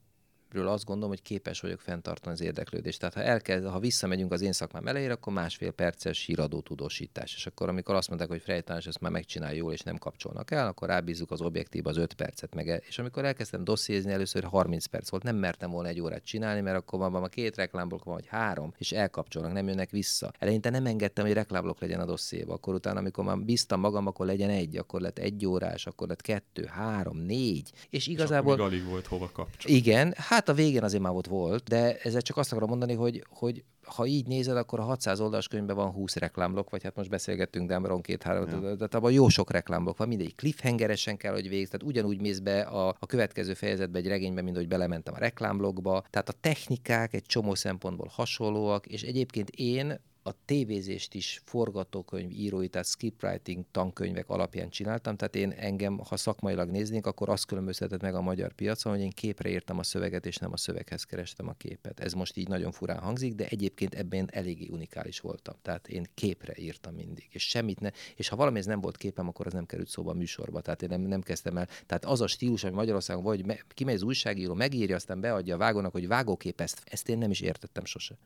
ről 0.52 0.68
azt 0.68 0.86
gondolom, 0.86 1.10
hogy 1.10 1.22
képes 1.22 1.60
vagyok 1.60 1.80
fenntartani 1.80 2.34
az 2.34 2.42
érdeklődést. 2.42 3.00
Tehát 3.00 3.16
ha, 3.16 3.22
elkezd, 3.22 3.66
ha 3.66 3.80
visszamegyünk 3.80 4.32
az 4.32 4.42
én 4.42 4.52
szakmám 4.52 4.88
elejére, 4.88 5.14
akkor 5.14 5.34
másfél 5.34 5.72
perces 5.72 6.26
híradó 6.26 6.62
tudósítás. 6.62 7.36
És 7.36 7.46
akkor, 7.46 7.70
amikor 7.70 7.96
azt 7.96 8.08
mondták, 8.08 8.30
hogy 8.30 8.42
Frejtán, 8.42 8.82
ezt 8.86 9.00
már 9.00 9.12
megcsinál 9.12 9.54
jól, 9.54 9.74
és 9.74 9.82
nem 9.82 9.98
kapcsolnak 9.98 10.52
el, 10.52 10.68
akkor 10.68 10.88
rábízzuk 10.88 11.32
az 11.32 11.42
objektív 11.42 11.88
az 11.88 11.98
5 11.98 12.14
percet. 12.14 12.56
Meg, 12.56 12.84
és 12.88 13.00
amikor 13.00 13.26
elkezdtem 13.26 13.64
dossziézni, 13.64 14.12
először 14.12 14.44
30 14.44 14.86
perc 14.86 15.10
volt, 15.10 15.24
nem 15.24 15.36
mertem 15.36 15.72
volna 15.72 15.88
egy 15.90 16.02
órát 16.02 16.24
csinálni, 16.24 16.62
mert 16.62 16.78
akkor 16.78 17.00
van, 17.00 17.12
van 17.12 17.30
két 17.30 17.56
reklámblokk 17.56 18.04
van, 18.04 18.14
vagy 18.14 18.28
három, 18.28 18.74
és 18.78 18.92
elkapcsolnak, 18.92 19.54
nem 19.54 19.68
jönnek 19.68 19.90
vissza. 19.90 20.32
Eleinte 20.40 20.70
nem 20.70 20.86
engedtem, 20.86 21.26
hogy 21.26 21.34
reklámblokk 21.34 21.80
legyen 21.80 22.00
a 22.00 22.06
dossziéba. 22.06 22.54
Akkor 22.54 22.74
utána, 22.74 23.00
amikor 23.00 23.24
már 23.24 23.38
bíztam 23.38 23.80
magam, 23.80 24.08
akkor 24.08 24.26
legyen 24.26 24.50
egy, 24.50 24.78
akkor 24.78 25.02
lett 25.02 25.18
egy 25.18 25.46
órás, 25.46 25.86
akkor 25.86 26.08
lett 26.08 26.22
kettő, 26.22 26.66
három, 26.66 27.18
négy. 27.18 27.72
És 27.90 28.08
igazából... 28.08 28.56
És 28.56 28.62
alig 28.62 28.86
volt 28.86 29.08
hova 29.08 29.30
kapcsolni. 29.34 29.78
Igen, 29.78 30.14
hát 30.18 30.38
a 30.47 30.54
végén 30.54 30.84
azért 30.84 31.04
már 31.04 31.13
ott 31.13 31.28
volt, 31.28 31.63
de 31.63 31.97
ezzel 31.97 32.21
csak 32.21 32.38
azt 32.38 32.52
akarom 32.52 32.69
mondani, 32.69 32.93
hogy, 32.93 33.23
hogy 33.30 33.63
ha 33.86 34.06
így 34.06 34.28
nézed, 34.28 34.58
akkor 34.58 34.80
a 34.80 34.84
600 34.84 35.19
oldalas 35.19 35.47
könyvben 35.47 35.75
van 35.75 35.91
20 35.91 36.15
reklámblokk, 36.15 36.69
vagy 36.69 36.84
hát 36.84 36.95
most 36.95 37.10
beszélgettünk 37.10 37.67
Demron 37.67 38.02
két-három, 38.02 38.63
ja. 38.63 38.75
de 38.75 38.88
abban 38.91 39.12
jó 39.12 39.30
sok 39.30 39.52
reklámblokk 39.52 39.97
van, 39.97 40.08
mindegy 40.08 40.36
cliffhangeresen 40.36 41.17
kell, 41.17 41.34
hogy 41.34 41.49
végz, 41.49 41.69
tehát 41.69 41.88
ugyanúgy 41.88 42.21
mész 42.21 42.39
be 42.39 42.62
a, 42.62 42.95
a 42.99 43.06
következő 43.06 43.54
fejezetbe 43.54 43.97
egy 43.97 44.08
regénybe, 44.08 44.41
mint 44.41 44.56
hogy 44.56 44.67
belementem 44.67 45.13
a 45.13 45.19
reklámblokkba, 45.19 46.04
tehát 46.10 46.30
a 46.30 46.34
technikák 46.41 47.13
egy 47.13 47.25
csomó 47.25 47.56
szempontból 47.56 48.10
hasonlóak, 48.12 48.86
és 48.86 49.02
egyébként 49.02 49.49
én 49.49 49.99
a 50.30 50.36
tévézést 50.46 51.13
is 51.13 51.42
forgatókönyv 51.46 52.32
írói, 52.32 52.68
tehát 52.68 52.88
scriptwriting 52.88 53.65
tankönyvek 53.72 54.30
alapján 54.30 54.70
csináltam, 54.70 55.15
tehát 55.15 55.36
én 55.36 55.52
engem, 55.52 55.98
ha 55.98 56.18
szakmailag 56.18 56.70
néznénk, 56.70 57.06
akkor 57.06 57.30
azt 57.30 57.46
különböztetett 57.46 58.02
meg 58.02 58.15
a 58.15 58.22
magyar 58.22 58.54
piacon, 58.54 58.94
hogy 58.94 59.02
én 59.02 59.10
képre 59.10 59.50
írtam 59.50 59.80
a 59.80 59.84
szöveget, 59.84 60.26
és 60.26 60.38
nem 60.38 60.52
a 60.52 60.58
szöveghez 60.58 61.04
kerestem 61.04 61.48
a 61.48 61.54
képet. 61.54 62.00
Ez 62.00 62.13
most 62.13 62.38
így 62.38 62.48
nagyon 62.48 62.72
furán 62.72 63.00
hangzik, 63.00 63.36
de 63.36 63.48
egyébként 63.48 63.96
ebben 63.96 64.30
eléggé 64.32 64.68
unikális 64.72 65.20
voltam. 65.20 65.56
Tehát 65.62 65.88
én 65.88 66.06
képre 66.13 66.54
írtam 66.58 66.94
mindig, 66.94 67.28
és 67.32 67.48
semmit 67.48 67.80
ne, 67.80 67.89
és 68.15 68.28
ha 68.28 68.36
valami 68.36 68.60
ez 68.60 68.65
nem 68.65 68.82
volt 68.82 68.98
képem, 68.98 69.28
akkor 69.28 69.46
az 69.46 69.54
nem 69.54 69.65
került 69.65 69.88
szóba 69.88 70.12
a 70.12 70.13
műsorba. 70.13 70.62
Tehát 70.62 70.82
én 70.82 70.89
nem, 70.89 71.02
nem 71.02 71.22
kezdtem 71.22 71.58
el. 71.58 71.68
Tehát 71.86 72.06
az 72.06 72.22
a 72.22 72.28
stílus, 72.28 72.63
ami 72.63 72.74
Magyarországon 72.74 73.24
vagy, 73.24 73.46
me, 73.46 73.60
kimegy 73.68 73.96
az 73.96 74.04
újságíró, 74.04 74.54
megírja, 74.54 74.96
aztán 74.96 75.20
beadja 75.20 75.56
a 75.56 75.58
vágónak, 75.58 75.92
hogy 75.92 76.08
vágókép 76.08 76.62
ezt, 76.62 76.82
ezt 76.86 77.10
én 77.10 77.18
nem 77.18 77.32
is 77.32 77.42
értettem 77.42 77.86
sose. 77.86 78.18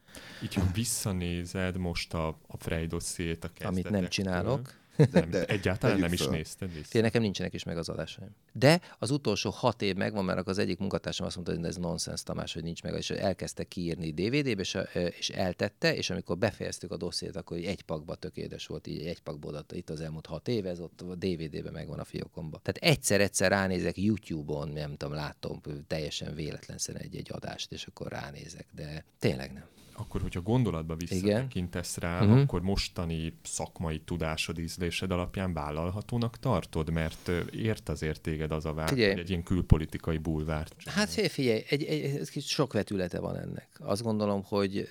Így, 0.44 0.54
ha 0.54 0.72
visszanézed 0.74 1.78
most 1.78 1.93
a, 2.14 2.28
a 2.28 2.58
Frey 2.58 2.86
dossziét 2.86 3.44
a 3.44 3.50
Amit 3.64 3.90
nem 3.90 4.08
csinálok. 4.08 4.74
Nem, 5.12 5.30
de 5.30 5.46
egyáltalán 5.46 6.00
nem 6.00 6.14
is 6.14 6.22
föl. 6.22 6.32
nézted 6.32 6.74
vissza. 6.74 7.02
Nekem 7.02 7.22
nincsenek 7.22 7.54
is 7.54 7.64
meg 7.64 7.78
az 7.78 7.90
adásaim. 7.90 8.36
De 8.54 8.82
az 9.00 9.12
utolsó 9.12 9.50
hat 9.50 9.82
év 9.82 9.96
megvan, 9.96 10.26
mert 10.26 10.48
az 10.48 10.58
egyik 10.58 10.80
munkatársam 10.80 11.26
azt 11.26 11.36
mondta, 11.36 11.56
hogy 11.56 11.66
ez 11.66 11.76
nonsens 11.76 12.24
Tamás, 12.24 12.54
hogy 12.54 12.64
nincs 12.64 12.84
meg, 12.84 12.94
és 12.94 13.10
elkezdte 13.10 13.64
kiírni 13.64 14.12
DVD-be, 14.12 14.62
és, 14.62 14.78
és 15.18 15.30
eltette, 15.30 15.96
és 15.96 16.10
amikor 16.10 16.38
befejeztük 16.38 16.92
a 16.92 16.98
dossziét, 16.98 17.36
akkor 17.36 17.58
így 17.58 17.66
egy 17.66 17.82
pakba 17.82 18.16
tökéletes 18.16 18.68
volt, 18.68 18.88
így 18.88 19.06
egy 19.06 19.22
pakba 19.22 19.48
odatta 19.48 19.76
itt 19.76 19.90
az 19.90 20.02
elmúlt 20.02 20.26
hat 20.26 20.48
év, 20.48 20.66
ez 20.66 20.80
ott 20.80 21.02
a 21.02 21.16
DVD-be 21.16 21.72
megvan 21.72 22.00
a 22.00 22.04
fiókomba. 22.04 22.60
Tehát 22.64 22.96
egyszer-egyszer 22.96 23.52
ránézek 23.52 23.98
YouTube-on, 23.98 24.70
nem 24.70 24.96
tudom, 24.98 25.14
látom 25.14 25.62
teljesen 25.88 26.36
véletlenszerűen 26.36 27.04
egy-egy 27.04 27.30
adást, 27.32 27.72
és 27.72 27.86
akkor 27.86 28.08
ránézek, 28.08 28.68
de 28.72 29.06
tényleg 29.20 29.54
nem. 29.54 29.66
Akkor, 29.96 30.22
hogyha 30.22 30.42
gondolatba 30.42 30.96
visszatekintesz 30.96 31.98
rá, 31.98 32.22
uh-huh. 32.22 32.40
akkor 32.40 32.62
mostani 32.62 33.40
szakmai 33.44 34.00
tudásod, 34.00 34.58
ízlésed 34.84 35.12
alapján 35.12 35.54
vállalhatónak 35.54 36.38
tartod, 36.38 36.90
mert 36.90 37.32
ért 37.52 37.90
azért 37.90 38.22
téged 38.22 38.52
az 38.52 38.66
a 38.66 38.74
vár, 38.74 38.90
Figyelj. 38.90 39.12
hogy 39.12 39.20
egy 39.20 39.30
ilyen 39.30 39.44
külpolitikai 39.44 40.18
bulvárt. 40.18 40.76
Hát 40.86 41.10
figyelj, 41.10 41.64
egy, 41.70 41.84
egy, 41.84 42.04
egy, 42.04 42.42
sok 42.42 42.74
vetülete 42.74 43.20
van 43.20 43.38
ennek. 43.38 43.70
Azt 43.80 44.02
gondolom, 44.02 44.44
hogy 44.44 44.90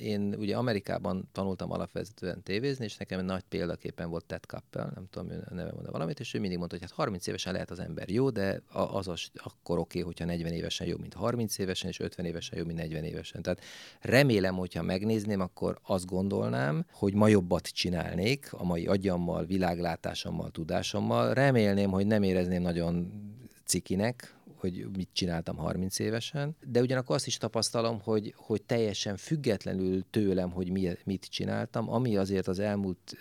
én 0.00 0.34
ugye 0.38 0.56
Amerikában 0.56 1.28
tanultam 1.32 1.72
alapvetően 1.72 2.42
tévézni, 2.42 2.84
és 2.84 2.96
nekem 2.96 3.18
egy 3.18 3.24
nagy 3.24 3.42
példaképpen 3.48 4.08
volt 4.10 4.24
Ted 4.24 4.46
Kappel, 4.46 4.92
nem 4.94 5.06
tudom, 5.10 5.30
ő 5.30 5.44
neve 5.50 5.70
mondta 5.72 5.90
valamit, 5.90 6.20
és 6.20 6.34
ő 6.34 6.40
mindig 6.40 6.58
mondta, 6.58 6.76
hogy 6.76 6.84
hát 6.88 6.96
30 6.96 7.26
évesen 7.26 7.52
lehet 7.52 7.70
az 7.70 7.78
ember 7.78 8.08
jó, 8.08 8.30
de 8.30 8.62
az 8.72 9.08
az 9.08 9.30
akkor 9.34 9.78
oké, 9.78 9.98
okay, 9.98 10.12
hogyha 10.12 10.24
40 10.24 10.52
évesen 10.52 10.86
jobb, 10.86 11.00
mint 11.00 11.14
30 11.14 11.58
évesen, 11.58 11.88
és 11.90 12.00
50 12.00 12.26
évesen 12.26 12.58
jobb, 12.58 12.66
mint 12.66 12.78
40 12.78 13.04
évesen. 13.04 13.42
Tehát 13.42 13.60
remélem, 14.00 14.54
hogyha 14.54 14.82
megnézném, 14.82 15.40
akkor 15.40 15.78
azt 15.82 16.06
gondolnám, 16.06 16.86
hogy 16.92 17.14
ma 17.14 17.28
jobbat 17.28 17.68
csinálnék 17.68 18.52
a 18.52 18.64
mai 18.64 18.86
agyammal, 18.86 19.33
világlátásommal, 19.42 20.50
tudásommal. 20.50 21.34
Remélném, 21.34 21.90
hogy 21.90 22.06
nem 22.06 22.22
érezném 22.22 22.62
nagyon 22.62 23.12
cikinek, 23.64 24.34
hogy 24.64 24.86
mit 24.96 25.08
csináltam 25.12 25.56
30 25.56 25.98
évesen, 25.98 26.56
de 26.66 26.80
ugyanakkor 26.80 27.14
azt 27.16 27.26
is 27.26 27.36
tapasztalom, 27.36 28.00
hogy, 28.00 28.34
hogy 28.36 28.62
teljesen 28.62 29.16
függetlenül 29.16 30.04
tőlem, 30.10 30.50
hogy 30.50 30.70
mi, 30.70 30.90
mit 31.04 31.24
csináltam, 31.24 31.90
ami 31.90 32.16
azért 32.16 32.48
az 32.48 32.58
elmúlt, 32.58 33.16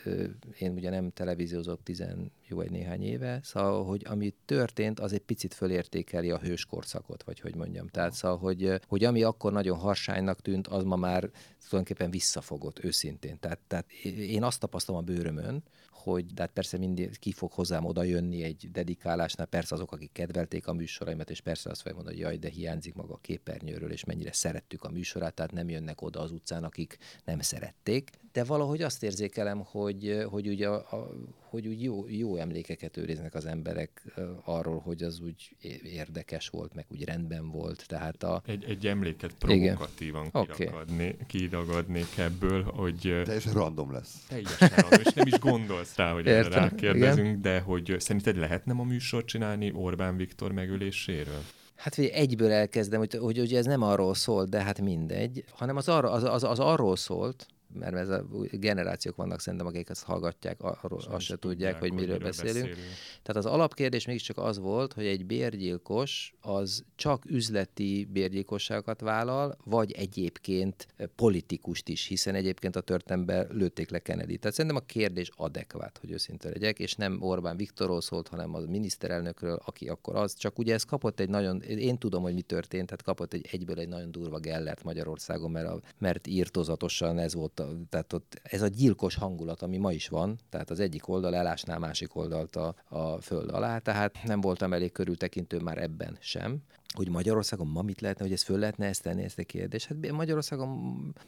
én 0.59 0.71
ugye 0.71 0.89
nem 0.89 1.11
televíziózok 1.11 1.83
tizen 1.83 2.31
jó 2.47 2.61
egy 2.61 2.71
néhány 2.71 3.03
éve, 3.03 3.39
szóval, 3.43 3.85
hogy 3.85 4.05
ami 4.09 4.33
történt, 4.45 4.99
az 4.99 5.13
egy 5.13 5.21
picit 5.21 5.53
fölértékeli 5.53 6.31
a 6.31 6.37
hőskorszakot, 6.37 7.23
vagy 7.23 7.39
hogy 7.39 7.55
mondjam. 7.55 7.87
Tehát 7.87 8.13
szóval, 8.13 8.37
hogy, 8.37 8.79
hogy 8.87 9.03
ami 9.03 9.23
akkor 9.23 9.51
nagyon 9.51 9.77
harsánynak 9.77 10.41
tűnt, 10.41 10.67
az 10.67 10.83
ma 10.83 10.95
már 10.95 11.29
tulajdonképpen 11.69 12.11
visszafogott 12.11 12.83
őszintén. 12.83 13.39
Tehát, 13.39 13.59
tehát 13.67 13.91
én 14.17 14.43
azt 14.43 14.59
tapasztalom 14.59 15.01
a 15.01 15.03
bőrömön, 15.03 15.63
hogy 16.03 16.25
de 16.25 16.41
hát 16.41 16.51
persze 16.51 16.77
mindig 16.77 17.19
ki 17.19 17.31
fog 17.31 17.51
hozzám 17.51 17.85
oda 17.85 18.03
jönni 18.03 18.43
egy 18.43 18.69
dedikálásnál, 18.71 19.47
persze 19.47 19.75
azok, 19.75 19.91
akik 19.91 20.11
kedvelték 20.11 20.67
a 20.67 20.73
műsoraimat, 20.73 21.29
és 21.29 21.41
persze 21.41 21.69
azt 21.69 21.81
fogja 21.81 21.95
mondani, 21.95 22.15
hogy 22.15 22.25
jaj, 22.25 22.37
de 22.37 22.49
hiányzik 22.49 22.93
maga 22.93 23.13
a 23.13 23.19
képernyőről, 23.21 23.91
és 23.91 24.03
mennyire 24.03 24.33
szerettük 24.33 24.83
a 24.83 24.89
műsorát, 24.89 25.33
tehát 25.33 25.51
nem 25.51 25.69
jönnek 25.69 26.01
oda 26.01 26.19
az 26.19 26.31
utcán, 26.31 26.63
akik 26.63 26.97
nem 27.25 27.39
szerették. 27.39 28.09
De 28.31 28.43
valahogy 28.43 28.81
azt 28.81 29.03
érzékelem, 29.03 29.59
hogy, 29.65 30.25
hogy 30.29 30.47
ugye 30.47 30.67
a, 30.67 30.75
a, 30.97 31.09
hogy 31.41 31.67
úgy 31.67 31.83
jó, 31.83 32.05
jó 32.07 32.35
emlékeket 32.35 32.97
őriznek 32.97 33.33
az 33.33 33.45
emberek 33.45 34.13
arról, 34.43 34.79
hogy 34.79 35.03
az 35.03 35.19
úgy 35.19 35.55
érdekes 35.83 36.49
volt, 36.49 36.73
meg 36.73 36.85
úgy 36.89 37.03
rendben 37.03 37.49
volt. 37.49 37.87
Tehát 37.87 38.23
a, 38.23 38.41
Egy, 38.45 38.63
egy 38.63 38.87
emléket 38.87 39.33
provokatívan 39.33 40.31
kiragadni, 40.31 41.17
kiragadnék 41.27 42.17
ebből, 42.17 42.63
hogy 42.63 43.07
ö, 43.07 43.23
Teljesen 43.23 43.53
random 43.53 43.91
lesz. 43.91 44.25
teljesen 44.27 44.69
random, 44.69 44.99
és 45.03 45.13
nem 45.13 45.27
is 45.27 45.39
gondolsz 45.39 45.92
rá, 45.97 46.11
hogy 46.11 46.27
erre 46.27 46.37
Értem, 46.37 46.63
rákérdezünk, 46.63 47.41
de 47.41 47.59
hogy 47.59 47.95
szerinted 47.97 48.37
lehetne 48.37 48.73
a 48.77 48.83
műsort 48.83 49.25
csinálni 49.25 49.71
Orbán 49.75 50.17
Viktor 50.17 50.51
megöléséről? 50.51 51.41
Hát 51.75 51.93
figyelj, 51.93 52.13
egyből 52.13 52.51
elkezdem, 52.51 52.99
hogy, 52.99 53.13
hogy 53.13 53.39
ugye 53.39 53.57
ez 53.57 53.65
nem 53.65 53.81
arról 53.81 54.15
szól, 54.15 54.45
de 54.45 54.61
hát 54.61 54.81
mindegy, 54.81 55.43
hanem 55.51 55.75
az, 55.75 55.89
arra, 55.89 56.11
az, 56.11 56.23
az, 56.23 56.43
az 56.43 56.59
arról 56.59 56.95
szólt, 56.95 57.47
mert 57.73 57.95
ez 57.95 58.09
a 58.09 58.25
generációk 58.51 59.15
vannak 59.15 59.39
szerintem, 59.39 59.67
akik 59.67 59.89
ezt 59.89 60.03
hallgatják, 60.03 60.61
arról 60.61 60.99
azt 61.09 61.25
se 61.25 61.37
tudják, 61.37 61.79
hogy 61.79 61.93
miről 61.93 62.19
beszélünk. 62.19 62.75
Tehát 63.21 63.35
az 63.35 63.45
alapkérdés 63.45 64.05
mégiscsak 64.05 64.37
az 64.37 64.59
volt, 64.59 64.93
hogy 64.93 65.05
egy 65.05 65.25
bérgyilkos 65.25 66.33
az 66.41 66.83
csak 66.95 67.25
üzleti 67.25 68.07
bérgyilkosságokat 68.11 69.01
vállal, 69.01 69.57
vagy 69.63 69.91
egyébként 69.91 70.87
politikust 71.15 71.89
is, 71.89 72.05
hiszen 72.05 72.35
egyébként 72.35 72.75
a 72.75 72.81
történelemben 72.81 73.47
lőtték 73.57 73.89
le 73.89 73.99
Kennedy. 73.99 74.37
Tehát 74.37 74.55
szerintem 74.55 74.81
a 74.81 74.85
kérdés 74.85 75.29
adekvát, 75.35 75.97
hogy 75.97 76.11
őszinte 76.11 76.49
legyek, 76.49 76.79
és 76.79 76.95
nem 76.95 77.21
Orbán 77.21 77.57
Viktorról 77.57 78.01
szólt, 78.01 78.27
hanem 78.27 78.55
a 78.55 78.59
miniszterelnökről, 78.59 79.59
aki 79.65 79.87
akkor 79.87 80.15
az. 80.15 80.33
Csak 80.33 80.59
ugye 80.59 80.73
ez 80.73 80.83
kapott 80.83 81.19
egy 81.19 81.29
nagyon, 81.29 81.61
én 81.61 81.97
tudom, 81.97 82.21
hogy 82.21 82.33
mi 82.33 82.41
történt, 82.41 82.85
tehát 82.85 83.03
kapott 83.03 83.33
egy 83.33 83.47
egyből 83.51 83.79
egy 83.79 83.87
nagyon 83.87 84.11
durva 84.11 84.39
gellert 84.39 84.83
Magyarországon, 84.83 85.51
mert, 85.51 85.67
a, 85.67 85.81
mert 85.97 86.27
írtozatosan 86.27 87.17
ez 87.17 87.33
volt, 87.33 87.62
tehát 87.89 88.13
ott 88.13 88.39
ez 88.43 88.61
a 88.61 88.67
gyilkos 88.67 89.15
hangulat, 89.15 89.61
ami 89.61 89.77
ma 89.77 89.91
is 89.91 90.07
van, 90.07 90.39
tehát 90.49 90.69
az 90.69 90.79
egyik 90.79 91.07
oldal 91.07 91.35
elásná 91.35 91.77
másik 91.77 92.15
oldalt 92.15 92.55
a, 92.55 92.75
a 92.89 93.21
föld 93.21 93.49
alá, 93.49 93.77
tehát 93.77 94.23
nem 94.23 94.41
voltam 94.41 94.73
elég 94.73 94.91
körültekintő 94.91 95.59
már 95.59 95.77
ebben 95.77 96.17
sem 96.19 96.61
hogy 96.93 97.09
Magyarországon 97.09 97.67
ma 97.67 97.81
mit 97.81 98.01
lehetne, 98.01 98.23
hogy 98.23 98.33
ez 98.33 98.43
föl 98.43 98.59
lehetne 98.59 98.85
ezt 98.85 99.01
tenni, 99.01 99.23
ezt 99.23 99.39
a 99.39 99.43
kérdést. 99.43 99.87
Hát 99.87 100.11
Magyarországon 100.11 100.69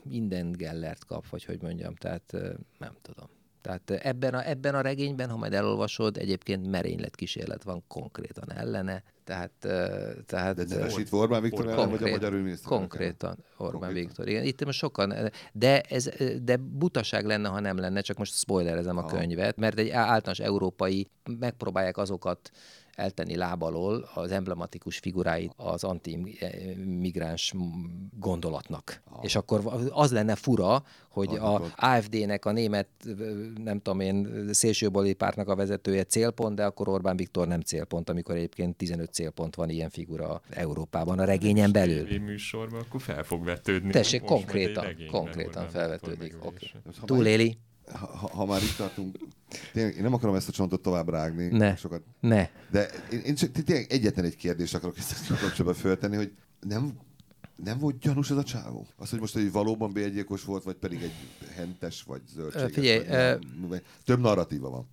minden 0.03 0.51
gellert 0.51 1.05
kap, 1.05 1.27
vagy 1.27 1.43
hogy 1.45 1.61
mondjam, 1.61 1.95
tehát 1.95 2.31
nem 2.77 2.95
tudom. 3.01 3.29
Tehát 3.65 3.91
ebben 3.91 4.33
a, 4.33 4.49
ebben 4.49 4.75
a 4.75 4.81
regényben, 4.81 5.29
ha 5.29 5.37
majd 5.37 5.53
elolvasod, 5.53 6.17
egyébként 6.17 6.69
merénylet 6.69 7.15
kísérlet 7.15 7.63
van 7.63 7.83
konkrétan 7.87 8.51
ellene, 8.51 9.03
tehát... 9.23 9.51
tehát 10.25 10.55
De 10.55 10.63
ö, 10.75 10.77
nevesítve 10.77 11.17
Orbán 11.17 11.41
Viktor 11.41 11.67
ellen, 11.67 11.89
vagy 11.89 12.03
a 12.03 12.09
magyar 12.09 12.31
miniszter? 12.31 12.67
Konkrétan 12.67 13.37
Orbán 13.57 13.79
Konkrétan. 13.79 13.93
Viktor. 13.93 14.27
Igen, 14.27 14.43
itt 14.43 14.65
most 14.65 14.77
sokan, 14.77 15.13
de, 15.53 15.81
ez, 15.81 16.09
de 16.41 16.57
butaság 16.57 17.25
lenne, 17.25 17.49
ha 17.49 17.59
nem 17.59 17.77
lenne, 17.77 18.01
csak 18.01 18.17
most 18.17 18.33
spoilerezem 18.33 18.97
a 18.97 19.03
Aha. 19.03 19.17
könyvet, 19.17 19.57
mert 19.57 19.79
egy 19.79 19.89
általános 19.89 20.39
európai 20.39 21.07
megpróbálják 21.39 21.97
azokat 21.97 22.51
eltenni 22.95 23.35
lábalól 23.35 24.09
az 24.13 24.31
emblematikus 24.31 24.97
figuráit 24.97 25.53
az 25.55 25.83
anti-migráns 25.83 27.53
gondolatnak. 28.19 29.01
Aha. 29.05 29.23
És 29.23 29.35
akkor 29.35 29.61
az 29.89 30.11
lenne 30.11 30.35
fura, 30.35 30.83
hogy 31.09 31.27
Az 31.27 31.37
a. 31.37 31.73
AFD-nek 31.75 32.45
a 32.45 32.51
német, 32.51 32.87
nem 33.63 33.79
tudom 33.79 33.99
én, 33.99 34.49
szélsőbeli 34.51 35.13
pártnak 35.13 35.47
a 35.47 35.55
vezetője 35.55 36.03
célpont, 36.03 36.55
de 36.55 36.65
akkor 36.65 36.87
Orbán 36.87 37.15
Viktor 37.15 37.47
nem 37.47 37.61
célpont, 37.61 38.09
amikor 38.09 38.35
egyébként 38.35 38.75
15 38.75 39.13
célpont 39.13 39.55
van 39.55 39.69
ilyen 39.69 39.89
figura 39.89 40.41
Európában 40.49 41.19
a 41.19 41.23
regényen 41.23 41.71
belül. 41.71 42.21
műsorban, 42.21 42.79
akkor 42.79 43.01
fel 43.01 43.23
fog 43.23 43.43
vetődni. 43.43 43.91
Tessék, 43.91 44.21
konkrétan, 44.21 44.85
konkrétan 45.11 45.69
felvetődik. 45.69 46.35
Ha 46.35 46.53
már 46.85 46.93
Túléli? 47.05 47.57
Ha, 47.93 48.29
ha, 48.33 48.45
már 48.45 48.61
itt 48.61 48.75
tartunk, 48.77 49.17
tényleg 49.73 49.95
én 49.95 50.01
nem 50.01 50.13
akarom 50.13 50.35
ezt 50.35 50.49
a 50.49 50.51
csontot 50.51 50.81
tovább 50.81 51.09
rágni. 51.09 51.47
Ne. 51.47 51.75
Sokat, 51.75 52.01
Ne. 52.19 52.49
de 52.71 52.89
én, 53.11 53.19
én 53.19 53.35
csak 53.35 53.51
tényleg 53.51 53.91
egyetlen 53.91 54.25
egy 54.25 54.35
kérdést 54.35 54.75
akarok 54.75 54.97
ezt 54.97 55.27
kapcsolatban 55.27 55.73
föltenni, 55.73 56.15
hogy 56.15 56.31
nem, 56.59 56.97
nem 57.55 57.79
volt 57.79 57.99
gyanús 57.99 58.31
ez 58.31 58.37
a 58.37 58.43
csávó? 58.43 58.87
Az, 58.95 59.09
hogy 59.09 59.19
most 59.19 59.33
hogy 59.33 59.51
valóban 59.51 59.91
bélyegyilkos 59.91 60.43
volt, 60.43 60.63
vagy 60.63 60.75
pedig 60.75 61.01
egy 61.01 61.13
hentes, 61.55 62.03
vagy 62.03 62.21
zöldséges? 62.27 62.71
figyelj, 62.73 62.99
vagy 63.67 63.69
nem, 63.69 63.81
több 64.05 64.19
narratíva 64.19 64.69
van. 64.69 64.87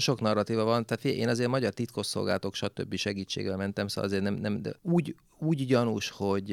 Sok 0.00 0.20
narratíva 0.20 0.64
van, 0.64 0.86
tehát 0.86 1.02
figyelj, 1.02 1.20
én 1.20 1.28
azért 1.28 1.48
magyar 1.48 1.72
titkosszolgálatok, 1.72 2.54
stb. 2.54 2.94
segítségével 2.94 3.56
mentem, 3.56 3.88
szóval 3.88 4.10
azért 4.10 4.22
nem, 4.22 4.34
nem 4.34 4.62
de 4.62 4.76
úgy, 4.82 5.16
úgy 5.38 5.66
gyanús, 5.66 6.10
hogy 6.10 6.52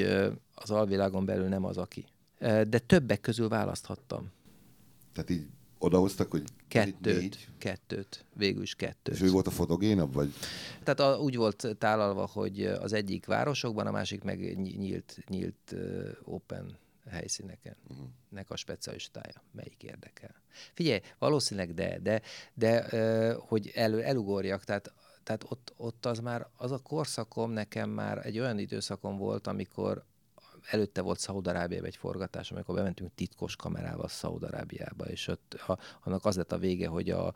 az 0.53 0.71
alvilágon 0.71 1.25
belül 1.25 1.47
nem 1.47 1.65
az, 1.65 1.77
aki. 1.77 2.05
De 2.39 2.79
többek 2.85 3.21
közül 3.21 3.47
választhattam. 3.47 4.31
Tehát 5.13 5.29
így 5.29 5.47
odahoztak, 5.80 6.32
hogy 6.32 6.43
Kettőt, 6.67 7.19
négy, 7.19 7.47
kettőt, 7.57 8.25
végül 8.36 8.61
is 8.61 8.75
kettőt. 8.75 9.15
és 9.15 9.21
ő 9.21 9.30
volt 9.30 9.47
a 9.47 9.51
fotogénabb, 9.51 10.13
vagy 10.13 10.34
Tehát 10.84 10.99
a, 10.99 11.21
úgy 11.21 11.36
volt 11.36 11.67
tálalva, 11.77 12.25
hogy 12.25 12.65
az 12.65 12.93
egyik 12.93 13.25
városokban, 13.25 13.88
a 13.88 13.91
másik 13.91 14.23
meg 14.23 14.57
ny- 14.57 14.77
nyílt, 14.77 15.17
nyílt 15.27 15.71
uh, 15.71 16.09
open 16.23 16.77
helyszíneken. 17.09 17.75
Uh-huh. 17.88 18.07
Nek 18.30 18.49
a 18.49 18.55
specialistája. 18.55 19.43
Melyik 19.51 19.84
érdekel? 19.84 20.36
Figyelj, 20.73 20.99
valószínűleg 21.19 21.73
de, 21.73 21.99
de, 21.99 22.21
de 22.53 22.88
uh, 22.91 23.47
hogy 23.47 23.71
elő, 23.75 24.01
elugorjak, 24.03 24.63
tehát 24.63 24.93
tehát 25.23 25.45
ott, 25.49 25.73
ott 25.77 26.05
az 26.05 26.19
már, 26.19 26.47
az 26.55 26.71
a 26.71 26.77
korszakom 26.77 27.51
nekem 27.51 27.89
már 27.89 28.25
egy 28.25 28.39
olyan 28.39 28.59
időszakom 28.59 29.17
volt, 29.17 29.47
amikor 29.47 30.05
előtte 30.72 31.01
volt 31.01 31.20
Szaudarábiában 31.20 31.88
egy 31.88 31.95
forgatás, 31.95 32.51
amikor 32.51 32.76
bementünk 32.76 33.11
titkos 33.15 33.55
kamerával 33.55 34.07
Szaudarábiába, 34.07 35.05
és 35.05 35.28
ott 35.28 35.53
a, 35.67 35.78
annak 36.03 36.26
az 36.26 36.36
lett 36.36 36.51
a 36.51 36.57
vége, 36.57 36.88
hogy 36.88 37.09
a, 37.09 37.34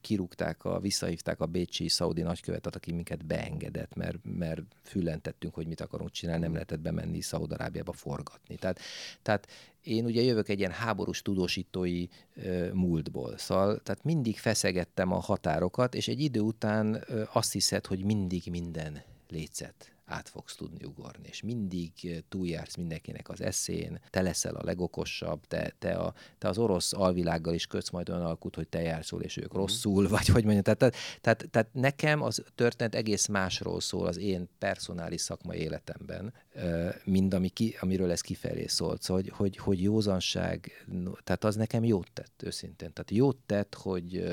kirúgták, 0.00 0.64
a, 0.64 0.80
visszahívták 0.80 1.40
a 1.40 1.46
bécsi 1.46 1.88
szaudi 1.88 2.22
nagykövetet, 2.22 2.76
aki 2.76 2.92
minket 2.92 3.26
beengedett, 3.26 3.94
mert, 3.94 4.18
mert 4.22 4.60
füllentettünk, 4.82 5.54
hogy 5.54 5.66
mit 5.66 5.80
akarunk 5.80 6.10
csinálni, 6.10 6.42
nem 6.42 6.52
lehetett 6.52 6.80
bemenni 6.80 7.20
Szaudarábiába 7.20 7.92
forgatni. 7.92 8.56
Tehát, 8.56 8.80
tehát 9.22 9.46
én 9.82 10.04
ugye 10.04 10.22
jövök 10.22 10.48
egy 10.48 10.58
ilyen 10.58 10.70
háborús 10.70 11.22
tudósítói 11.22 12.06
ö, 12.34 12.72
múltból, 12.72 13.38
szóval 13.38 13.80
tehát 13.82 14.04
mindig 14.04 14.38
feszegettem 14.38 15.12
a 15.12 15.20
határokat, 15.20 15.94
és 15.94 16.08
egy 16.08 16.20
idő 16.20 16.40
után 16.40 17.02
ö, 17.06 17.22
azt 17.32 17.52
hiszed, 17.52 17.86
hogy 17.86 18.04
mindig 18.04 18.42
minden 18.50 19.02
létszet 19.28 19.93
át 20.06 20.28
fogsz 20.28 20.54
tudni 20.54 20.84
ugorni, 20.84 21.28
és 21.28 21.42
mindig 21.42 21.92
ö, 22.02 22.16
túljársz 22.28 22.76
mindenkinek 22.76 23.28
az 23.28 23.40
eszén, 23.40 24.00
te 24.10 24.22
leszel 24.22 24.54
a 24.54 24.64
legokosabb, 24.64 25.46
te, 25.46 25.72
te, 25.78 25.92
a, 25.92 26.14
te 26.38 26.48
az 26.48 26.58
orosz 26.58 26.92
alvilággal 26.92 27.54
is 27.54 27.66
kötsz 27.66 27.90
majd 27.90 28.08
olyan 28.08 28.24
alkut, 28.24 28.54
hogy 28.54 28.68
te 28.68 28.80
járszol, 28.80 29.22
és 29.22 29.36
ők 29.36 29.52
rosszul, 29.52 30.08
vagy 30.14 30.26
hogy 30.26 30.44
mondjam. 30.44 30.62
Tehát, 30.62 30.78
tehát, 30.78 30.96
tehát, 31.20 31.50
tehát 31.50 31.68
nekem 31.72 32.22
az 32.22 32.42
történet 32.54 32.94
egész 32.94 33.26
másról 33.26 33.80
szól 33.80 34.06
az 34.06 34.16
én 34.16 34.48
personális 34.58 35.20
szakmai 35.20 35.58
életemben, 35.58 36.34
ö, 36.52 36.88
mint 37.04 37.34
ami 37.34 37.48
ki, 37.48 37.76
amiről 37.80 38.10
ez 38.10 38.20
kifelé 38.20 38.66
szólt. 38.66 39.02
Szóval, 39.02 39.22
hogy, 39.22 39.32
hogy, 39.36 39.56
hogy 39.56 39.82
józanság, 39.82 40.86
tehát 41.24 41.44
az 41.44 41.56
nekem 41.56 41.84
jót 41.84 42.10
tett, 42.12 42.42
őszintén. 42.44 42.92
Tehát 42.92 43.10
jót 43.10 43.36
tett, 43.46 43.74
hogy, 43.74 44.24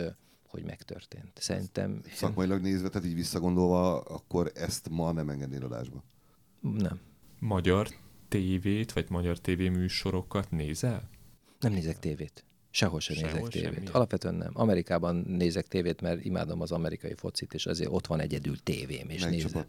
hogy 0.52 0.64
megtörtént. 0.64 1.32
Szerintem 1.40 2.02
szakmailag 2.14 2.62
nézve, 2.62 2.90
tehát 2.90 3.08
így 3.08 3.16
visszagondolva, 3.16 4.00
akkor 4.00 4.52
ezt 4.56 4.90
ma 4.90 5.12
nem 5.12 5.30
engednél 5.30 5.64
adásba. 5.64 6.04
nem. 6.60 7.00
Magyar 7.40 7.88
tévét, 8.28 8.92
vagy 8.92 9.10
magyar 9.10 9.40
tévéműsorokat 9.40 10.52
nézel? 10.52 11.10
Nem 11.60 11.72
nézek 11.72 12.00
tévét. 12.00 12.46
Sehol 12.70 13.00
sem 13.00 13.16
Sehol 13.16 13.34
nézek 13.34 13.52
tévét. 13.52 13.72
semmilyen? 13.74 13.94
Alapvetően 13.94 14.36
nem. 14.36 14.52
Amerikában 14.54 15.16
nézek 15.16 15.68
tévét, 15.68 16.02
mert 16.02 16.26
imádom 16.26 16.62
az 16.62 16.72
amerikai 16.72 17.14
focit, 17.16 17.54
és 17.54 17.66
azért 17.66 17.92
ott 17.92 18.08
van 18.08 18.20
egyedül 18.20 18.64
tévém, 18.64 19.10
és 19.10 19.22
Melyik 19.24 19.44
nézem. 19.44 19.66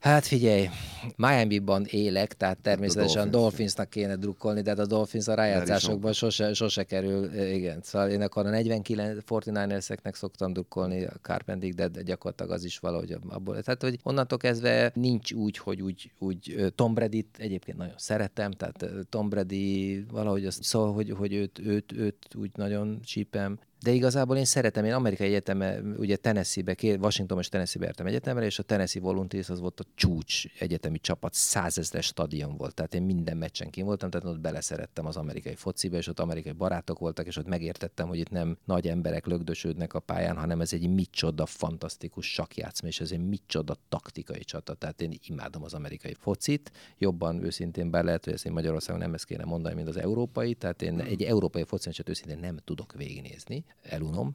Hát 0.00 0.26
figyelj, 0.26 0.68
Miami-ban 1.16 1.84
élek, 1.84 2.34
tehát 2.34 2.58
természetesen 2.58 3.14
Dolphins. 3.14 3.42
Dolphinsnak 3.42 3.90
kéne 3.90 4.16
drukkolni, 4.16 4.60
de 4.60 4.70
hát 4.70 4.78
a 4.78 4.86
Dolphins 4.86 5.28
a 5.28 5.34
rájátszásokban 5.34 6.12
sose, 6.12 6.54
sose 6.54 6.84
kerül, 6.84 7.34
igen. 7.34 7.80
Szóval 7.82 8.08
én 8.08 8.22
akkor 8.22 8.46
a 8.46 8.50
49 8.50 9.24
49erseknek 9.28 10.14
szoktam 10.14 10.52
drukkolni 10.52 11.04
a 11.04 11.12
Carpentig, 11.22 11.74
de 11.74 12.02
gyakorlatilag 12.02 12.52
az 12.52 12.64
is 12.64 12.78
valahogy 12.78 13.16
abból. 13.28 13.62
Tehát, 13.62 13.82
hogy 13.82 13.98
onnantól 14.02 14.38
kezdve 14.38 14.90
nincs 14.94 15.32
úgy, 15.32 15.58
hogy 15.58 15.82
úgy, 15.82 16.12
úgy 16.18 16.72
Tom 16.74 16.94
Brady-t 16.94 17.36
egyébként 17.38 17.78
nagyon 17.78 17.94
szeretem, 17.96 18.50
tehát 18.50 18.84
Tom 19.08 19.28
Brady 19.28 20.04
valahogy 20.10 20.46
az, 20.46 20.58
szóval, 20.62 20.92
hogy, 20.92 21.10
hogy 21.10 21.32
őt, 21.32 21.58
őt, 21.58 21.92
őt 21.92 22.34
úgy 22.34 22.50
nagyon 22.54 23.00
csípem, 23.04 23.58
de 23.82 23.90
igazából 23.90 24.36
én 24.36 24.44
szeretem, 24.44 24.84
én 24.84 24.92
amerikai 24.92 25.26
egyeteme, 25.26 25.78
ugye 25.96 26.16
Tennessee-be, 26.16 26.76
Washington 26.82 27.38
és 27.38 27.48
Tennessee-be 27.48 27.86
jártam 27.86 28.06
egyetemre, 28.06 28.44
és 28.44 28.58
a 28.58 28.62
Tennessee 28.62 29.02
Volunteers 29.02 29.48
az 29.48 29.60
volt 29.60 29.80
a 29.80 29.84
csúcs 29.94 30.44
egyetemi 30.58 30.98
csapat, 30.98 31.34
százezres 31.34 32.06
stadion 32.06 32.56
volt, 32.56 32.74
tehát 32.74 32.94
én 32.94 33.02
minden 33.02 33.36
meccsen 33.36 33.70
kim 33.70 33.84
voltam, 33.86 34.10
tehát 34.10 34.26
ott 34.26 34.40
beleszerettem 34.40 35.06
az 35.06 35.16
amerikai 35.16 35.54
fociba, 35.54 35.96
és 35.96 36.06
ott 36.06 36.20
amerikai 36.20 36.52
barátok 36.52 36.98
voltak, 36.98 37.26
és 37.26 37.36
ott 37.36 37.46
megértettem, 37.46 38.08
hogy 38.08 38.18
itt 38.18 38.30
nem 38.30 38.58
nagy 38.64 38.88
emberek 38.88 39.26
lögdösödnek 39.26 39.94
a 39.94 40.00
pályán, 40.00 40.36
hanem 40.36 40.60
ez 40.60 40.72
egy 40.72 40.88
micsoda 40.88 41.46
fantasztikus 41.46 42.32
sakjátszma, 42.32 42.88
és 42.88 43.00
ez 43.00 43.10
egy 43.10 43.26
micsoda 43.28 43.76
taktikai 43.88 44.44
csata, 44.44 44.74
tehát 44.74 45.00
én 45.00 45.18
imádom 45.26 45.62
az 45.62 45.74
amerikai 45.74 46.14
focit, 46.18 46.72
jobban 46.98 47.44
őszintén, 47.44 47.90
bár 47.90 48.04
lehet, 48.04 48.24
hogy 48.24 48.32
ezt 48.32 48.46
én 48.46 48.52
Magyarországon 48.52 49.00
nem 49.00 49.14
ezt 49.14 49.24
kéne 49.24 49.44
mondani, 49.44 49.74
mint 49.74 49.88
az 49.88 49.96
európai, 49.96 50.54
tehát 50.54 50.82
én 50.82 51.00
egy 51.00 51.22
európai 51.22 51.64
foci 51.64 51.86
meccset 51.88 52.08
őszintén 52.08 52.38
nem 52.38 52.56
tudok 52.64 52.92
végignézni, 52.92 53.64
elunom, 53.84 54.34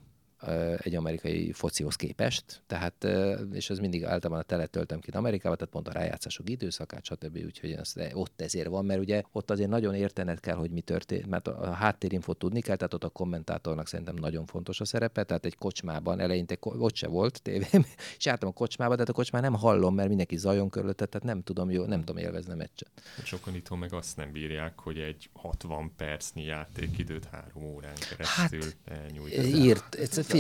egy 0.78 0.96
amerikai 0.96 1.52
focihoz 1.52 1.96
képest, 1.96 2.64
tehát, 2.68 3.08
és 3.52 3.70
ez 3.70 3.80
mindig 3.80 4.04
általában 4.04 4.40
a 4.40 4.48
telet 4.48 4.70
töltöm 4.70 5.00
ki 5.00 5.10
Amerikába, 5.12 5.56
tehát 5.56 5.74
pont 5.74 5.88
a 5.88 5.92
rájátszások 5.92 6.50
időszakát, 6.50 7.06
stb. 7.06 7.40
Úgyhogy 7.46 7.72
ez, 7.72 7.94
ott 8.14 8.42
ezért 8.42 8.68
van, 8.68 8.86
mert 8.86 9.00
ugye 9.00 9.22
ott 9.32 9.52
azért 9.52 9.70
nagyon 9.70 9.96
értened 9.96 10.40
kell, 10.40 10.56
hogy 10.56 10.72
mi 10.72 10.82
történt, 10.82 11.28
mert 11.28 11.48
a, 11.48 11.72
háttérinfot 11.72 12.38
tudni 12.38 12.62
kell, 12.62 12.76
tehát 12.76 12.94
ott 12.94 13.04
a 13.04 13.10
kommentátornak 13.10 13.88
szerintem 13.88 14.16
nagyon 14.16 14.46
fontos 14.46 14.80
a 14.80 14.86
szerepe, 14.86 15.24
tehát 15.24 15.46
egy 15.46 15.56
kocsmában 15.56 16.20
eleinte 16.20 16.58
ott 16.60 16.96
se 16.96 17.08
volt 17.08 17.42
tévém, 17.42 17.86
és 18.18 18.26
jártam 18.26 18.50
a 18.50 18.52
kocsmába, 18.52 18.94
de 18.94 19.00
hát 19.00 19.10
a 19.10 19.14
kocsmán 19.14 19.42
nem 19.42 19.54
hallom, 19.54 19.96
mert 19.96 20.08
mindenki 20.08 20.38
zajon 20.38 20.70
körülötte, 20.70 21.06
tehát 21.06 21.28
nem 21.28 21.42
tudom, 21.42 21.72
jó, 21.72 21.86
nem 21.86 22.00
tudom 22.00 22.18
élvezni 22.18 22.52
a 22.52 22.56
meccset. 22.56 22.92
Sokan 23.24 23.56
itthon 23.56 23.78
meg 23.78 23.94
azt 23.94 24.18
nem 24.18 24.32
bírják, 24.32 24.80
hogy 24.80 24.98
egy 24.98 25.30
60 25.34 25.92
percnyi 25.98 26.44
játékidőt 26.44 27.26
három 27.26 27.64
órán 27.64 27.96
keresztül 28.10 28.62
Hát, 28.62 29.00
elnyújt. 29.00 29.44
Írt, 29.44 29.96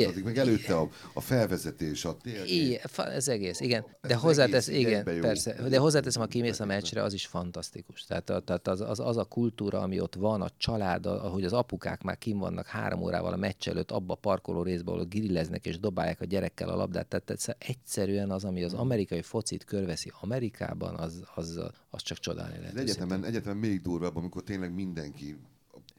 Addig 0.07 0.23
meg 0.23 0.37
előtte 0.37 0.75
a, 0.77 0.89
a 1.13 1.21
felvezetés, 1.21 2.05
a 2.05 2.17
térkép. 2.17 2.45
Igen, 2.61 2.79
ez 2.95 3.27
egész, 3.27 3.59
igen. 3.59 3.85
De 4.01 4.15
hozzátesz, 4.15 4.67
igen, 4.67 4.97
egybe 4.99 5.13
jó. 5.13 5.21
persze. 5.21 5.67
De 5.69 5.77
hozzáteszem, 5.77 6.21
ha 6.21 6.27
kimész 6.27 6.59
a 6.59 6.65
meccsre, 6.65 7.03
az 7.03 7.13
is 7.13 7.25
fantasztikus. 7.25 8.03
Tehát, 8.03 8.29
a- 8.29 8.39
tehát 8.39 8.67
az, 8.67 8.81
az, 8.81 8.99
az, 8.99 9.17
a 9.17 9.23
kultúra, 9.23 9.79
ami 9.81 9.99
ott 9.99 10.15
van, 10.15 10.41
a 10.41 10.49
család, 10.57 11.05
ahogy 11.05 11.43
az 11.43 11.53
apukák 11.53 12.01
már 12.03 12.17
kim 12.17 12.37
vannak 12.37 12.65
három 12.65 13.01
órával 13.01 13.33
a 13.33 13.37
meccs 13.37 13.67
előtt, 13.67 13.91
abba 13.91 14.13
a 14.13 14.17
parkoló 14.17 14.63
részben, 14.63 14.93
ahol 14.93 15.05
grilleznek 15.05 15.65
és 15.65 15.79
dobálják 15.79 16.21
a 16.21 16.25
gyerekkel 16.25 16.69
a 16.69 16.75
labdát. 16.75 17.07
Tehát, 17.07 17.25
tehát 17.25 17.55
egyszerűen 17.59 18.31
az, 18.31 18.43
ami 18.43 18.63
az 18.63 18.73
amerikai 18.73 19.21
focit 19.21 19.63
körveszi 19.63 20.11
Amerikában, 20.21 20.95
az, 20.95 21.23
az, 21.35 21.59
az 21.89 22.01
csak 22.01 22.17
csodálni 22.17 22.57
lehet. 22.59 22.77
Egyetemen, 22.77 23.23
egyetemen 23.25 23.57
még 23.57 23.81
durvább, 23.81 24.15
amikor 24.15 24.43
tényleg 24.43 24.73
mindenki, 24.73 25.35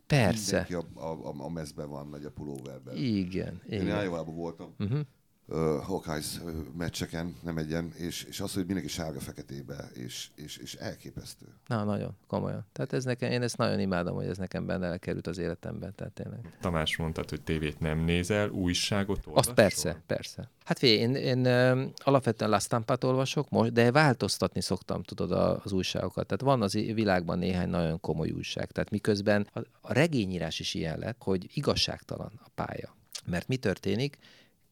Persze. 0.07 0.67
mindenki 0.69 0.99
a, 0.99 1.11
a, 1.11 1.45
a, 1.45 1.49
mezben 1.49 1.89
van, 1.89 2.07
megy 2.07 2.25
a 2.25 2.31
pulóverben. 2.31 2.97
Igen, 2.97 3.61
Én 3.69 3.81
igen. 3.81 4.05
Iowa-ban 4.05 4.35
voltam, 4.35 4.75
Uh-huh. 4.79 5.01
Uh, 5.47 5.83
Hawkeyes 5.83 6.41
meccseken, 6.77 7.37
nem 7.43 7.59
egyen, 7.59 7.93
és, 7.97 8.23
és 8.23 8.41
az, 8.41 8.55
hogy 8.55 8.65
mindenki 8.67 8.89
sárga-feketébe, 8.89 9.91
és, 9.95 10.29
és, 10.35 10.57
és 10.57 10.75
elképesztő. 10.75 11.47
Na, 11.67 11.85
nagyon, 11.85 12.17
komolyan. 12.27 12.67
Tehát 12.73 12.93
ez 12.93 13.05
nekem, 13.05 13.31
én 13.31 13.43
ezt 13.43 13.57
nagyon 13.57 13.81
imádom, 13.81 14.15
hogy 14.15 14.27
ez 14.27 14.37
nekem 14.39 14.67
benne 14.67 14.87
elkerült 14.87 15.27
az 15.27 15.39
életemben, 15.39 15.95
tehát 15.95 16.13
tényleg. 16.13 16.57
Tamás 16.61 16.97
mondtad, 16.97 17.31
hogy 17.31 17.43
tévét 17.43 17.81
nem 17.81 17.99
nézel, 17.99 18.49
újságot 18.49 19.17
olvasol? 19.27 19.37
Azt 19.39 19.53
persze, 19.53 20.03
persze. 20.07 20.51
Hát 20.65 20.79
figyelj, 20.79 20.99
én, 20.99 21.15
én 21.15 21.45
ö, 21.45 21.85
alapvetően 21.97 22.51
La 22.51 22.59
Stampát 22.59 23.05
olvasok 23.05 23.51
most, 23.51 23.73
de 23.73 23.93
változtatni 23.93 24.61
szoktam, 24.61 25.03
tudod, 25.03 25.33
a- 25.33 25.61
az 25.65 25.73
újságokat. 25.73 26.27
Tehát 26.27 26.43
van 26.43 26.63
az 26.63 26.75
i- 26.75 26.93
világban 26.93 27.39
néhány 27.39 27.69
nagyon 27.69 28.01
komoly 28.01 28.31
újság. 28.31 28.71
Tehát 28.73 28.91
miközben 28.91 29.47
a, 29.53 29.59
a 29.81 29.93
regényírás 29.93 30.61
is 30.61 30.75
ilyen 30.75 30.99
lett, 30.99 31.17
hogy 31.23 31.51
igazságtalan 31.55 32.33
a 32.45 32.49
pálya. 32.55 32.97
Mert 33.27 33.49
mi 33.49 33.57
történik? 33.57 34.19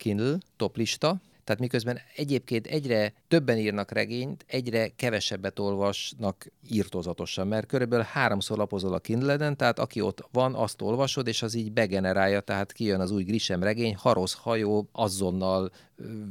Kindle, 0.02 0.38
toplista, 0.56 1.20
tehát 1.44 1.60
miközben 1.60 1.98
egyébként 2.16 2.66
egyre 2.66 3.12
többen 3.28 3.58
írnak 3.58 3.90
regényt, 3.90 4.44
egyre 4.48 4.88
kevesebbet 4.88 5.58
olvasnak 5.58 6.46
írtozatosan, 6.70 7.46
mert 7.46 7.66
körülbelül 7.66 8.04
háromszor 8.04 8.58
lapozol 8.58 8.92
a 8.92 8.98
Kindle-en, 8.98 9.56
tehát 9.56 9.78
aki 9.78 10.00
ott 10.00 10.28
van, 10.32 10.54
azt 10.54 10.82
olvasod, 10.82 11.26
és 11.26 11.42
az 11.42 11.54
így 11.54 11.72
begenerálja, 11.72 12.40
tehát 12.40 12.72
kijön 12.72 13.00
az 13.00 13.10
új 13.10 13.22
Grisem 13.22 13.62
regény, 13.62 13.96
Harosz 13.96 14.34
hajó, 14.34 14.88
azonnal 14.92 15.70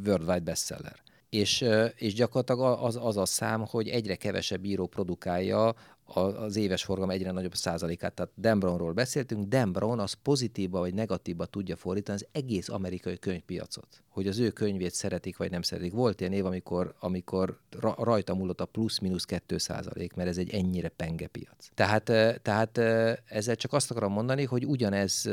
worldwide 0.06 0.40
bestseller. 0.40 0.96
És, 1.30 1.66
és 1.96 2.14
gyakorlatilag 2.14 2.84
az, 2.84 3.00
az 3.02 3.18
a 3.18 3.26
szám, 3.26 3.66
hogy 3.66 3.88
egyre 3.88 4.16
kevesebb 4.16 4.66
író 4.66 4.88
produkálja 4.88 5.74
az 6.16 6.56
éves 6.56 6.84
forgalom 6.84 7.10
egyre 7.10 7.32
nagyobb 7.32 7.56
százalékát. 7.56 8.14
Tehát 8.14 8.32
Dan 8.38 8.60
Brownról 8.60 8.94
beszéltünk, 8.94 9.48
Dan 9.48 9.72
Brown 9.72 10.00
az 10.00 10.14
pozitívba 10.14 10.80
vagy 10.80 10.94
negatívba 10.94 11.46
tudja 11.46 11.76
fordítani 11.76 12.18
az 12.18 12.28
egész 12.32 12.70
amerikai 12.70 13.20
könyvpiacot. 13.20 14.04
Hogy 14.10 14.28
az 14.28 14.40
ő 14.40 14.50
könyvét 14.50 14.94
szeretik 14.94 15.38
vagy 15.38 15.52
nem 15.52 15.62
szeretik. 15.62 15.92
Volt 15.92 16.20
ilyen 16.20 16.34
év, 16.34 16.46
amikor, 16.46 16.96
amikor 17.00 17.60
ra- 17.80 17.98
rajta 17.98 18.36
múlott 18.36 18.62
a 18.62 18.66
plusz-minusz 18.66 19.26
2 19.26 19.58
százalék, 19.58 20.14
mert 20.14 20.30
ez 20.30 20.38
egy 20.38 20.54
ennyire 20.54 20.90
penge 20.90 21.28
piac. 21.28 21.70
Tehát, 21.74 22.10
eh, 22.10 22.36
tehát 22.42 22.78
eh, 22.78 23.16
ezzel 23.26 23.56
csak 23.56 23.74
azt 23.74 23.92
akarom 23.92 24.12
mondani, 24.12 24.44
hogy 24.44 24.66
ugyanez 24.66 25.30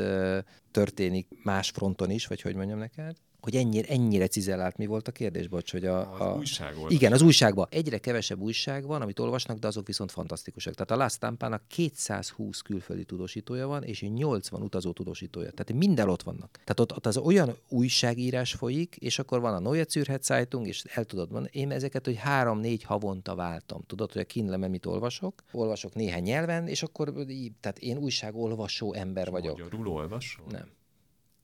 történik 0.71 1.27
más 1.43 1.69
fronton 1.69 2.09
is, 2.09 2.27
vagy 2.27 2.41
hogy 2.41 2.55
mondjam 2.55 2.79
neked, 2.79 3.15
hogy 3.41 3.55
ennyire, 3.55 3.87
ennyire 3.87 4.27
cizellált 4.27 4.77
mi 4.77 4.85
volt 4.85 5.07
a 5.07 5.11
kérdés, 5.11 5.47
bocs, 5.47 5.71
hogy 5.71 5.85
a... 5.85 6.13
Az 6.13 6.19
a 6.19 6.35
újságolvasás. 6.37 6.97
Igen, 6.97 7.13
az 7.13 7.21
újságban. 7.21 7.67
Egyre 7.69 7.97
kevesebb 7.97 8.39
újság 8.39 8.85
van, 8.85 9.01
amit 9.01 9.19
olvasnak, 9.19 9.57
de 9.57 9.67
azok 9.67 9.87
viszont 9.87 10.11
fantasztikusak. 10.11 10.73
Tehát 10.73 10.91
a 10.91 11.03
La 11.03 11.09
Stampának 11.09 11.63
220 11.67 12.59
külföldi 12.59 13.03
tudósítója 13.03 13.67
van, 13.67 13.83
és 13.83 14.01
80 14.01 14.61
utazó 14.61 14.91
tudósítója. 14.91 15.51
Tehát 15.51 15.73
minden 15.81 16.09
ott 16.09 16.23
vannak. 16.23 16.51
Tehát 16.51 16.79
ott, 16.79 16.95
ott 16.95 17.05
az 17.05 17.17
olyan 17.17 17.55
újságírás 17.69 18.53
folyik, 18.53 18.95
és 18.95 19.19
akkor 19.19 19.39
van 19.39 19.53
a 19.53 19.59
Neue 19.59 19.85
Zürcher 19.89 20.19
Zeitung, 20.21 20.67
és 20.67 20.83
el 20.83 21.05
tudod 21.05 21.31
mondani, 21.31 21.59
én 21.59 21.71
ezeket, 21.71 22.05
hogy 22.05 22.17
három-négy 22.17 22.83
havonta 22.83 23.35
váltam. 23.35 23.81
Tudod, 23.87 24.11
hogy 24.11 24.21
a 24.21 24.25
Kindle-en 24.25 24.69
mit 24.69 24.85
olvasok? 24.85 25.43
Olvasok 25.51 25.93
néhány 25.93 26.23
nyelven, 26.23 26.67
és 26.67 26.83
akkor 26.83 27.13
így, 27.27 27.51
tehát 27.59 27.79
én 27.79 27.97
újságolvasó 27.97 28.93
ember 28.93 29.29
vagyok. 29.29 29.57
Magyarul 29.57 29.87
olvasol? 29.87 30.45
Nem. 30.49 30.77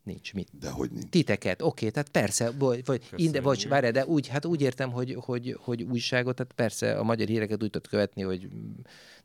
Nincs 0.06 0.34
mit. 0.34 0.47
De 0.60 0.70
hogy 0.70 0.91
nincs. 0.91 1.10
Titeket, 1.10 1.62
oké, 1.62 1.89
tehát 1.89 2.10
persze, 2.10 2.51
vagy, 2.51 2.86
vagy 2.86 3.01
inde, 3.16 3.41
bocs, 3.41 3.68
várj, 3.68 3.89
de 3.89 4.06
úgy, 4.06 4.28
hát 4.28 4.45
úgy 4.45 4.62
értem, 4.62 4.91
hogy, 4.91 5.18
hogy, 5.20 5.58
hogy 5.60 5.84
újságot, 5.84 6.36
tehát 6.36 6.53
persze 6.53 6.97
a 6.99 7.03
magyar 7.03 7.28
híreket 7.28 7.64
úgy 7.64 7.70
tudod 7.70 7.88
követni, 7.88 8.22
hogy 8.22 8.47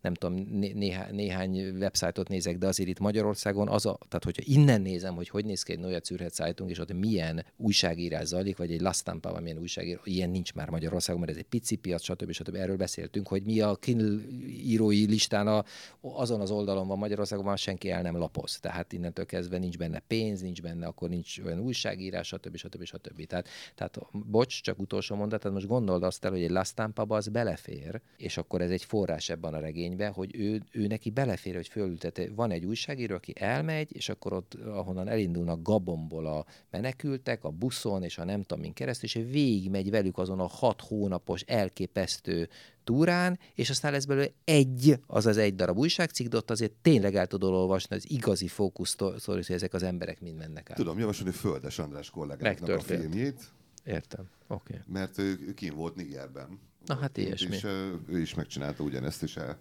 nem 0.01 0.15
tudom, 0.15 0.35
né, 0.35 0.73
néhá, 0.73 1.11
néhány 1.11 1.79
websájtot 1.79 2.29
nézek, 2.29 2.59
de 2.59 2.67
azért 2.67 2.89
itt 2.89 2.99
Magyarországon 2.99 3.69
az 3.69 3.87
a, 3.87 3.99
tehát 4.09 4.25
hogyha 4.25 4.43
innen 4.47 4.81
nézem, 4.81 5.15
hogy 5.15 5.29
hogy 5.29 5.45
néz 5.45 5.63
ki 5.63 5.73
egy 5.73 5.79
Neue 5.79 6.01
Zürcher 6.05 6.31
Zeitung, 6.31 6.71
és 6.71 6.79
ott 6.79 6.93
milyen 6.93 7.45
újságírás 7.57 8.27
zajlik, 8.27 8.57
vagy 8.57 8.73
egy 8.73 8.81
Lasztámpában 8.81 9.43
milyen 9.43 9.59
újságírás, 9.59 10.01
ilyen 10.05 10.31
nincs 10.31 10.55
már 10.55 10.69
Magyarországon, 10.69 11.21
mert 11.21 11.33
ez 11.33 11.39
egy 11.39 11.49
pici 11.49 11.77
piac, 11.77 12.03
stb. 12.03 12.31
stb. 12.33 12.55
Erről 12.55 12.77
beszéltünk, 12.77 13.29
hogy 13.29 13.43
mi 13.43 13.61
a 13.61 13.75
Kindle 13.75 14.21
írói 14.49 15.07
listán 15.07 15.47
a, 15.47 15.65
azon 16.01 16.41
az 16.41 16.51
oldalon 16.51 16.87
van 16.87 16.99
Magyarországon, 16.99 17.45
már 17.45 17.59
senki 17.59 17.91
el 17.91 18.03
nem 18.03 18.17
lapoz. 18.17 18.59
Tehát 18.61 18.93
innentől 18.93 19.27
kezdve 19.27 19.59
nincs 19.59 19.79
benne 19.79 20.03
pénz, 20.07 20.41
nincs 20.41 20.63
benne, 20.63 20.70
akkor 20.83 21.09
nincs 21.09 21.39
olyan 21.39 21.59
újságírás, 21.59 22.27
stb. 22.27 22.57
stb. 22.57 22.85
stb. 22.85 23.27
Tehát, 23.27 23.49
tehát 23.75 23.99
bocs, 24.13 24.63
csak 24.63 24.79
utolsó 24.79 25.17
mondat, 25.17 25.41
tehát 25.41 25.57
most 25.57 25.69
gondold 25.69 26.03
azt 26.03 26.25
el, 26.25 26.31
hogy 26.31 26.43
egy 26.43 26.51
Lasztámpaba 26.51 27.17
az 27.17 27.29
belefér, 27.29 28.01
és 28.17 28.37
akkor 28.37 28.61
ez 28.61 28.71
egy 28.71 28.85
forrás 28.85 29.29
ebben 29.29 29.55
a 29.55 29.61
regénybe, 29.61 30.09
hogy 30.09 30.37
ő, 30.37 30.63
ő 30.73 30.87
neki 30.87 31.11
belefér, 31.11 31.55
hogy 31.55 31.69
fölültete. 31.69 32.29
Van 32.35 32.51
egy 32.51 32.65
újságíró, 32.65 33.15
aki 33.15 33.33
elmegy, 33.37 33.97
és 33.97 34.09
akkor 34.09 34.33
ott, 34.33 34.55
ahonnan 34.55 35.09
elindulnak 35.09 35.63
Gabonból 35.63 36.27
a 36.27 36.45
menekültek, 36.71 37.45
a 37.45 37.51
buszon, 37.51 38.03
és 38.03 38.19
a 38.19 38.25
nem 38.25 38.43
tudom 38.43 38.73
keresztül, 38.73 39.09
és 39.09 39.31
végigmegy 39.31 39.91
velük 39.91 40.19
azon 40.19 40.41
a 40.41 40.47
hat 40.47 40.81
hónapos 40.81 41.43
elképesztő 41.43 42.49
túrán, 42.91 43.39
és 43.55 43.71
aztán 43.71 43.93
lesz 43.93 44.05
belőle 44.05 44.29
egy, 44.45 44.99
azaz 45.07 45.37
egy 45.37 45.55
darab 45.55 45.79
újságcikk, 45.79 46.29
de 46.29 46.37
ott 46.37 46.51
azért 46.51 46.73
tényleg 46.83 47.15
el 47.15 47.27
tudod 47.27 47.53
olvasni 47.53 47.97
az 47.97 48.11
igazi 48.11 48.49
fókusz 48.49 48.91
sztori, 48.91 49.19
hogy 49.47 49.55
ezek 49.55 49.75
az 49.75 49.83
emberek 49.83 50.21
mind 50.21 50.37
mennek 50.37 50.71
át. 50.71 50.77
Tudom 50.77 50.99
javasolni 50.99 51.33
Földes 51.33 51.79
András 51.79 52.11
kollégának 52.11 52.69
a 52.69 52.81
filmjét, 52.81 53.53
Értem. 53.85 54.29
Oké. 54.47 54.73
Okay. 54.73 54.93
mert 54.93 55.19
ő, 55.19 55.39
ő 55.47 55.55
kín 55.55 55.75
volt 55.75 55.95
Nigerben. 55.95 56.61
Na 56.87 56.95
hát 56.95 57.17
ilyesmi. 57.17 57.55
És 57.55 57.65
ő 58.09 58.21
is 58.21 58.35
megcsinálta 58.35 58.83
ugyanezt, 58.83 59.23
és 59.23 59.37
el, 59.37 59.59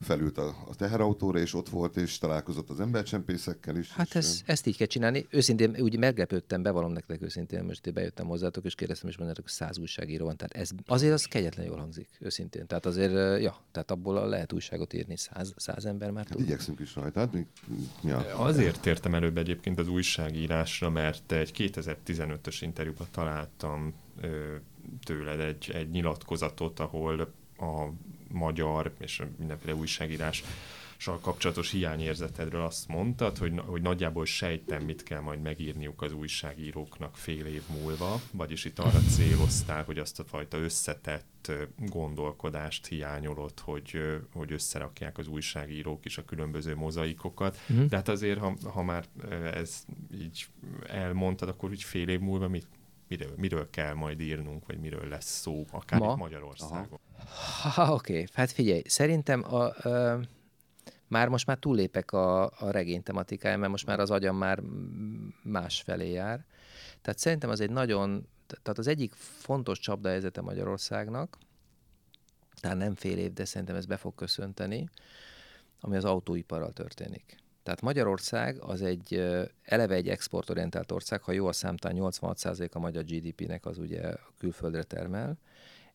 felült 0.00 0.38
a, 0.38 0.48
a 0.68 0.74
teherautóra, 0.74 1.38
és 1.38 1.54
ott 1.54 1.68
volt, 1.68 1.96
és 1.96 2.18
találkozott 2.18 2.70
az 2.70 2.80
embercsempészekkel 2.80 3.76
is. 3.76 3.92
Hát 3.92 4.08
és, 4.08 4.14
ez, 4.14 4.40
ezt 4.46 4.66
így 4.66 4.76
kell 4.76 4.86
csinálni. 4.86 5.26
Őszintén 5.30 5.76
úgy 5.80 5.98
meglepődtem, 5.98 6.62
bevallom 6.62 6.92
nektek 6.92 7.22
őszintén, 7.22 7.64
most 7.64 7.86
én 7.86 7.92
bejöttem 7.92 8.26
hozzátok, 8.26 8.64
és 8.64 8.74
kérdeztem, 8.74 9.08
és 9.08 9.16
mondjátok, 9.16 9.44
hogy 9.44 9.52
száz 9.52 9.78
újságíró 9.78 10.24
van. 10.24 10.36
Tehát 10.36 10.54
ez 10.54 10.70
azért 10.86 11.12
az 11.12 11.24
kegyetlen 11.24 11.66
jól 11.66 11.76
hangzik, 11.78 12.08
őszintén. 12.20 12.66
Tehát 12.66 12.86
azért, 12.86 13.42
ja, 13.42 13.56
tehát 13.70 13.90
abból 13.90 14.28
lehet 14.28 14.52
újságot 14.52 14.92
írni, 14.92 15.16
száz, 15.16 15.52
száz 15.56 15.84
ember 15.84 16.10
már 16.10 16.24
Hát 16.26 16.36
tud. 16.36 16.44
igyekszünk 16.46 16.80
is 16.80 16.94
rajta. 16.94 17.20
Hát 17.20 17.32
mi, 17.32 17.46
mi 18.02 18.10
a, 18.10 18.42
Azért 18.44 18.80
tértem 18.80 19.14
előbb 19.14 19.36
egyébként 19.38 19.78
az 19.78 19.88
újságírásra, 19.88 20.90
mert 20.90 21.32
egy 21.32 21.52
2015-ös 21.56 22.58
interjúban 22.60 23.06
találtam 23.10 23.94
tőled 25.04 25.40
egy, 25.40 25.70
egy 25.74 25.90
nyilatkozatot, 25.90 26.80
ahol 26.80 27.20
a 27.56 27.88
magyar 28.32 28.92
és 28.98 29.22
mindenféle 29.38 29.74
újságírás 29.74 30.42
kapcsolatos 31.20 31.70
hiányérzetedről 31.70 32.62
azt 32.62 32.88
mondtad, 32.88 33.38
hogy, 33.38 33.52
hogy 33.66 33.82
nagyjából 33.82 34.24
sejtem, 34.24 34.82
mit 34.84 35.02
kell 35.02 35.20
majd 35.20 35.42
megírniuk 35.42 36.02
az 36.02 36.12
újságíróknak 36.12 37.16
fél 37.16 37.46
év 37.46 37.62
múlva, 37.80 38.20
vagyis 38.32 38.64
itt 38.64 38.78
arra 38.78 38.98
céloztál, 38.98 39.84
hogy 39.84 39.98
azt 39.98 40.20
a 40.20 40.24
fajta 40.24 40.58
összetett 40.58 41.52
gondolkodást 41.78 42.86
hiányolod, 42.86 43.58
hogy, 43.60 44.00
hogy 44.32 44.52
összerakják 44.52 45.18
az 45.18 45.26
újságírók 45.26 46.04
is 46.04 46.18
a 46.18 46.24
különböző 46.24 46.74
mozaikokat. 46.74 47.58
Mhm. 47.66 47.86
De 47.86 47.96
hát 47.96 48.08
azért, 48.08 48.38
ha, 48.38 48.56
ha 48.72 48.82
már 48.82 49.04
ez 49.54 49.84
így 50.14 50.46
elmondtad, 50.86 51.48
akkor 51.48 51.70
úgy 51.70 51.82
fél 51.82 52.08
év 52.08 52.20
múlva 52.20 52.48
mit, 52.48 52.66
miről, 53.08 53.34
miről 53.36 53.70
kell 53.70 53.94
majd 53.94 54.20
írnunk, 54.20 54.66
vagy 54.66 54.78
miről 54.78 55.08
lesz 55.08 55.40
szó, 55.40 55.66
akár 55.70 56.00
Ma? 56.00 56.16
Magyarországon. 56.16 56.98
Ha, 57.62 57.92
oké, 57.92 58.24
hát 58.32 58.50
figyelj, 58.50 58.82
szerintem 58.86 59.54
a, 59.54 59.72
ö, 59.82 60.18
már 61.06 61.28
most 61.28 61.46
már 61.46 61.58
túllépek 61.58 62.12
a, 62.12 62.44
a 62.44 62.70
regény 62.70 63.02
tematikáján, 63.02 63.58
mert 63.58 63.70
most 63.70 63.86
már 63.86 64.00
az 64.00 64.10
agyam 64.10 64.36
már 64.36 64.62
más 65.42 65.80
felé 65.80 66.10
jár. 66.10 66.44
Tehát 67.00 67.18
szerintem 67.18 67.50
az 67.50 67.60
egy 67.60 67.70
nagyon, 67.70 68.28
tehát 68.46 68.78
az 68.78 68.86
egyik 68.86 69.12
fontos 69.14 69.78
csapdahelyzete 69.78 70.40
Magyarországnak, 70.40 71.38
tehát 72.60 72.76
nem 72.76 72.94
fél 72.94 73.18
év, 73.18 73.32
de 73.32 73.44
szerintem 73.44 73.76
ez 73.76 73.86
be 73.86 73.96
fog 73.96 74.14
köszönteni, 74.14 74.88
ami 75.80 75.96
az 75.96 76.04
autóiparral 76.04 76.72
történik. 76.72 77.36
Tehát 77.62 77.80
Magyarország 77.82 78.62
az 78.62 78.82
egy 78.82 79.14
eleve 79.62 79.94
egy 79.94 80.08
exportorientált 80.08 80.92
ország, 80.92 81.22
ha 81.22 81.32
jó 81.32 81.46
a 81.46 81.52
számtán 81.52 81.92
86% 81.96 82.70
a 82.72 82.78
magyar 82.78 83.04
GDP-nek 83.04 83.66
az 83.66 83.78
ugye 83.78 84.14
külföldre 84.38 84.82
termel, 84.82 85.38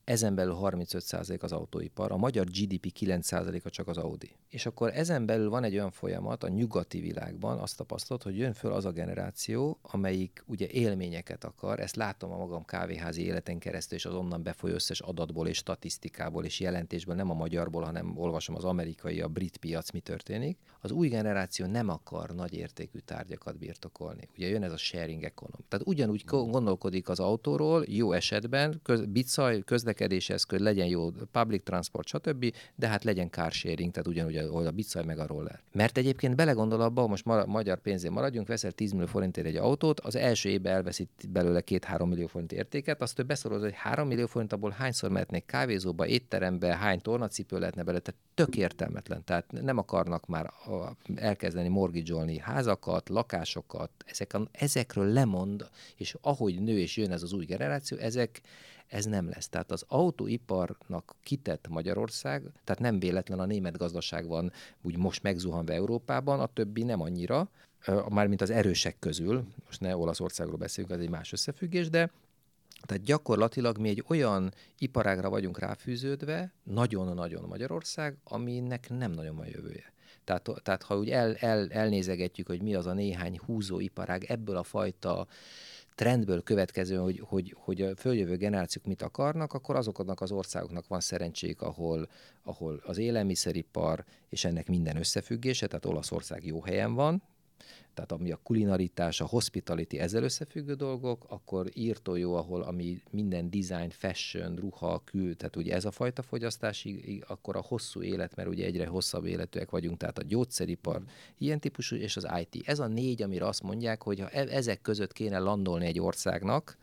ezen 0.04 0.36
belül 0.36 0.58
35% 0.62 1.42
az 1.42 1.52
autóipar, 1.52 2.12
a 2.12 2.18
magyar 2.18 2.46
GDP 2.46 2.92
9%-a 3.00 3.70
csak 3.70 3.88
az 3.88 3.98
Audi. 3.98 4.36
És 4.50 4.66
akkor 4.66 4.92
ezen 4.94 5.26
belül 5.26 5.50
van 5.50 5.64
egy 5.64 5.74
olyan 5.74 5.92
folyamat 5.92 6.44
a 6.44 6.48
nyugati 6.48 7.00
világban, 7.00 7.60
azt 7.60 7.78
tapasztalod, 7.78 8.24
hogy 8.24 8.38
jön 8.38 8.54
föl 8.54 8.72
az 8.72 8.86
a 8.86 8.92
generáció, 8.92 9.80
amelyik 9.82 10.44
ugye 10.46 10.68
élményeket 10.70 11.44
akar, 11.44 11.80
ezt 11.80 11.96
látom 11.96 12.32
a 12.32 12.38
magam 12.38 12.66
kávéházi 12.66 13.26
életen 13.26 13.60
keresztül, 13.60 13.98
és 13.98 14.06
az 14.06 14.14
onnan 14.14 14.44
befolyó 14.44 14.74
összes 14.74 15.00
adatból 15.00 15.48
és 15.48 15.58
statisztikából 15.58 16.46
és 16.46 16.60
jelentésből, 16.60 17.16
nem 17.16 17.30
a 17.30 17.34
magyarból, 17.34 17.84
hanem 17.84 18.18
olvasom 18.18 18.56
az 18.56 18.64
amerikai, 18.64 19.22
a 19.22 19.28
brit 19.28 19.58
piac, 19.58 19.92
mi 19.92 20.00
történik. 20.00 20.58
Az 20.82 20.92
új 20.92 21.08
generáció 21.08 21.66
nem 21.66 21.90
akar 21.90 22.30
nagy 22.30 22.54
értékű 22.54 23.00
tárgyakat 23.00 23.58
birtokolni. 23.58 24.30
Ugye 24.38 24.48
jön 24.48 24.64
ez 24.64 24.72
a 24.72 24.78
sharing 24.78 25.24
economy. 25.24 25.64
Tehát 25.68 25.88
ugyanúgy 25.88 26.26
ko- 26.26 26.52
gondolkodik 26.52 27.10
az 27.10 27.20
autóról, 27.20 27.84
jó 27.88 28.12
esetben, 28.12 28.80
köz, 28.84 29.06
bicaj, 29.06 29.60
közlekedés, 29.60 29.93
közlekedési 29.94 30.34
eszköz, 30.34 30.60
legyen 30.60 30.88
jó 30.88 31.12
public 31.32 31.64
transport, 31.64 32.08
stb., 32.08 32.54
de 32.76 32.88
hát 32.88 33.04
legyen 33.04 33.30
car 33.30 33.52
sharing, 33.52 33.92
tehát 33.92 34.08
ugyanúgy 34.08 34.36
ahol 34.36 34.66
a 34.66 34.72
bicaj 34.72 35.04
meg 35.04 35.20
a 35.20 35.28
roller. 35.28 35.62
Mert 35.72 35.98
egyébként 35.98 36.36
belegondol 36.36 36.82
abba, 36.82 37.08
most 37.08 37.26
ma- 37.26 37.46
magyar 37.46 37.80
pénzén 37.80 38.12
maradjunk, 38.12 38.48
veszel 38.48 38.72
10 38.72 38.92
millió 38.92 39.06
forintért 39.06 39.48
egy 39.48 39.56
autót, 39.56 40.00
az 40.00 40.16
első 40.16 40.50
évben 40.50 40.74
elveszít 40.74 41.10
belőle 41.30 41.62
2-3 41.66 42.08
millió 42.08 42.28
forint 42.28 42.52
értéket, 42.52 43.02
azt 43.02 43.20
ő 43.20 43.24
beszorozza, 43.24 43.64
hogy 43.64 43.76
3 43.76 44.08
millió 44.08 44.26
forint 44.26 44.54
abból 44.54 44.70
hányszor 44.70 45.10
mehetnék 45.10 45.46
kávézóba, 45.46 46.08
étterembe, 46.08 46.76
hány 46.76 47.02
tornacipő 47.02 47.60
lehetne 47.60 47.84
belőle, 47.84 48.04
tehát 48.04 48.22
tök 48.34 48.56
értelmetlen. 48.56 49.24
Tehát 49.24 49.52
nem 49.52 49.78
akarnak 49.78 50.26
már 50.26 50.46
a- 50.46 50.96
elkezdeni 51.16 51.68
mortgage 51.68 52.42
házakat, 52.42 53.10
lakásokat, 53.10 53.90
ezek 54.06 54.34
a, 54.34 54.48
ezekről 54.52 55.06
lemond, 55.06 55.70
és 55.96 56.16
ahogy 56.22 56.62
nő 56.62 56.80
és 56.80 56.98
jön 56.98 57.12
ez 57.12 57.24
az 57.24 57.34
új 57.34 57.46
generáció, 57.46 57.98
ezek, 57.98 58.42
ez 58.94 59.06
nem 59.06 59.30
lesz. 59.30 59.50
Tehát 59.50 59.72
az 59.72 59.86
autóiparnak 59.88 61.16
kitett 61.24 61.68
Magyarország, 61.68 62.42
tehát 62.64 62.82
nem 62.82 63.00
véletlen 63.00 63.40
a 63.40 63.46
német 63.46 63.78
gazdaság 63.78 64.28
van 64.28 64.52
úgy 64.82 64.98
most 64.98 65.24
megzuhanva 65.24 65.74
Európában, 65.74 66.40
a 66.40 66.48
többi 66.48 66.84
nem 66.84 67.02
annyira, 67.02 67.50
mármint 68.10 68.42
az 68.42 68.50
erősek 68.50 69.00
közül, 69.00 69.46
most 69.66 69.80
ne 69.80 69.96
Olaszországról 69.96 70.58
beszélünk, 70.58 70.94
ez 70.94 71.00
egy 71.00 71.10
más 71.10 71.32
összefüggés, 71.32 71.90
de 71.90 72.12
tehát 72.82 73.04
gyakorlatilag 73.04 73.78
mi 73.78 73.90
egy 73.90 74.04
olyan 74.08 74.54
iparágra 74.78 75.30
vagyunk 75.30 75.60
ráfűződve, 75.60 76.52
nagyon-nagyon 76.64 77.44
Magyarország, 77.48 78.18
aminek 78.24 78.90
nem 78.90 79.12
nagyon 79.12 79.36
van 79.36 79.48
jövője. 79.48 79.94
Tehát, 80.24 80.50
tehát 80.64 80.84
ha 80.84 80.98
úgy 80.98 81.10
el, 81.10 81.36
el, 81.36 81.68
elnézegetjük, 81.70 82.48
hogy 82.48 82.62
mi 82.62 82.76
az 82.76 82.86
a 82.86 82.94
néhány 82.94 83.40
húzó 83.46 83.80
iparág 83.80 84.24
ebből 84.24 84.56
a 84.56 84.64
fajta 84.64 85.28
trendből 85.96 86.44
következő, 86.44 86.96
hogy, 86.96 87.22
hogy, 87.26 87.56
hogy 87.58 87.82
a 87.82 87.96
följövő 87.96 88.36
generációk 88.36 88.86
mit 88.86 89.02
akarnak, 89.02 89.54
akkor 89.54 89.76
azoknak 89.76 90.22
az 90.22 90.32
országoknak 90.32 90.88
van 90.88 91.00
szerencséjük, 91.00 91.62
ahol, 91.62 92.10
ahol 92.44 92.82
az 92.86 92.98
élelmiszeripar 92.98 94.04
és 94.30 94.46
ennek 94.46 94.68
minden 94.68 94.98
összefüggése, 94.98 95.68
tehát 95.68 95.86
Olaszország 95.86 96.46
jó 96.46 96.62
helyen 96.62 96.94
van, 96.94 97.24
tehát 97.94 98.12
ami 98.12 98.32
a 98.32 98.40
kulinaritás, 98.44 99.22
a 99.22 99.26
hospitality, 99.26 99.98
ezzel 99.98 100.24
összefüggő 100.24 100.74
dolgok, 100.74 101.26
akkor 101.28 101.70
írtó 101.74 102.16
jó, 102.16 102.36
ahol 102.36 102.62
ami 102.62 103.02
minden 103.12 103.50
design, 103.50 103.90
fashion, 103.90 104.56
ruha, 104.56 105.02
kül, 105.06 105.36
tehát 105.36 105.56
ugye 105.56 105.74
ez 105.74 105.86
a 105.86 105.92
fajta 105.92 106.22
fogyasztási, 106.22 107.24
akkor 107.28 107.56
a 107.56 107.62
hosszú 107.62 108.02
élet, 108.02 108.36
mert 108.36 108.50
ugye 108.50 108.66
egyre 108.66 108.88
hosszabb 108.88 109.26
életűek 109.26 109.70
vagyunk, 109.70 109.98
tehát 109.98 110.18
a 110.18 110.24
gyógyszeripar, 110.24 111.02
ilyen 111.38 111.60
típusú, 111.60 111.96
és 111.96 112.18
az 112.18 112.28
IT. 112.40 112.68
Ez 112.68 112.80
a 112.80 112.88
négy, 112.88 113.22
amire 113.22 113.46
azt 113.46 113.64
mondják, 113.64 114.04
hogy 114.04 114.20
ha 114.20 114.30
e- 114.30 114.56
ezek 114.56 114.82
között 114.82 115.14
kéne 115.14 115.40
landolni 115.40 115.86
egy 115.86 116.00
országnak, 116.00 116.78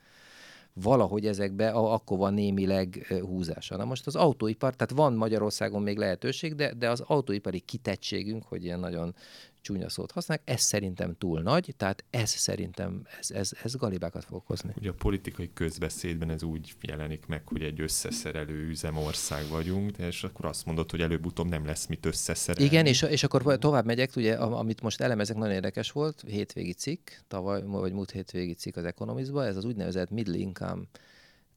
valahogy 0.72 1.26
ezekbe 1.26 1.70
akkor 1.70 2.18
van 2.18 2.35
némileg 2.35 3.07
húzása. 3.20 3.76
Na 3.76 3.85
most 3.85 4.07
az 4.07 4.16
autóipar, 4.16 4.76
tehát 4.76 4.93
van 4.93 5.14
Magyarországon 5.14 5.83
még 5.83 5.97
lehetőség, 5.99 6.55
de, 6.55 6.74
de 6.74 6.91
az 6.91 7.01
autóipari 7.01 7.61
kitettségünk, 7.61 8.45
hogy 8.45 8.64
ilyen 8.64 8.81
nagyon 8.81 9.14
csúnya 9.61 9.89
szót 9.89 10.11
használják, 10.11 10.49
ez 10.49 10.61
szerintem 10.61 11.17
túl 11.19 11.41
nagy, 11.41 11.75
tehát 11.77 12.05
ez 12.11 12.31
szerintem, 12.31 13.07
ez, 13.19 13.31
ez, 13.31 13.51
ez 13.63 13.75
galibákat 13.75 14.25
fog 14.25 14.37
okozni. 14.37 14.73
Ugye 14.77 14.91
a 14.91 14.95
politikai 14.95 15.51
közbeszédben 15.55 16.31
ez 16.31 16.43
úgy 16.43 16.75
jelenik 16.81 17.27
meg, 17.27 17.49
hogy 17.49 17.63
egy 17.63 17.81
összeszerelő 17.81 18.69
üzemország 18.69 19.49
vagyunk, 19.49 19.91
de 19.91 20.07
és 20.07 20.25
akkor 20.25 20.45
azt 20.45 20.67
mondod, 20.67 20.91
hogy 20.91 21.01
előbb-utóbb 21.01 21.49
nem 21.49 21.67
lesz 21.67 21.87
mit 21.87 22.07
összeszerelni. 22.07 22.71
Igen, 22.71 22.87
és, 22.87 23.03
és 23.03 23.23
akkor 23.23 23.59
tovább 23.59 23.85
megyek, 23.85 24.17
ugye, 24.17 24.35
am- 24.35 24.53
amit 24.53 24.83
most 24.83 25.01
elemezek, 25.01 25.37
nagyon 25.37 25.55
érdekes 25.55 25.91
volt, 25.91 26.25
hétvégi 26.27 26.73
cikk, 26.73 27.11
tavaly, 27.29 27.63
vagy 27.63 27.93
múlt 27.93 28.11
hétvégi 28.11 28.55
cikk 28.55 28.77
az 28.77 28.85
Economistban, 28.85 29.47
ez 29.47 29.57
az 29.57 29.65
úgynevezett 29.65 30.11
middle 30.11 30.37
income 30.37 30.83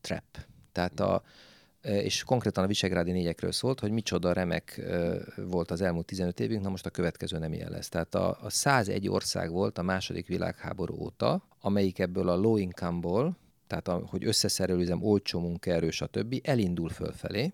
trap. 0.01 0.23
Tehát 0.71 0.99
a, 0.99 1.23
és 1.83 2.23
konkrétan 2.23 2.63
a 2.63 2.67
visegrádi 2.67 3.11
négyekről 3.11 3.51
szólt, 3.51 3.79
hogy 3.79 3.91
micsoda 3.91 4.33
remek 4.33 4.81
volt 5.35 5.71
az 5.71 5.81
elmúlt 5.81 6.05
15 6.05 6.39
évünk, 6.39 6.61
na 6.61 6.69
most 6.69 6.85
a 6.85 6.89
következő 6.89 7.37
nem 7.37 7.53
ilyen 7.53 7.71
lesz. 7.71 7.89
Tehát 7.89 8.15
a, 8.15 8.37
a 8.41 8.49
101 8.49 9.09
ország 9.09 9.51
volt 9.51 9.77
a 9.77 9.81
második 9.81 10.27
világháború 10.27 10.95
óta, 10.99 11.47
amelyik 11.59 11.99
ebből 11.99 12.29
a 12.29 12.35
low 12.35 12.57
income-ból, 12.57 13.37
tehát 13.67 13.87
a, 13.87 14.07
hogy 14.07 14.25
összeszerelőzem, 14.25 15.03
olcsó 15.03 15.39
munkaerő, 15.39 15.89
stb. 15.89 16.39
elindul 16.43 16.89
fölfelé, 16.89 17.53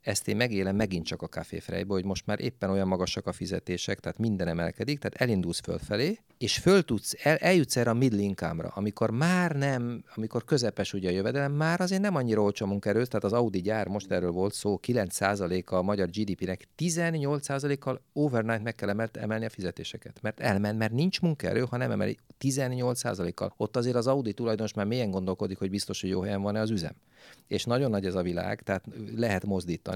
ezt 0.00 0.28
én 0.28 0.36
megélem 0.36 0.76
megint 0.76 1.06
csak 1.06 1.22
a 1.22 1.26
kávéfrejbe, 1.26 1.92
hogy 1.92 2.04
most 2.04 2.26
már 2.26 2.40
éppen 2.40 2.70
olyan 2.70 2.88
magasak 2.88 3.26
a 3.26 3.32
fizetések, 3.32 4.00
tehát 4.00 4.18
minden 4.18 4.48
emelkedik, 4.48 4.98
tehát 4.98 5.20
elindulsz 5.20 5.60
fölfelé, 5.60 6.18
és 6.38 6.58
föl 6.58 6.82
tudsz, 6.82 7.14
el, 7.22 7.36
eljutsz 7.36 7.76
erre 7.76 7.90
a 7.90 7.94
middle 7.94 8.20
income-ra, 8.20 8.68
amikor 8.68 9.10
már 9.10 9.56
nem, 9.56 10.04
amikor 10.14 10.44
közepes 10.44 10.92
ugye 10.92 11.08
a 11.08 11.12
jövedelem, 11.12 11.52
már 11.52 11.80
azért 11.80 12.00
nem 12.00 12.14
annyira 12.14 12.42
olcsó 12.42 12.66
a 12.66 12.68
munkaerő, 12.68 13.04
tehát 13.06 13.24
az 13.24 13.32
Audi 13.32 13.60
gyár, 13.60 13.86
most 13.88 14.10
erről 14.10 14.30
volt 14.30 14.54
szó, 14.54 14.80
9%-a 14.86 15.74
a 15.74 15.82
magyar 15.82 16.08
GDP-nek, 16.08 16.68
18%-kal 16.78 18.00
overnight 18.12 18.62
meg 18.62 18.74
kell 18.74 19.08
emelni 19.12 19.44
a 19.44 19.48
fizetéseket, 19.48 20.18
mert 20.22 20.40
elment, 20.40 20.78
mert 20.78 20.92
nincs 20.92 21.20
munkaerő, 21.20 21.60
ha 21.60 21.76
nem 21.76 21.90
emeli 21.90 22.18
18%-kal. 22.40 23.54
Ott 23.56 23.76
azért 23.76 23.96
az 23.96 24.06
Audi 24.06 24.32
tulajdonos 24.32 24.74
már 24.74 24.86
mélyen 24.86 25.10
gondolkodik, 25.10 25.58
hogy 25.58 25.70
biztos, 25.70 26.00
hogy 26.00 26.10
jó 26.10 26.20
helyen 26.20 26.42
van-e 26.42 26.60
az 26.60 26.70
üzem. 26.70 26.94
És 27.46 27.64
nagyon 27.64 27.90
nagy 27.90 28.06
ez 28.06 28.14
a 28.14 28.22
világ, 28.22 28.62
tehát 28.62 28.84
lehet 29.16 29.44
mozdítani 29.44 29.89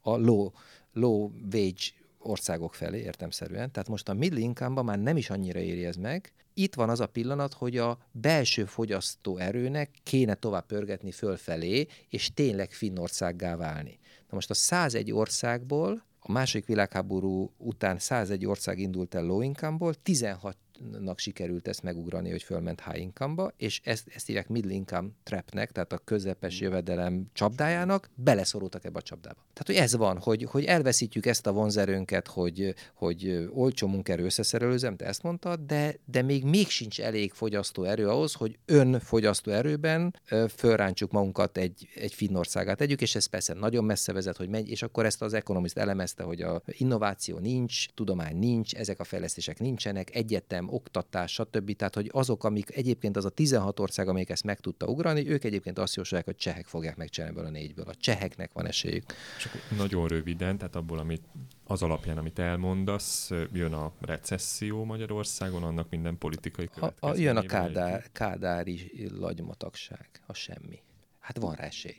a 0.00 0.16
low, 0.16 0.50
low 0.92 1.30
wage 1.52 1.84
országok 2.18 2.74
felé 2.74 2.98
értemszerűen. 2.98 3.70
Tehát 3.70 3.88
most 3.88 4.08
a 4.08 4.14
middle 4.14 4.40
income 4.40 4.82
már 4.82 4.98
nem 4.98 5.16
is 5.16 5.30
annyira 5.30 5.60
éri 5.60 5.84
ez 5.84 5.96
meg. 5.96 6.32
Itt 6.54 6.74
van 6.74 6.88
az 6.88 7.00
a 7.00 7.06
pillanat, 7.06 7.52
hogy 7.52 7.76
a 7.76 7.98
belső 8.12 8.64
fogyasztó 8.64 9.36
erőnek 9.36 9.90
kéne 10.02 10.34
tovább 10.34 10.66
pörgetni 10.66 11.10
fölfelé, 11.10 11.86
és 12.08 12.30
tényleg 12.34 12.72
Finnországgá 12.72 13.56
válni. 13.56 13.98
Na 14.28 14.34
most 14.34 14.50
a 14.50 14.54
101 14.54 15.12
országból, 15.12 16.04
a 16.20 16.32
második 16.32 16.66
világháború 16.66 17.52
után 17.56 17.98
101 17.98 18.46
ország 18.46 18.78
indult 18.78 19.14
el 19.14 19.24
low 19.24 19.42
income-ból, 19.42 19.94
16 19.94 20.56
nak 21.00 21.18
sikerült 21.18 21.68
ezt 21.68 21.82
megugrani, 21.82 22.30
hogy 22.30 22.42
fölment 22.42 22.82
high 22.84 23.00
income-ba, 23.00 23.52
és 23.56 23.80
ezt, 23.84 24.08
ezt 24.14 24.26
hívják 24.26 24.48
middle 24.48 24.72
income 24.72 25.08
trapnek, 25.22 25.72
tehát 25.72 25.92
a 25.92 25.98
közepes 25.98 26.60
jövedelem 26.60 27.26
csapdájának, 27.32 28.10
beleszorultak 28.14 28.84
ebbe 28.84 28.98
a 28.98 29.02
csapdába. 29.02 29.46
Tehát, 29.52 29.66
hogy 29.66 29.76
ez 29.76 29.96
van, 29.96 30.18
hogy, 30.18 30.42
hogy 30.42 30.64
elveszítjük 30.64 31.26
ezt 31.26 31.46
a 31.46 31.52
vonzerőnket, 31.52 32.28
hogy, 32.28 32.74
hogy 32.94 33.48
olcsó 33.52 33.86
munkerő 33.86 34.24
összeszerelőzem, 34.24 34.96
te 34.96 35.04
ezt 35.06 35.22
mondtad, 35.22 35.60
de, 35.60 35.96
de 36.04 36.22
még 36.22 36.44
még 36.44 36.68
sincs 36.68 37.00
elég 37.00 37.32
fogyasztó 37.32 37.82
erő 37.84 38.08
ahhoz, 38.08 38.32
hogy 38.32 38.58
önfogyasztó 38.66 39.50
erőben 39.50 40.14
fölrántsuk 40.56 41.10
magunkat 41.10 41.56
egy, 41.56 41.88
egy 41.94 42.14
Finnországát 42.14 42.76
tegyük, 42.76 43.00
és 43.00 43.14
ez 43.14 43.26
persze 43.26 43.54
nagyon 43.54 43.84
messze 43.84 44.12
vezet, 44.12 44.36
hogy 44.36 44.48
megy, 44.48 44.68
és 44.70 44.82
akkor 44.82 45.06
ezt 45.06 45.22
az 45.22 45.32
Economist 45.32 45.78
elemezte, 45.78 46.22
hogy 46.22 46.42
a 46.42 46.62
innováció 46.66 47.38
nincs, 47.38 47.88
tudomány 47.88 48.36
nincs, 48.36 48.74
ezek 48.74 49.00
a 49.00 49.04
fejlesztések 49.04 49.58
nincsenek, 49.58 50.14
egyetem, 50.14 50.63
oktatás, 50.70 51.32
stb. 51.32 51.76
Tehát, 51.76 51.94
hogy 51.94 52.10
azok, 52.12 52.44
amik 52.44 52.76
egyébként 52.76 53.16
az 53.16 53.24
a 53.24 53.28
16 53.28 53.80
ország, 53.80 54.08
amelyik 54.08 54.30
ezt 54.30 54.44
meg 54.44 54.60
tudta 54.60 54.86
ugrani, 54.86 55.28
ők 55.28 55.44
egyébként 55.44 55.78
azt 55.78 55.94
jósolják, 55.94 56.26
hogy 56.26 56.36
csehek 56.36 56.66
fogják 56.66 56.96
megcsinálni 56.96 57.36
ebből 57.36 57.48
a 57.48 57.52
négyből. 57.52 57.84
A 57.88 57.94
cseheknek 57.94 58.52
van 58.52 58.66
esélyük. 58.66 59.04
Akkor 59.44 59.78
nagyon 59.78 60.08
röviden, 60.08 60.58
tehát 60.58 60.76
abból, 60.76 60.98
amit 60.98 61.22
az 61.64 61.82
alapján, 61.82 62.18
amit 62.18 62.38
elmondasz, 62.38 63.30
jön 63.52 63.72
a 63.72 63.92
recesszió 64.00 64.84
Magyarországon, 64.84 65.62
annak 65.62 65.90
minden 65.90 66.18
politikai 66.18 66.68
következménye. 66.74 67.22
jön 67.22 67.36
a 67.36 67.42
kádár, 67.42 68.04
kádári 68.12 69.08
lagymatagság, 69.18 70.08
a 70.26 70.32
semmi. 70.32 70.82
Hát 71.18 71.38
van 71.38 71.54
rá 71.54 71.64
esély, 71.64 71.96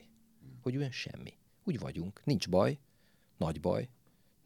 hogy 0.62 0.78
olyan 0.78 0.92
semmi. 0.92 1.34
Úgy 1.64 1.80
vagyunk, 1.80 2.22
nincs 2.24 2.50
baj, 2.50 2.78
nagy 3.38 3.60
baj, 3.60 3.90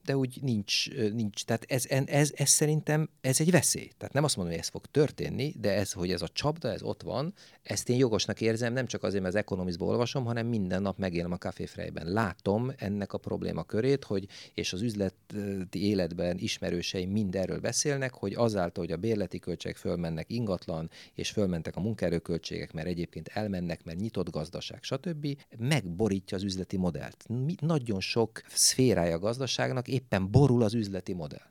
de 0.09 0.17
úgy 0.17 0.37
nincs, 0.41 0.89
nincs. 1.13 1.43
Tehát 1.43 1.65
ez, 1.67 1.85
ez, 2.05 2.31
ez 2.35 2.49
szerintem 2.49 3.09
ez 3.21 3.39
egy 3.39 3.51
veszély. 3.51 3.91
Tehát 3.97 4.13
nem 4.13 4.23
azt 4.23 4.35
mondom, 4.35 4.53
hogy 4.53 4.63
ez 4.63 4.69
fog 4.69 4.85
történni, 4.85 5.53
de 5.59 5.73
ez, 5.73 5.91
hogy 5.91 6.11
ez 6.11 6.21
a 6.21 6.27
csapda, 6.27 6.71
ez 6.71 6.81
ott 6.81 7.01
van, 7.01 7.33
ezt 7.63 7.89
én 7.89 7.97
jogosnak 7.97 8.41
érzem, 8.41 8.73
nem 8.73 8.85
csak 8.85 9.03
azért, 9.03 9.23
mert 9.23 9.35
az 9.35 9.39
Economistból 9.39 9.87
olvasom, 9.87 10.25
hanem 10.25 10.47
minden 10.47 10.81
nap 10.81 10.97
megélem 10.97 11.31
a 11.31 11.37
kávéfrejben. 11.37 12.11
Látom 12.11 12.71
ennek 12.77 13.13
a 13.13 13.17
probléma 13.17 13.63
körét, 13.63 14.03
hogy, 14.03 14.27
és 14.53 14.73
az 14.73 14.81
üzleti 14.81 15.85
életben 15.87 16.37
ismerőseim 16.37 17.09
mind 17.09 17.35
erről 17.35 17.59
beszélnek, 17.59 18.13
hogy 18.13 18.33
azáltal, 18.33 18.83
hogy 18.83 18.93
a 18.93 18.97
bérleti 18.97 19.39
költségek 19.39 19.77
fölmennek 19.77 20.29
ingatlan, 20.29 20.89
és 21.13 21.29
fölmentek 21.29 21.75
a 21.75 21.81
munkaerőköltségek, 21.81 22.73
mert 22.73 22.87
egyébként 22.87 23.27
elmennek, 23.27 23.83
mert 23.83 23.99
nyitott 23.99 24.29
gazdaság, 24.29 24.83
stb., 24.83 25.27
megborítja 25.57 26.37
az 26.37 26.43
üzleti 26.43 26.77
modellt. 26.77 27.25
Mi, 27.27 27.55
nagyon 27.59 27.99
sok 27.99 28.41
szférája 28.47 29.15
a 29.15 29.19
gazdaságnak 29.19 29.87
éppen 29.99 30.31
borul 30.31 30.63
az 30.63 30.73
üzleti 30.73 31.13
modell. 31.13 31.47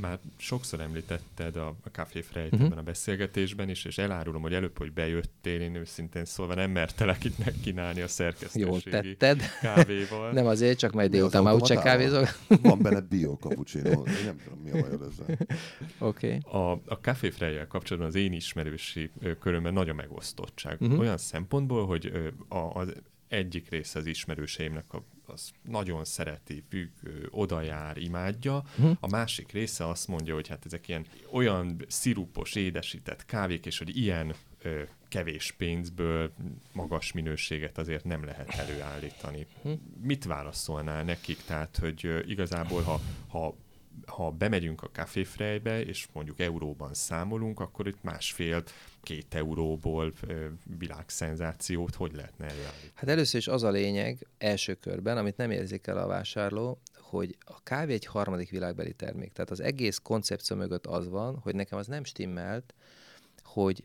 Már 0.00 0.18
sokszor 0.36 0.80
említetted 0.80 1.56
a, 1.56 1.66
a 1.68 1.88
Café 1.92 2.20
Frejt 2.20 2.52
uh-huh. 2.52 2.78
a 2.78 2.82
beszélgetésben 2.82 3.68
is, 3.68 3.84
és 3.84 3.98
elárulom, 3.98 4.42
hogy 4.42 4.54
előbb, 4.54 4.78
hogy 4.78 4.92
bejöttél, 4.92 5.60
én 5.60 5.74
őszintén 5.74 6.24
szólva 6.24 6.54
nem 6.54 6.70
mertelek 6.70 7.24
itt 7.24 7.38
megkínálni 7.44 7.96
a 7.96 7.98
Jól 7.98 8.08
szerkesztőségi 8.08 9.16
tetted. 9.16 9.42
kávéval. 9.60 10.32
Nem 10.32 10.46
azért, 10.46 10.78
csak 10.78 10.92
majd 10.92 11.10
délután 11.10 11.42
már 11.42 11.54
úgyse 11.54 11.74
kávézok. 11.74 12.26
Van 12.62 12.78
benne 12.82 13.00
bio 13.00 13.36
cappuccino. 13.40 13.90
Én 13.90 14.24
nem 14.24 14.40
tudom, 14.44 14.58
mi 14.58 14.70
a 14.70 14.80
bajod 14.80 15.02
ezzel. 15.02 15.36
Oké. 15.98 16.36
Okay. 16.36 16.60
A, 16.62 16.72
a 16.72 16.98
Café 17.00 17.30
Frejjel 17.30 17.66
kapcsolatban 17.66 18.10
az 18.10 18.16
én 18.16 18.32
ismerősi 18.32 19.10
körömben 19.40 19.72
nagy 19.72 19.88
a 19.88 19.94
megosztottság. 19.94 20.74
Mhm. 20.74 20.84
Uh-huh. 20.84 21.00
Olyan 21.00 21.18
szempontból, 21.18 21.86
hogy 21.86 22.12
a, 22.48 22.56
az 22.58 22.92
egyik 23.28 23.70
része 23.70 23.98
az 23.98 24.06
ismerőseimnek 24.06 24.92
a, 24.92 25.04
az 25.28 25.50
nagyon 25.62 26.04
szereti, 26.04 26.64
függ, 26.68 26.90
oda 27.30 27.60
jár, 27.60 27.96
imádja. 27.96 28.62
Hm. 28.76 28.90
A 29.00 29.08
másik 29.08 29.52
része 29.52 29.88
azt 29.88 30.08
mondja, 30.08 30.34
hogy 30.34 30.48
hát 30.48 30.64
ezek 30.66 30.88
ilyen 30.88 31.06
olyan 31.30 31.84
szirupos, 31.88 32.54
édesített 32.54 33.24
kávék, 33.24 33.66
és 33.66 33.78
hogy 33.78 33.96
ilyen 33.96 34.34
ö, 34.62 34.82
kevés 35.08 35.52
pénzből 35.52 36.32
magas 36.72 37.12
minőséget 37.12 37.78
azért 37.78 38.04
nem 38.04 38.24
lehet 38.24 38.48
előállítani. 38.48 39.46
Hm. 39.62 39.70
Mit 40.00 40.24
válaszolnál 40.24 41.04
nekik? 41.04 41.42
Tehát, 41.44 41.76
hogy 41.76 42.06
ö, 42.06 42.18
igazából, 42.26 42.82
ha, 42.82 43.00
ha 43.28 43.54
ha 44.06 44.30
bemegyünk 44.30 44.82
a 44.82 44.90
Café 44.92 45.24
Freybe, 45.24 45.84
és 45.84 46.06
mondjuk 46.12 46.40
euróban 46.40 46.94
számolunk, 46.94 47.60
akkor 47.60 47.86
itt 47.86 48.02
másfél-két 49.06 49.34
euróból 49.34 50.12
világszenzációt 50.78 51.94
hogy 51.94 52.14
lehetne 52.14 52.44
előállítani? 52.44 52.90
Hát 52.94 53.08
először 53.08 53.40
is 53.40 53.48
az 53.48 53.62
a 53.62 53.70
lényeg 53.70 54.26
első 54.38 54.74
körben, 54.74 55.16
amit 55.16 55.36
nem 55.36 55.50
érzik 55.50 55.86
el 55.86 55.98
a 55.98 56.06
vásárló, 56.06 56.78
hogy 57.00 57.36
a 57.40 57.62
kávé 57.62 57.92
egy 57.92 58.06
harmadik 58.06 58.50
világbeli 58.50 58.92
termék. 58.92 59.32
Tehát 59.32 59.50
az 59.50 59.60
egész 59.60 59.98
koncepció 59.98 60.56
mögött 60.56 60.86
az 60.86 61.08
van, 61.08 61.38
hogy 61.38 61.54
nekem 61.54 61.78
az 61.78 61.86
nem 61.86 62.04
stimmelt, 62.04 62.74
hogy 63.42 63.84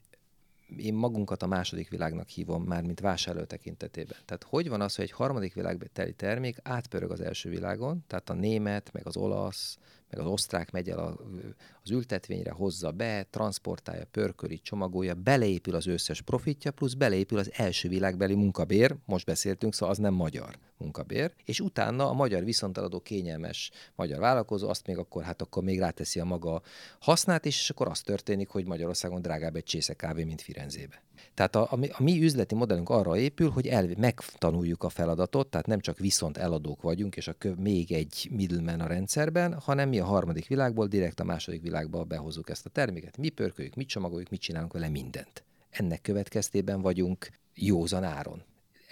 én 0.77 0.93
magunkat 0.93 1.43
a 1.43 1.47
második 1.47 1.89
világnak 1.89 2.27
hívom 2.27 2.63
már, 2.63 2.83
mint 2.83 2.99
vásárló 2.99 3.43
tekintetében. 3.43 4.17
Tehát 4.25 4.43
hogy 4.43 4.69
van 4.69 4.81
az, 4.81 4.95
hogy 4.95 5.05
egy 5.05 5.11
harmadik 5.11 5.53
világbeli 5.53 6.13
termék 6.15 6.57
átpörög 6.63 7.11
az 7.11 7.21
első 7.21 7.49
világon, 7.49 8.03
tehát 8.07 8.29
a 8.29 8.33
német, 8.33 8.91
meg 8.93 9.07
az 9.07 9.17
olasz, 9.17 9.77
meg 10.11 10.25
az 10.25 10.31
osztrák 10.31 10.71
megy 10.71 10.89
el 10.89 10.99
a, 10.99 11.17
az 11.83 11.91
ültetvényre, 11.91 12.51
hozza 12.51 12.91
be, 12.91 13.23
transportálja, 13.29 14.05
pörköli, 14.11 14.59
csomagolja, 14.59 15.13
beleépül 15.13 15.75
az 15.75 15.87
összes 15.87 16.21
profitja, 16.21 16.71
plusz 16.71 16.93
beleépül 16.93 17.37
az 17.37 17.51
első 17.53 17.89
világbeli 17.89 18.35
munkabér, 18.35 18.95
most 19.05 19.25
beszéltünk, 19.25 19.73
szóval 19.73 19.89
az 19.89 19.97
nem 19.97 20.13
magyar 20.13 20.57
munkabér, 20.77 21.33
és 21.45 21.59
utána 21.59 22.09
a 22.09 22.13
magyar 22.13 22.43
viszonteladó 22.43 22.99
kényelmes 22.99 23.71
magyar 23.95 24.19
vállalkozó 24.19 24.69
azt 24.69 24.87
még 24.87 24.97
akkor, 24.97 25.23
hát 25.23 25.41
akkor 25.41 25.63
még 25.63 25.79
ráteszi 25.79 26.19
a 26.19 26.25
maga 26.25 26.61
hasznát, 26.99 27.45
és 27.45 27.69
akkor 27.69 27.87
az 27.87 28.01
történik, 28.01 28.49
hogy 28.49 28.65
Magyarországon 28.65 29.21
drágább 29.21 29.55
egy 29.55 29.63
csésze 29.63 29.93
kávé, 29.93 30.23
mint 30.23 30.41
Firenzébe. 30.41 31.01
Tehát 31.33 31.55
a, 31.55 31.61
a, 31.61 31.79
a 31.91 32.03
mi 32.03 32.23
üzleti 32.23 32.55
modellünk 32.55 32.89
arra 32.89 33.17
épül, 33.17 33.49
hogy 33.49 33.67
el, 33.67 33.89
megtanuljuk 33.97 34.83
a 34.83 34.89
feladatot, 34.89 35.47
tehát 35.47 35.67
nem 35.67 35.79
csak 35.79 35.97
viszont 35.97 36.37
eladók 36.37 36.81
vagyunk, 36.81 37.15
és 37.15 37.27
a 37.27 37.33
köv 37.33 37.55
még 37.55 37.91
egy 37.91 38.29
middleman 38.31 38.79
a 38.79 38.87
rendszerben, 38.87 39.59
hanem 39.59 39.89
mi 39.89 39.99
a 39.99 40.05
harmadik 40.05 40.47
világból 40.47 40.87
direkt 40.87 41.19
a 41.19 41.23
második 41.23 41.61
világba 41.61 42.03
behozzuk 42.03 42.49
ezt 42.49 42.65
a 42.65 42.69
terméket. 42.69 43.17
Mi 43.17 43.29
pörköljük, 43.29 43.75
mit 43.75 43.87
csomagoljuk, 43.87 44.29
mit 44.29 44.41
csinálunk 44.41 44.73
vele 44.73 44.89
mindent. 44.89 45.43
Ennek 45.69 46.01
következtében 46.01 46.81
vagyunk 46.81 47.29
józan 47.55 48.03
áron. 48.03 48.43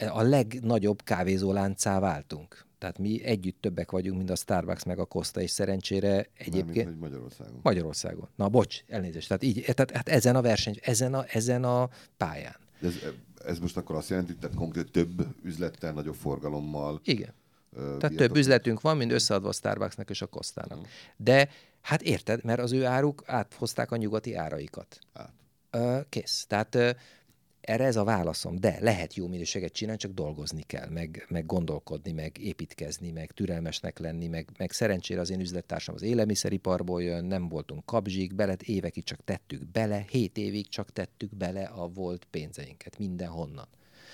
A 0.10 0.22
legnagyobb 0.22 1.02
kávézóláncá 1.04 2.00
váltunk. 2.00 2.68
Tehát 2.80 2.98
mi 2.98 3.24
együtt 3.24 3.62
többek 3.62 3.92
vagyunk, 3.92 4.18
mint 4.18 4.30
a 4.30 4.36
Starbucks 4.36 4.84
meg 4.84 5.00
a 5.00 5.06
Costa, 5.06 5.42
és 5.42 5.52
szerencsére 5.52 6.28
egyébként... 6.34 6.88
Hogy 6.88 6.98
Magyarországon. 6.98 7.60
Magyarországon. 7.64 8.28
Na, 8.36 8.50
bocs, 8.50 8.84
elnézést. 8.88 9.28
Tehát 9.28 9.44
így, 9.44 9.62
tehát 9.62 9.92
hát 9.92 10.10
ezen 10.10 10.36
a 10.36 10.42
verseny, 10.42 10.78
ezen 10.82 11.14
a, 11.14 11.26
ezen 11.28 11.64
a 11.64 11.90
pályán. 12.18 12.56
De 12.80 12.88
ez, 12.88 12.96
ez 13.46 13.60
most 13.60 13.78
akkor 13.78 13.96
azt 13.96 14.10
jelenti, 14.10 14.36
tehát 14.36 14.56
konkrét 14.56 14.92
több 14.92 15.28
üzlettel, 15.44 15.94
nagyobb 15.94 16.16
forgalommal. 16.16 17.00
Igen. 17.04 17.34
ö, 17.74 17.98
Tehát 17.98 18.16
több 18.16 18.36
üzletünk 18.36 18.82
van, 18.82 18.98
mint 18.98 19.12
összeadva 19.12 19.48
a 19.48 19.54
Starbucksnak 19.54 20.10
és 20.10 20.22
a 20.22 20.28
Costának. 20.28 20.88
De 21.18 21.50
hát 21.82 22.02
érted, 22.02 22.44
mert 22.44 22.60
az 22.60 22.72
ő 22.72 22.86
áruk 22.86 23.24
áthozták 23.26 23.92
a 23.92 23.96
nyugati 23.96 24.34
áraikat. 24.34 25.00
Át. 25.14 25.34
Ö, 25.72 26.00
kész. 26.10 26.46
Tehát 26.48 26.78
erre 27.70 27.86
ez 27.86 27.96
a 27.96 28.04
válaszom. 28.04 28.60
De 28.60 28.78
lehet 28.80 29.14
jó 29.14 29.28
minőséget 29.28 29.74
csinálni, 29.74 30.00
csak 30.00 30.12
dolgozni 30.12 30.62
kell, 30.62 30.90
meg, 30.90 31.26
meg 31.30 31.46
gondolkodni, 31.46 32.12
meg 32.12 32.38
építkezni, 32.38 33.12
meg 33.12 33.32
türelmesnek 33.32 34.00
lenni, 34.00 34.28
meg, 34.28 34.50
meg 34.58 34.72
szerencsére 34.72 35.20
az 35.20 35.30
én 35.30 35.40
üzlettársam 35.40 35.96
az 35.96 36.02
élelmiszeriparból 36.02 37.04
jön, 37.04 37.26
nem 37.26 37.50
voltunk 37.50 37.86
kapzsik, 37.86 38.36
bele 38.36 38.56
évekig 38.64 39.04
csak 39.04 39.24
tettük 39.24 39.72
bele, 39.72 40.06
hét 40.10 40.38
évig 40.38 40.70
csak 40.70 40.92
tettük 40.92 41.36
bele 41.36 41.64
a 41.64 41.88
volt 41.88 42.28
pénzeinket, 42.32 42.98
mindenhonnan. 42.98 43.68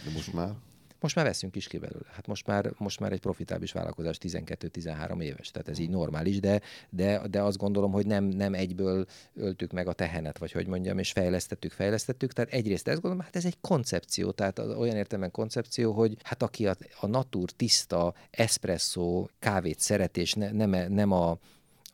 De 0.05 0.11
most 0.11 0.33
már? 0.33 0.53
Most 0.99 1.15
már 1.15 1.25
veszünk 1.25 1.55
is 1.55 1.67
ki 1.67 1.77
belőle. 1.77 2.05
Hát 2.11 2.27
most 2.27 2.47
már, 2.47 2.71
most 2.77 2.99
már 2.99 3.11
egy 3.11 3.19
profitábilis 3.19 3.71
vállalkozás 3.71 4.17
12-13 4.21 5.21
éves, 5.21 5.51
tehát 5.51 5.67
ez 5.67 5.79
így 5.79 5.89
normális, 5.89 6.39
de, 6.39 6.61
de, 6.89 7.27
de 7.27 7.41
azt 7.41 7.57
gondolom, 7.57 7.91
hogy 7.91 8.05
nem, 8.05 8.23
nem 8.23 8.53
egyből 8.53 9.05
öltük 9.33 9.71
meg 9.71 9.87
a 9.87 9.93
tehenet, 9.93 10.37
vagy 10.37 10.51
hogy 10.51 10.67
mondjam, 10.67 10.97
és 10.97 11.11
fejlesztettük, 11.11 11.71
fejlesztettük. 11.71 12.33
Tehát 12.33 12.51
egyrészt 12.51 12.87
ezt 12.87 13.01
gondolom, 13.01 13.25
hát 13.25 13.35
ez 13.35 13.45
egy 13.45 13.57
koncepció, 13.61 14.31
tehát 14.31 14.59
az- 14.59 14.75
olyan 14.75 14.95
értelemben 14.95 15.31
koncepció, 15.31 15.91
hogy 15.93 16.17
hát 16.23 16.43
aki 16.43 16.67
a, 16.67 16.75
a 16.99 17.07
natur 17.07 17.51
tiszta 17.51 18.13
espresso 18.31 19.27
kávét 19.39 19.79
szeret, 19.79 20.17
és 20.17 20.33
ne, 20.33 20.51
nem, 20.51 20.93
nem 20.93 21.11
a 21.11 21.37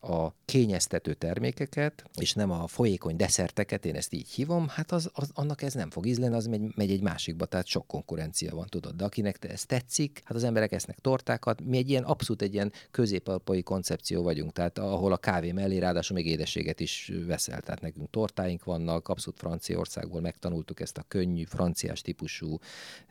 a 0.01 0.35
kényeztető 0.45 1.13
termékeket, 1.13 2.03
és 2.19 2.33
nem 2.33 2.51
a 2.51 2.67
folyékony 2.67 3.15
desszerteket, 3.15 3.85
én 3.85 3.95
ezt 3.95 4.13
így 4.13 4.29
hívom, 4.29 4.67
hát 4.67 4.91
az, 4.91 5.09
az, 5.13 5.31
annak 5.33 5.61
ez 5.61 5.73
nem 5.73 5.89
fog 5.89 6.05
ízleni, 6.05 6.35
az 6.35 6.45
megy, 6.45 6.75
megy 6.75 6.91
egy 6.91 7.01
másikba, 7.01 7.45
tehát 7.45 7.65
sok 7.65 7.87
konkurencia 7.87 8.55
van, 8.55 8.67
tudod. 8.67 8.95
De 8.95 9.03
akinek 9.03 9.37
te- 9.37 9.49
ez 9.49 9.65
tetszik, 9.65 10.21
hát 10.23 10.37
az 10.37 10.43
emberek 10.43 10.71
esznek 10.71 10.99
tortákat, 10.99 11.61
mi 11.61 11.77
egy 11.77 11.89
ilyen 11.89 12.03
abszolút 12.03 12.41
egy 12.41 12.53
ilyen 12.53 12.71
középalpai 12.91 13.63
koncepció 13.63 14.23
vagyunk, 14.23 14.51
tehát 14.51 14.77
ahol 14.77 15.11
a 15.11 15.17
kávé 15.17 15.51
mellé 15.51 15.77
ráadásul 15.77 16.15
még 16.15 16.27
édességet 16.27 16.79
is 16.79 17.11
veszel, 17.27 17.61
tehát 17.61 17.81
nekünk 17.81 18.09
tortáink 18.09 18.63
vannak, 18.63 19.07
abszolút 19.07 19.39
Franciaországból 19.39 20.21
megtanultuk 20.21 20.79
ezt 20.79 20.97
a 20.97 21.05
könnyű, 21.07 21.43
franciás 21.43 22.01
típusú 22.01 22.59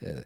ö, 0.00 0.18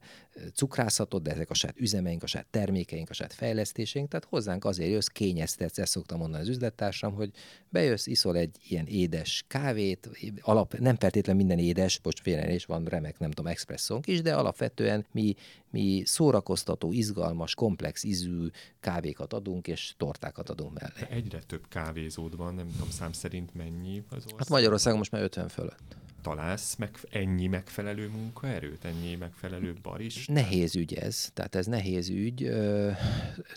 cukrászatot, 0.55 1.23
de 1.23 1.31
ezek 1.31 1.51
a 1.51 1.55
saját 1.55 1.81
üzemeink, 1.81 2.23
a 2.23 2.27
saját 2.27 2.47
termékeink, 2.51 3.11
a 3.11 3.13
saját 3.13 3.33
fejlesztéseink, 3.33 4.09
tehát 4.09 4.27
hozzánk 4.31 4.65
azért 4.65 4.91
jössz, 4.91 5.07
kényeztetsz, 5.07 5.79
ezt 5.79 5.93
szoktam 5.93 6.19
mondani 6.19 6.43
az 6.43 6.49
üzlettársam, 6.49 7.15
hogy 7.15 7.31
bejössz, 7.69 8.07
iszol 8.07 8.37
egy 8.37 8.57
ilyen 8.69 8.87
édes 8.87 9.45
kávét, 9.49 10.09
alap, 10.41 10.79
nem 10.79 10.97
feltétlenül 10.97 11.45
minden 11.45 11.65
édes, 11.65 12.01
most 12.03 12.21
félre 12.21 12.55
is 12.55 12.65
van 12.65 12.85
remek, 12.85 13.19
nem 13.19 13.31
tudom, 13.31 13.51
expresszónk 13.51 14.07
is, 14.07 14.23
de 14.23 14.35
alapvetően 14.35 15.07
mi, 15.13 15.35
mi 15.75 16.03
szórakoztató, 16.05 16.93
izgalmas, 16.93 17.55
komplex 17.55 18.05
ízű 18.05 18.47
kávékat 18.81 19.33
adunk, 19.33 19.67
és 19.67 19.95
tortákat 19.97 20.51
adunk 20.51 20.81
mellé. 20.81 21.07
Egyre 21.11 21.39
több 21.39 21.69
kávézód 21.69 22.37
van, 22.37 22.55
nem 22.55 22.71
tudom 22.73 22.91
szám 22.91 23.13
szerint 23.13 23.55
mennyi 23.55 24.03
az 24.09 24.17
ország. 24.17 24.39
Hát 24.39 24.49
Magyarországon 24.49 24.99
most 24.99 25.11
már 25.11 25.23
50 25.23 25.49
fölött. 25.49 25.97
Találsz 26.23 26.77
meg, 26.77 26.99
ennyi 27.11 27.47
megfelelő 27.47 28.09
munkaerőt, 28.09 28.85
ennyi 28.85 29.15
megfelelő 29.15 29.75
baris? 29.83 30.27
Nehéz 30.27 30.77
ügy 30.77 30.95
ez, 30.95 31.31
tehát 31.33 31.55
ez 31.55 31.67
nehéz 31.67 32.09
ügy. 32.09 32.51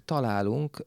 Találunk, 0.05 0.84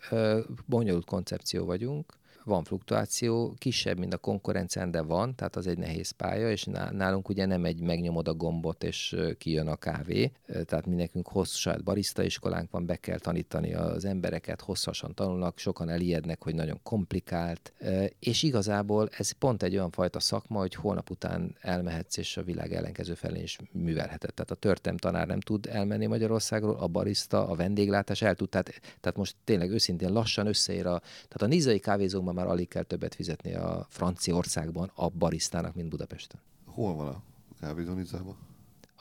bonyolult 0.66 1.05
koncepció 1.05 1.64
vagyunk, 1.64 2.18
van 2.51 2.64
fluktuáció, 2.64 3.55
kisebb, 3.59 3.98
mint 3.98 4.14
a 4.14 4.18
konkurencián, 4.18 4.90
de 4.90 5.01
van, 5.01 5.34
tehát 5.34 5.57
az 5.57 5.66
egy 5.66 5.78
nehéz 5.78 6.11
pálya, 6.11 6.51
és 6.51 6.64
ná- 6.64 6.92
nálunk 6.92 7.28
ugye 7.28 7.46
nem 7.46 7.64
egy 7.64 7.80
megnyomod 7.80 8.28
a 8.28 8.34
gombot, 8.34 8.84
és 8.84 9.16
kijön 9.38 9.66
a 9.66 9.76
kávé, 9.76 10.32
tehát 10.64 10.86
mi 10.86 10.94
nekünk 10.94 11.28
hosszú 11.28 11.57
saját 11.57 11.84
barista 11.84 12.22
iskolánk 12.22 12.70
van, 12.70 12.86
be 12.86 12.96
kell 12.96 13.18
tanítani 13.18 13.74
az 13.74 14.05
embereket, 14.05 14.61
hosszasan 14.61 15.14
tanulnak, 15.14 15.59
sokan 15.59 15.88
elijednek, 15.88 16.42
hogy 16.42 16.55
nagyon 16.55 16.80
komplikált, 16.82 17.72
és 18.18 18.42
igazából 18.42 19.09
ez 19.18 19.30
pont 19.30 19.62
egy 19.62 19.74
olyan 19.74 19.90
fajta 19.90 20.20
szakma, 20.20 20.59
hogy 20.59 20.74
holnap 20.74 21.11
után 21.11 21.57
elmehetsz, 21.61 22.16
és 22.16 22.36
a 22.36 22.42
világ 22.42 22.72
ellenkező 22.72 23.14
felén 23.14 23.42
is 23.42 23.59
művelheted. 23.72 24.34
Tehát 24.34 24.51
a 24.51 24.55
történelem 24.55 24.98
tanár 24.98 25.26
nem 25.26 25.40
tud 25.40 25.66
elmenni 25.66 26.07
Magyarországról, 26.07 26.76
a 26.76 26.86
barista, 26.86 27.48
a 27.48 27.55
vendéglátás 27.55 28.22
el 28.22 28.34
tud. 28.34 28.48
Tehát, 28.48 28.80
tehát 29.01 29.16
most 29.16 29.36
tényleg 29.44 29.70
őszintén 29.70 30.12
lassan 30.12 30.46
összeér 30.46 30.86
a... 30.86 30.98
Tehát 31.01 31.42
a 31.42 31.46
nizai 31.46 31.78
kávézókban 31.78 32.34
már 32.41 32.49
alig 32.49 32.68
kell 32.68 32.82
többet 32.82 33.14
fizetni 33.14 33.55
a 33.55 33.86
Franciaországban 33.88 34.91
a 34.95 35.09
baristának, 35.09 35.74
mint 35.74 35.88
Budapesten. 35.88 36.41
Hol 36.66 36.95
van 36.95 37.07
a 37.07 37.22
kávézónicában? 37.61 38.36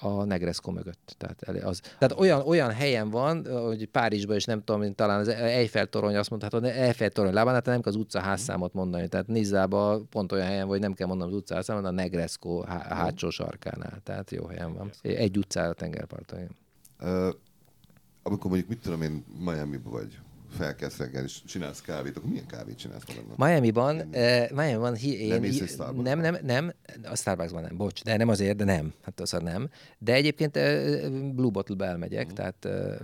a 0.02 0.24
Negresco 0.24 0.72
mögött. 0.72 1.16
Tehát, 1.18 1.64
az, 1.64 1.80
tehát 1.80 2.20
olyan, 2.20 2.42
olyan 2.42 2.72
helyen 2.72 3.10
van, 3.10 3.46
hogy 3.66 3.86
Párizsban 3.86 4.36
is 4.36 4.46
nem 4.46 4.64
tudom, 4.64 4.94
talán 4.94 5.20
az 5.20 5.28
Eiffel 5.28 5.88
torony 5.88 6.16
azt 6.16 6.30
mondhatod, 6.30 6.62
de 6.62 6.74
Eiffel 6.74 7.10
torony 7.10 7.34
lábán, 7.34 7.54
hát 7.54 7.66
nem 7.66 7.82
kell 7.82 7.92
az 7.92 7.98
utca 7.98 8.20
házszámot 8.20 8.74
mondani. 8.74 9.08
Tehát 9.08 9.28
Nizzában 9.28 10.08
pont 10.10 10.32
olyan 10.32 10.46
helyen, 10.46 10.68
hogy 10.68 10.80
nem 10.80 10.94
kell 10.94 11.08
mondanom 11.08 11.34
az 11.34 11.40
utca 11.40 11.56
házszámot, 11.56 11.86
a 11.86 11.92
Negresco 11.92 12.62
há- 12.62 12.86
hátsó 12.86 13.30
sarkánál. 13.30 14.00
Tehát 14.04 14.32
jó 14.32 14.46
helyen 14.46 14.74
van. 14.74 14.92
Egy 15.02 15.38
utcára 15.38 15.70
a 15.70 15.74
tengerparton. 15.74 16.56
Ö, 17.00 17.30
amikor 18.24 18.50
mondjuk, 18.50 18.70
mit 18.70 18.82
tudom 18.82 19.02
én, 19.02 19.26
miami 19.40 19.80
vagy, 19.84 20.20
felkelsz 20.50 20.98
reggel, 20.98 21.24
és 21.24 21.44
csinálsz 21.44 21.82
kávét, 21.82 22.18
akkor 22.18 22.30
milyen 22.30 22.46
kávét 22.48 22.78
csinálsz 22.78 23.04
magadnak? 23.08 23.38
Miami-ban, 23.38 24.14
eh, 24.14 24.50
Miami-ban 24.50 24.96
hi, 24.96 25.22
én, 25.22 25.28
Nem 25.28 25.42
hi- 25.42 25.76
nem, 26.02 26.20
nem, 26.20 26.38
nem, 26.44 26.74
a 27.04 27.16
Starbucksban 27.16 27.62
nem, 27.62 27.78
bocs, 27.78 28.04
de 28.04 28.18
nem 28.18 28.28
azért, 28.30 28.58
de 28.58 28.64
nem, 28.64 28.94
hát 29.02 29.20
az 29.20 29.32
nem. 29.32 29.70
De 29.98 30.14
egyébként 30.14 30.58
eh, 30.58 31.10
Blue 31.10 31.52
Bottle-be 31.52 31.86
elmegyek, 31.86 32.26
Mhm. 32.26 32.36
tehát 32.36 32.66
eh, 32.66 32.96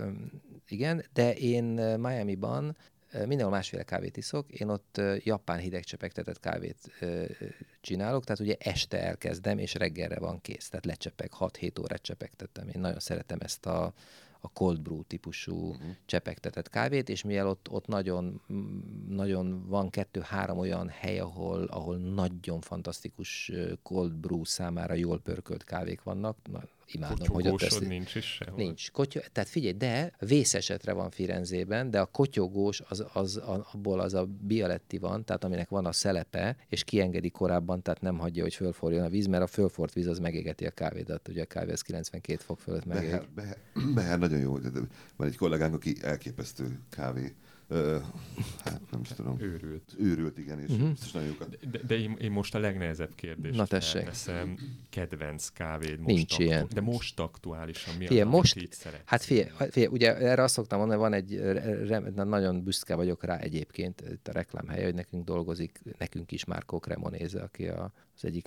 igen, 0.68 1.04
de 1.12 1.34
én 1.34 1.64
Miami-ban 1.98 2.76
eh, 3.10 3.26
mindenhol 3.26 3.54
másféle 3.54 3.82
kávét 3.82 4.16
iszok, 4.16 4.50
én 4.52 4.68
ott 4.68 4.98
eh, 4.98 5.26
japán 5.26 5.58
hideg 5.58 5.84
csepegtetett 5.84 6.40
kávét 6.40 6.76
eh, 7.00 7.24
csinálok, 7.80 8.24
tehát 8.24 8.40
ugye 8.42 8.54
este 8.58 9.02
elkezdem, 9.02 9.58
és 9.58 9.74
reggelre 9.74 10.18
van 10.18 10.40
kész, 10.40 10.68
tehát 10.68 10.84
lecsepeg, 10.86 11.30
6-7 11.38 11.80
órát 11.80 12.02
csepegtettem. 12.02 12.68
Én 12.68 12.80
nagyon 12.80 12.98
szeretem 13.00 13.38
ezt 13.40 13.66
a, 13.66 13.92
a 14.46 14.50
cold 14.52 14.80
brew 14.80 15.02
típusú 15.02 15.68
uh-huh. 15.68 15.90
csepegtetett 16.06 16.68
kávét, 16.68 17.08
és 17.08 17.22
mivel 17.22 17.48
ott, 17.48 17.70
ott 17.70 17.86
nagyon, 17.86 18.40
nagyon 19.08 19.66
van 19.68 19.90
kettő-három 19.90 20.58
olyan 20.58 20.88
hely, 20.88 21.18
ahol, 21.18 21.64
ahol 21.64 21.96
nagyon 21.96 22.60
fantasztikus 22.60 23.52
cold 23.82 24.14
brew 24.14 24.44
számára 24.44 24.94
jól 24.94 25.20
pörkölt 25.20 25.64
kávék 25.64 26.02
vannak, 26.02 26.36
na, 26.50 26.62
imádom, 26.92 27.28
hogy 27.28 27.48
ott 27.48 27.62
ezt... 27.62 27.88
nincs 27.88 28.14
is 28.14 28.24
sehol. 28.24 28.56
Nincs. 28.56 28.90
Kotyo, 28.90 29.20
tehát 29.32 29.48
figyelj, 29.48 29.72
de 29.72 30.12
vészesetre 30.18 30.92
van 30.92 31.10
Firenzében, 31.10 31.90
de 31.90 32.00
a 32.00 32.04
kotyogós, 32.06 32.82
az, 32.88 33.04
az, 33.12 33.36
a- 33.36 33.66
abból 33.72 34.00
az 34.00 34.14
a 34.14 34.24
bialetti 34.40 34.98
van, 34.98 35.24
tehát 35.24 35.44
aminek 35.44 35.68
van 35.68 35.86
a 35.86 35.92
szelepe, 35.92 36.56
és 36.68 36.84
kiengedi 36.84 37.30
korábban, 37.30 37.82
tehát 37.82 38.00
nem 38.00 38.18
hagyja, 38.18 38.42
hogy 38.42 38.54
fölforjon 38.54 39.04
a 39.04 39.08
víz, 39.08 39.26
mert 39.26 39.42
a 39.42 39.46
fölfort 39.46 39.92
víz 39.92 40.06
az 40.06 40.18
megégeti 40.18 40.66
a 40.66 40.70
kávédat. 40.70 41.28
Ugye 41.28 41.42
a 41.42 41.46
kávé 41.46 41.72
az 41.72 41.80
92 41.80 42.38
fok 42.42 42.60
fölött 42.60 42.84
megég. 42.84 43.10
Beher, 43.10 43.26
Beher, 43.34 43.58
Beher 43.94 44.18
nagyon 44.18 44.38
jó. 44.38 44.58
Van 45.16 45.28
egy 45.28 45.36
kollégánk, 45.36 45.74
aki 45.74 45.94
elképesztő 46.02 46.80
kávé. 46.90 47.34
Ö, 47.68 47.98
hát 48.64 48.80
nem 48.90 49.00
is 49.00 49.08
tudom. 49.08 49.36
Őrült. 49.40 49.94
Őrült, 49.98 50.38
igen, 50.38 50.60
és 50.60 50.70
uh-huh. 50.70 50.88
biztos 50.88 51.12
nagyon 51.12 51.28
jókat. 51.28 51.70
De, 51.70 51.78
de 51.86 51.98
én, 51.98 52.16
én 52.20 52.30
most 52.30 52.54
a 52.54 52.58
legnehezebb 52.58 53.14
kérdést 53.14 53.56
Na, 53.56 53.66
tessék. 53.66 53.92
felteszem. 54.02 54.58
Kedvenc 54.90 55.48
kávéd 55.48 55.98
most 55.98 56.14
Nincs 56.14 56.38
ilyen. 56.38 56.68
De 56.74 56.80
most 56.80 57.20
aktuálisan 57.20 57.94
mi 57.96 58.02
az, 58.02 58.08
Figyelj, 58.08 58.20
amit 58.28 58.36
most, 58.36 58.56
így 58.56 58.72
szeretsz? 58.72 59.02
hát 59.04 59.22
figyelj, 59.22 59.48
figyelj, 59.70 59.92
ugye 59.92 60.16
erre 60.16 60.42
azt 60.42 60.54
szoktam 60.54 60.78
mondani, 60.78 61.00
van 61.00 61.12
egy, 61.12 61.36
re- 61.36 61.84
re- 61.86 62.10
na- 62.14 62.24
nagyon 62.24 62.62
büszke 62.62 62.94
vagyok 62.94 63.24
rá 63.24 63.36
egyébként, 63.38 64.00
itt 64.12 64.28
a 64.28 64.32
reklámhelye, 64.32 64.84
hogy 64.84 64.94
nekünk 64.94 65.24
dolgozik, 65.24 65.80
nekünk 65.98 66.32
is 66.32 66.44
Márkó 66.44 66.78
Cremonéze, 66.78 67.42
aki 67.42 67.68
a, 67.68 67.92
az 68.16 68.24
egyik 68.24 68.46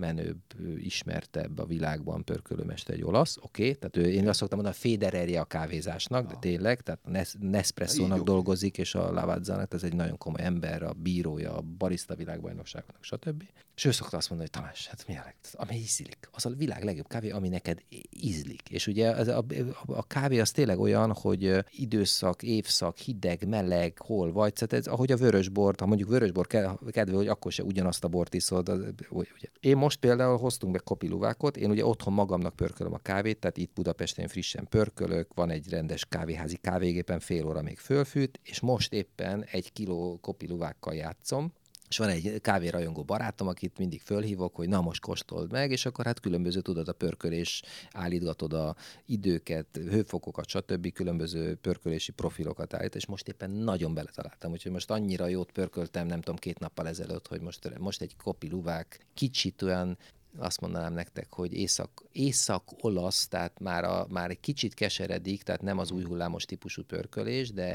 legmenőbb, 0.00 0.38
ismertebb 0.78 1.58
a 1.58 1.66
világban 1.66 2.24
pörkölőmester, 2.24 2.94
egy 2.94 3.04
olasz, 3.04 3.36
oké, 3.40 3.62
okay, 3.62 3.74
tehát 3.74 3.96
ő, 3.96 4.12
én 4.12 4.28
azt 4.28 4.38
szoktam 4.38 4.58
mondani, 4.58 4.78
a 4.78 4.88
Federerje 4.88 5.40
a 5.40 5.44
kávézásnak, 5.44 6.28
de 6.28 6.34
tényleg, 6.40 6.80
tehát 6.80 7.00
Nes- 7.04 7.36
Nespresso-nak 7.40 8.22
dolgozik, 8.22 8.78
és 8.78 8.94
a 8.94 9.12
Lavazzának, 9.12 9.72
ez 9.74 9.82
egy 9.82 9.94
nagyon 9.94 10.18
komoly 10.18 10.42
ember, 10.42 10.82
a 10.82 10.92
bírója, 10.92 11.56
a 11.56 11.60
barista 11.60 12.14
világbajnokságnak, 12.14 12.96
stb. 13.00 13.42
És 13.76 13.84
ő 13.84 13.90
szokta 13.90 14.16
azt 14.16 14.30
mondani, 14.30 14.50
hogy 14.52 14.60
Tamás, 14.60 14.86
hát 14.86 15.04
mi 15.08 15.16
a 15.16 15.22
leg, 15.24 15.34
ami 15.52 15.74
ízlik, 15.74 16.28
az 16.32 16.46
a 16.46 16.50
világ 16.50 16.84
legjobb 16.84 17.06
kávé, 17.06 17.30
ami 17.30 17.48
neked 17.48 17.78
ízlik. 18.10 18.70
És 18.70 18.86
ugye 18.86 19.10
az, 19.10 19.28
a, 19.28 19.44
a, 19.86 20.06
kávé 20.06 20.38
az 20.38 20.50
tényleg 20.50 20.78
olyan, 20.78 21.12
hogy 21.12 21.64
időszak, 21.70 22.42
évszak, 22.42 22.98
hideg, 22.98 23.48
meleg, 23.48 23.98
hol 23.98 24.32
vagy, 24.32 24.52
tehát 24.52 24.72
ez, 24.72 24.92
ahogy 24.92 25.12
a 25.12 25.16
vörösbort, 25.16 25.80
ha 25.80 25.86
mondjuk 25.86 26.08
vörösbor 26.08 26.46
ke- 26.46 26.78
kedve, 26.90 27.16
hogy 27.16 27.28
akkor 27.28 27.52
se 27.52 27.62
ugyanazt 27.62 28.04
a 28.04 28.08
bort 28.08 28.34
iszod. 28.34 28.68
Az, 28.68 28.80
ugye. 29.10 29.48
Én 29.60 29.76
most 29.86 29.98
például 29.98 30.36
hoztunk 30.36 30.72
be 30.72 30.78
kopiluvákot, 30.78 31.56
én 31.56 31.70
ugye 31.70 31.86
otthon 31.86 32.12
magamnak 32.12 32.56
pörkölöm 32.56 32.92
a 32.92 32.98
kávét, 32.98 33.38
tehát 33.38 33.56
itt 33.56 33.72
Budapesten 33.74 34.28
frissen 34.28 34.66
pörkölök, 34.68 35.34
van 35.34 35.50
egy 35.50 35.68
rendes 35.68 36.04
kávéházi 36.04 36.56
kávégépen, 36.56 37.20
fél 37.20 37.46
óra 37.46 37.62
még 37.62 37.78
fölfűt, 37.78 38.40
és 38.42 38.60
most 38.60 38.92
éppen 38.92 39.44
egy 39.50 39.72
kiló 39.72 40.18
kopiluvákkal 40.22 40.94
játszom, 40.94 41.52
és 41.88 41.98
van 41.98 42.08
egy 42.08 42.40
kávérajongó 42.40 43.02
barátom, 43.02 43.48
akit 43.48 43.78
mindig 43.78 44.00
fölhívok, 44.00 44.54
hogy 44.54 44.68
na 44.68 44.80
most 44.80 45.00
kóstold 45.00 45.52
meg, 45.52 45.70
és 45.70 45.86
akkor 45.86 46.04
hát 46.04 46.20
különböző 46.20 46.60
tudod 46.60 46.88
a 46.88 46.92
pörkölés, 46.92 47.62
állítgatod 47.92 48.52
a 48.52 48.76
időket, 49.06 49.66
hőfokokat, 49.72 50.48
stb. 50.48 50.92
különböző 50.92 51.54
pörkölési 51.54 52.12
profilokat 52.12 52.74
állít, 52.74 52.94
és 52.94 53.06
most 53.06 53.28
éppen 53.28 53.50
nagyon 53.50 53.94
beletaláltam, 53.94 54.52
úgyhogy 54.52 54.72
most 54.72 54.90
annyira 54.90 55.26
jót 55.26 55.52
pörköltem, 55.52 56.06
nem 56.06 56.20
tudom, 56.20 56.36
két 56.36 56.58
nappal 56.58 56.88
ezelőtt, 56.88 57.26
hogy 57.26 57.40
most, 57.40 57.78
most 57.78 58.00
egy 58.00 58.16
kopi 58.16 58.48
luvák 58.48 59.06
kicsit 59.14 59.62
olyan 59.62 59.98
azt 60.38 60.60
mondanám 60.60 60.92
nektek, 60.92 61.26
hogy 61.32 61.52
észak, 61.54 62.02
észak-olasz, 62.12 63.28
tehát 63.28 63.60
már, 63.60 63.84
a, 63.84 64.06
már 64.10 64.30
egy 64.30 64.40
kicsit 64.40 64.74
keseredik, 64.74 65.42
tehát 65.42 65.62
nem 65.62 65.78
az 65.78 65.90
új 65.90 66.04
hullámos 66.04 66.44
típusú 66.44 66.82
pörkölés, 66.82 67.50
de 67.52 67.66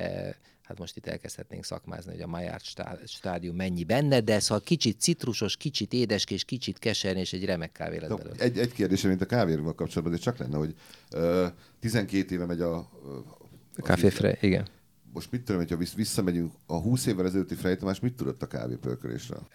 hát 0.62 0.80
most 0.80 0.98
itt 0.98 1.08
elkezdhetnénk 1.08 1.64
szakmázni, 1.64 2.12
hogy 2.12 2.22
a 2.22 2.28
Maillard 2.28 2.64
stá- 2.64 3.08
stádium 3.08 3.56
mennyi 3.56 3.84
benne, 3.84 4.22
de 4.22 4.40
szóval 4.40 4.64
kicsit 4.64 5.00
citrusos, 5.00 5.58
kicsit 5.58 5.94
édeskés, 5.94 6.44
kicsit 6.44 6.80
keserny, 6.80 7.18
és 7.18 7.34
egy 7.34 7.46
remek 7.46 7.72
kávé 7.72 7.98
lett 7.98 8.10
No, 8.10 8.16
belőle. 8.16 8.36
egy, 8.44 8.58
egy 8.58 8.72
kérdésem, 8.72 9.10
mint 9.10 9.22
a 9.22 9.26
kávéval 9.26 9.76
kapcsolatban, 9.76 10.12
de 10.14 10.22
csak 10.22 10.38
lenne, 10.38 10.58
hogy 10.58 10.76
ö, 11.10 11.48
12 11.80 12.36
éve 12.36 12.46
megy 12.46 12.62
a... 12.62 12.76
a 12.76 13.82
Café 13.82 14.10
Frey, 14.10 14.38
igen. 14.42 14.68
Most 15.14 15.32
mit 15.32 15.42
tudom, 15.42 15.62
hogyha 15.62 15.78
vissz- 15.78 15.96
visszamegyünk 15.96 16.52
a 16.66 16.76
20 16.82 17.06
évvel 17.06 17.26
ezelőtti 17.26 17.56
Frey 17.56 17.76
Tamás, 17.76 18.00
mit 18.00 18.14
tudott 18.14 18.42
a 18.42 18.48
kávépörkölésről? 18.48 19.48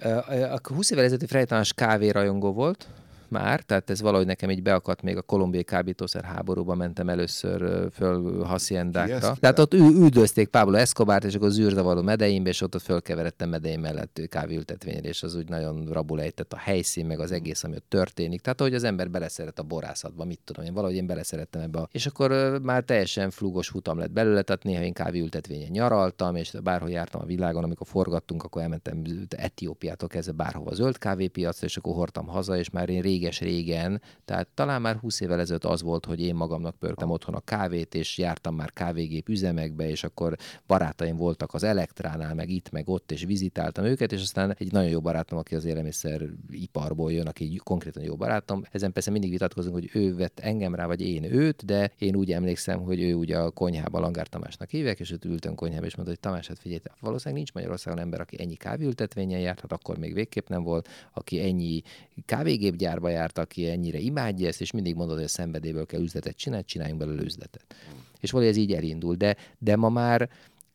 A 0.53 0.61
20 0.75 0.91
évvel 0.91 1.05
ezelőtti 1.05 1.27
Frejtanas 1.27 1.73
kávérajongó 1.73 2.53
volt, 2.53 2.89
már, 3.31 3.61
tehát 3.61 3.91
ez 3.91 4.01
valahogy 4.01 4.27
nekem 4.27 4.51
így 4.51 4.63
beakadt 4.63 5.03
még 5.03 5.17
a 5.17 5.23
kolumbiai 5.23 5.63
kábítószer 5.63 6.25
háborúban 6.25 6.77
mentem 6.77 7.09
először 7.09 7.89
föl 7.93 8.43
haciendákra. 8.45 9.35
Tehát 9.41 9.59
ott 9.59 9.75
üldözték 9.75 10.49
Pablo 10.49 10.77
Escobart, 10.77 11.25
és 11.25 11.35
akkor 11.35 11.51
zűrzavaró 11.51 12.03
medeimbe, 12.03 12.49
és 12.49 12.61
ott, 12.61 12.75
ott 12.75 12.83
fölkeveredtem 12.83 13.49
medeim 13.49 13.81
mellett 13.81 14.21
kávéültetvényre, 14.29 15.09
és 15.09 15.23
az 15.23 15.35
úgy 15.35 15.49
nagyon 15.49 15.89
rabul 15.93 16.21
ejtett 16.21 16.53
a 16.53 16.57
helyszín, 16.57 17.07
meg 17.07 17.21
az 17.21 17.33
egész, 17.33 17.65
ami 17.65 17.75
ott 17.75 17.89
történik. 17.89 18.41
Tehát, 18.41 18.61
hogy 18.61 18.75
az 18.75 18.85
ember 18.85 19.11
beleszeret 19.11 19.59
a 19.59 19.63
borászatba, 19.63 20.25
mit 20.25 20.41
tudom 20.45 20.65
én, 20.65 20.75
valahogy 20.75 20.97
én 20.97 21.07
beleszerettem 21.07 21.63
ebbe. 21.63 21.79
A... 21.79 21.89
És 21.93 22.07
akkor 22.07 22.59
már 22.63 22.83
teljesen 22.83 23.31
flugos 23.31 23.69
futam 23.69 23.99
lett 23.99 24.11
belőle, 24.11 24.43
tehát 24.43 24.63
néha 24.63 24.83
én 24.83 24.93
kávéültetvényen 24.93 25.71
nyaraltam, 25.71 26.37
és 26.37 26.53
bárhol 26.63 26.91
jártam 26.91 27.21
a 27.21 27.27
világon, 27.27 27.65
amikor 27.65 27.87
forgattunk, 27.87 28.43
akkor 28.43 28.63
elmentem 28.63 29.03
Etiópiától 29.29 30.09
kezdve 30.09 30.33
bárhova 30.33 30.75
zöld 30.75 30.99
kávépiacra, 30.99 31.67
és 31.67 31.77
akkor 31.77 31.95
hordtam 31.95 32.27
haza, 32.27 32.57
és 32.57 32.71
már 32.71 32.89
én 32.89 33.01
réges-régen, 33.17 34.03
tehát 34.25 34.49
talán 34.55 34.81
már 34.81 34.97
20 34.97 35.21
évvel 35.21 35.41
ezelőtt 35.41 35.65
az 35.65 35.83
volt, 35.83 36.05
hogy 36.05 36.21
én 36.21 36.35
magamnak 36.35 36.77
pörtem 36.77 37.11
otthon 37.11 37.35
a 37.35 37.41
kávét, 37.41 37.95
és 37.95 38.19
jártam 38.19 38.55
már 38.55 38.73
kávégép 38.73 39.29
üzemekbe, 39.29 39.89
és 39.89 40.05
akkor 40.05 40.37
barátaim 40.67 41.17
voltak 41.17 41.55
az 41.55 41.63
Elektránál, 41.63 42.35
meg 42.35 42.51
itt, 42.51 42.71
meg 42.71 42.89
ott, 42.89 43.13
és 43.13 43.25
vizitáltam 43.25 43.85
őket, 43.85 44.13
és 44.13 44.23
aztán 44.23 44.55
egy 44.59 44.73
nagyon 44.73 44.91
jó 44.91 45.01
barátom, 45.01 45.39
aki 45.39 45.55
az 45.55 45.65
élelmiszer 45.65 46.23
iparból 46.51 47.13
jön, 47.13 47.27
aki 47.27 47.61
konkrétan 47.65 48.03
jó 48.03 48.17
barátom. 48.17 48.63
Ezen 48.71 48.93
persze 48.93 49.11
mindig 49.11 49.31
vitatkozunk, 49.31 49.75
hogy 49.75 49.91
ő 49.93 50.15
vett 50.15 50.41
engem 50.41 50.75
rá, 50.75 50.87
vagy 50.87 51.01
én 51.01 51.25
őt, 51.25 51.65
de 51.65 51.91
én 51.99 52.17
úgy 52.17 52.33
emlékszem, 52.33 52.81
hogy 52.81 53.01
ő 53.01 53.15
ugye 53.15 53.39
a 53.39 53.51
konyhába 53.51 54.01
Langár 54.01 54.27
Tamásnak 54.27 54.71
hívják, 54.71 55.01
és 55.01 55.11
őt 55.11 55.25
ültön 55.25 55.55
konyhába, 55.55 55.87
és 55.87 55.97
mondta, 55.97 56.15
hogy 56.15 56.23
Tamás, 56.25 56.47
hát 56.47 56.59
figyelj, 56.59 56.81
valószínűleg 57.01 57.37
nincs 57.37 57.55
Magyarországon 57.55 58.01
ember, 58.01 58.21
aki 58.21 58.41
ennyi 58.41 58.55
kávéültetvényen 58.55 59.41
járt, 59.41 59.61
hát 59.61 59.73
akkor 59.73 59.99
még 59.99 60.15
végképp 60.15 60.49
nem 60.49 60.63
volt, 60.63 60.89
aki 61.13 61.41
ennyi 61.41 61.83
kávégépgyárba 62.25 63.09
járt, 63.09 63.39
aki 63.39 63.69
ennyire 63.69 63.99
imádja 63.99 64.49
ezt, 64.49 64.61
és 64.61 64.71
mindig 64.71 64.95
mondod, 64.95 65.17
hogy 65.17 65.25
a 65.25 65.29
szenvedélyből 65.29 65.87
kell 65.87 66.03
üzletet 66.03 66.37
csinálni, 66.37 66.65
csináljunk 66.65 67.01
belőle 67.01 67.23
üzletet. 67.23 67.75
És 68.21 68.31
valahogy 68.31 68.53
ez 68.53 68.61
így 68.61 68.73
elindul, 68.73 69.15
de, 69.15 69.37
de 69.59 69.77
ma 69.77 69.89
már 69.89 70.29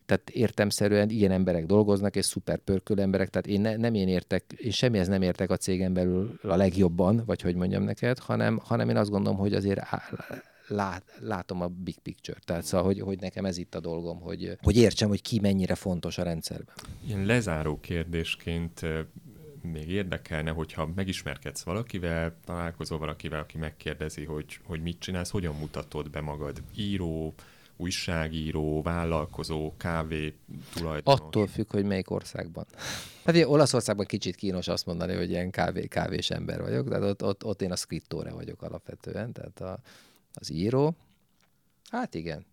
tehát 0.06 0.30
értemszerűen 0.30 1.10
ilyen 1.10 1.32
emberek 1.32 1.66
dolgoznak, 1.66 2.16
és 2.16 2.26
szuper 2.26 2.58
pörkölő 2.58 3.02
emberek, 3.02 3.30
tehát 3.30 3.48
én 3.48 3.62
ne, 3.62 3.76
nem 3.76 3.94
én 3.94 4.08
értek, 4.08 4.44
én 4.58 4.72
semmihez 4.72 5.08
nem 5.08 5.22
értek 5.22 5.50
a 5.50 5.58
cégen 5.58 5.94
belül 5.94 6.40
a 6.44 6.56
legjobban, 6.56 7.24
vagy 7.26 7.42
hogy 7.42 7.56
mondjam 7.56 7.84
neked, 7.84 8.20
hanem, 8.20 8.60
hanem 8.64 8.90
én 8.90 8.98
azt 8.98 9.10
gondolom, 9.10 9.40
hogy 9.40 9.54
azért 9.54 9.80
á- 9.80 10.42
lát, 10.68 11.04
látom 11.20 11.62
a 11.62 11.68
big 11.68 12.00
picture. 12.00 12.38
Tehát 12.46 12.64
szóval, 12.64 12.86
hogy, 12.86 13.00
hogy 13.00 13.20
nekem 13.20 13.46
ez 13.46 13.58
itt 13.58 13.76
a 13.76 13.80
dolgom, 13.80 14.20
hogy, 14.20 14.58
hogy 14.62 14.78
értsem, 14.78 15.10
hogy 15.10 15.22
ki 15.22 15.40
mennyire 15.40 15.76
fontos 15.76 16.18
a 16.18 16.24
rendszerben. 16.24 16.76
Ilyen 17.08 17.26
lezáró 17.26 17.80
kérdésként 17.80 18.82
még 19.62 19.90
érdekelne, 19.90 20.52
hogyha 20.52 20.90
megismerkedsz 20.96 21.62
valakivel, 21.62 22.36
találkozol 22.46 22.98
valakivel, 22.98 23.40
aki 23.40 23.58
megkérdezi, 23.58 24.26
hogy, 24.26 24.60
hogy 24.64 24.82
mit 24.82 25.00
csinálsz, 25.00 25.30
hogyan 25.30 25.56
mutatod 25.56 26.10
be 26.10 26.22
magad? 26.22 26.62
Író, 26.76 27.34
újságíró, 27.78 28.82
vállalkozó, 28.82 29.74
kávé 29.78 30.36
tulajdonos? 30.74 31.20
Attól 31.20 31.48
függ, 31.48 31.72
hogy 31.72 31.86
melyik 31.86 32.10
országban. 32.10 32.66
Hát 33.26 33.36
ugye 33.36 33.48
Olaszországban 33.48 34.06
kicsit 34.06 34.36
kínos 34.36 34.68
azt 34.68 34.86
mondani, 34.86 35.16
hogy 35.16 35.30
ilyen 35.30 35.52
kávé, 35.52 35.88
kávés 35.88 36.30
ember 36.30 36.62
vagyok, 36.62 36.90
de 36.90 37.00
ott, 37.00 37.24
ott, 37.24 37.46
ott 37.46 37.62
én 37.62 37.72
a 37.72 37.76
scriptore 37.76 38.32
vagyok 38.32 38.62
alapvetően, 38.62 39.32
tehát 39.32 39.62
a, 39.62 39.80
az 40.34 40.52
író. 40.52 40.96
Hát 41.90 42.16
igen. 42.16 42.46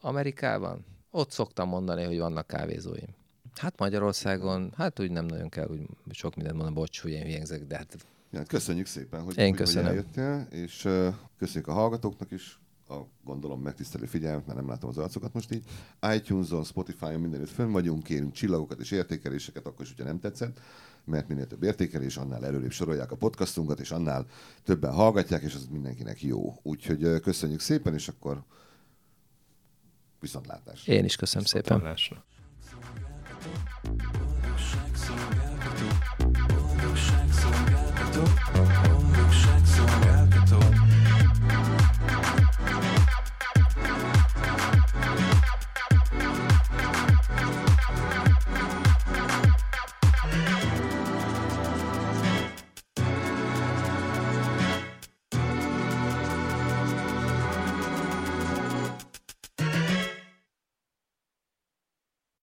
Amerikában 0.00 0.84
ott 1.10 1.30
szoktam 1.30 1.68
mondani, 1.68 2.04
hogy 2.04 2.18
vannak 2.18 2.46
kávézóim. 2.46 3.14
Hát 3.58 3.78
Magyarországon, 3.78 4.72
hát 4.76 5.00
úgy 5.00 5.10
nem 5.10 5.24
nagyon 5.24 5.48
kell, 5.48 5.68
úgy 5.68 5.86
sok 6.10 6.34
mindent 6.34 6.56
mondom, 6.56 6.74
bocs, 6.74 7.00
hogy 7.00 7.10
én 7.10 7.22
hülyengzek, 7.22 7.66
de 7.66 7.76
hát 7.76 7.96
Ja, 8.30 8.42
köszönjük 8.42 8.86
szépen, 8.86 9.22
hogy, 9.22 9.38
Én 9.38 9.48
hogy, 9.48 9.56
köszönöm. 9.56 9.84
hogy 9.84 9.96
eljöttél, 9.96 10.60
és 10.60 10.84
uh, 10.84 11.14
köszönjük 11.38 11.68
a 11.68 11.72
hallgatóknak 11.72 12.30
is 12.30 12.58
a 12.88 12.96
gondolom 13.24 13.60
megtisztelő 13.60 14.04
figyelmet, 14.06 14.46
mert 14.46 14.58
nem 14.58 14.68
látom 14.68 14.90
az 14.90 14.98
arcokat 14.98 15.32
most 15.32 15.52
így. 15.52 15.64
iTunes-on, 16.14 16.64
Spotify-on 16.64 17.20
mindenütt 17.20 17.48
fönn 17.48 17.70
vagyunk, 17.70 18.02
kérünk 18.02 18.32
csillagokat 18.32 18.80
és 18.80 18.90
értékeléseket, 18.90 19.66
akkor 19.66 19.84
is, 19.84 19.88
hogyha 19.88 20.04
nem 20.04 20.20
tetszett, 20.20 20.60
mert 21.04 21.28
minél 21.28 21.46
több 21.46 21.62
értékelés, 21.62 22.16
annál 22.16 22.44
előrébb 22.44 22.70
sorolják 22.70 23.10
a 23.10 23.16
podcastunkat, 23.16 23.80
és 23.80 23.90
annál 23.90 24.26
többen 24.62 24.92
hallgatják, 24.92 25.42
és 25.42 25.54
az 25.54 25.66
mindenkinek 25.70 26.22
jó. 26.22 26.58
Úgyhogy 26.62 27.04
uh, 27.04 27.20
köszönjük 27.20 27.60
szépen, 27.60 27.94
és 27.94 28.08
akkor 28.08 28.42
viszontlátásra. 30.20 30.92
én 30.92 31.04
is 31.04 31.16
köszönöm 31.16 31.44
szépen. 31.44 31.94
Bye. 33.86 34.25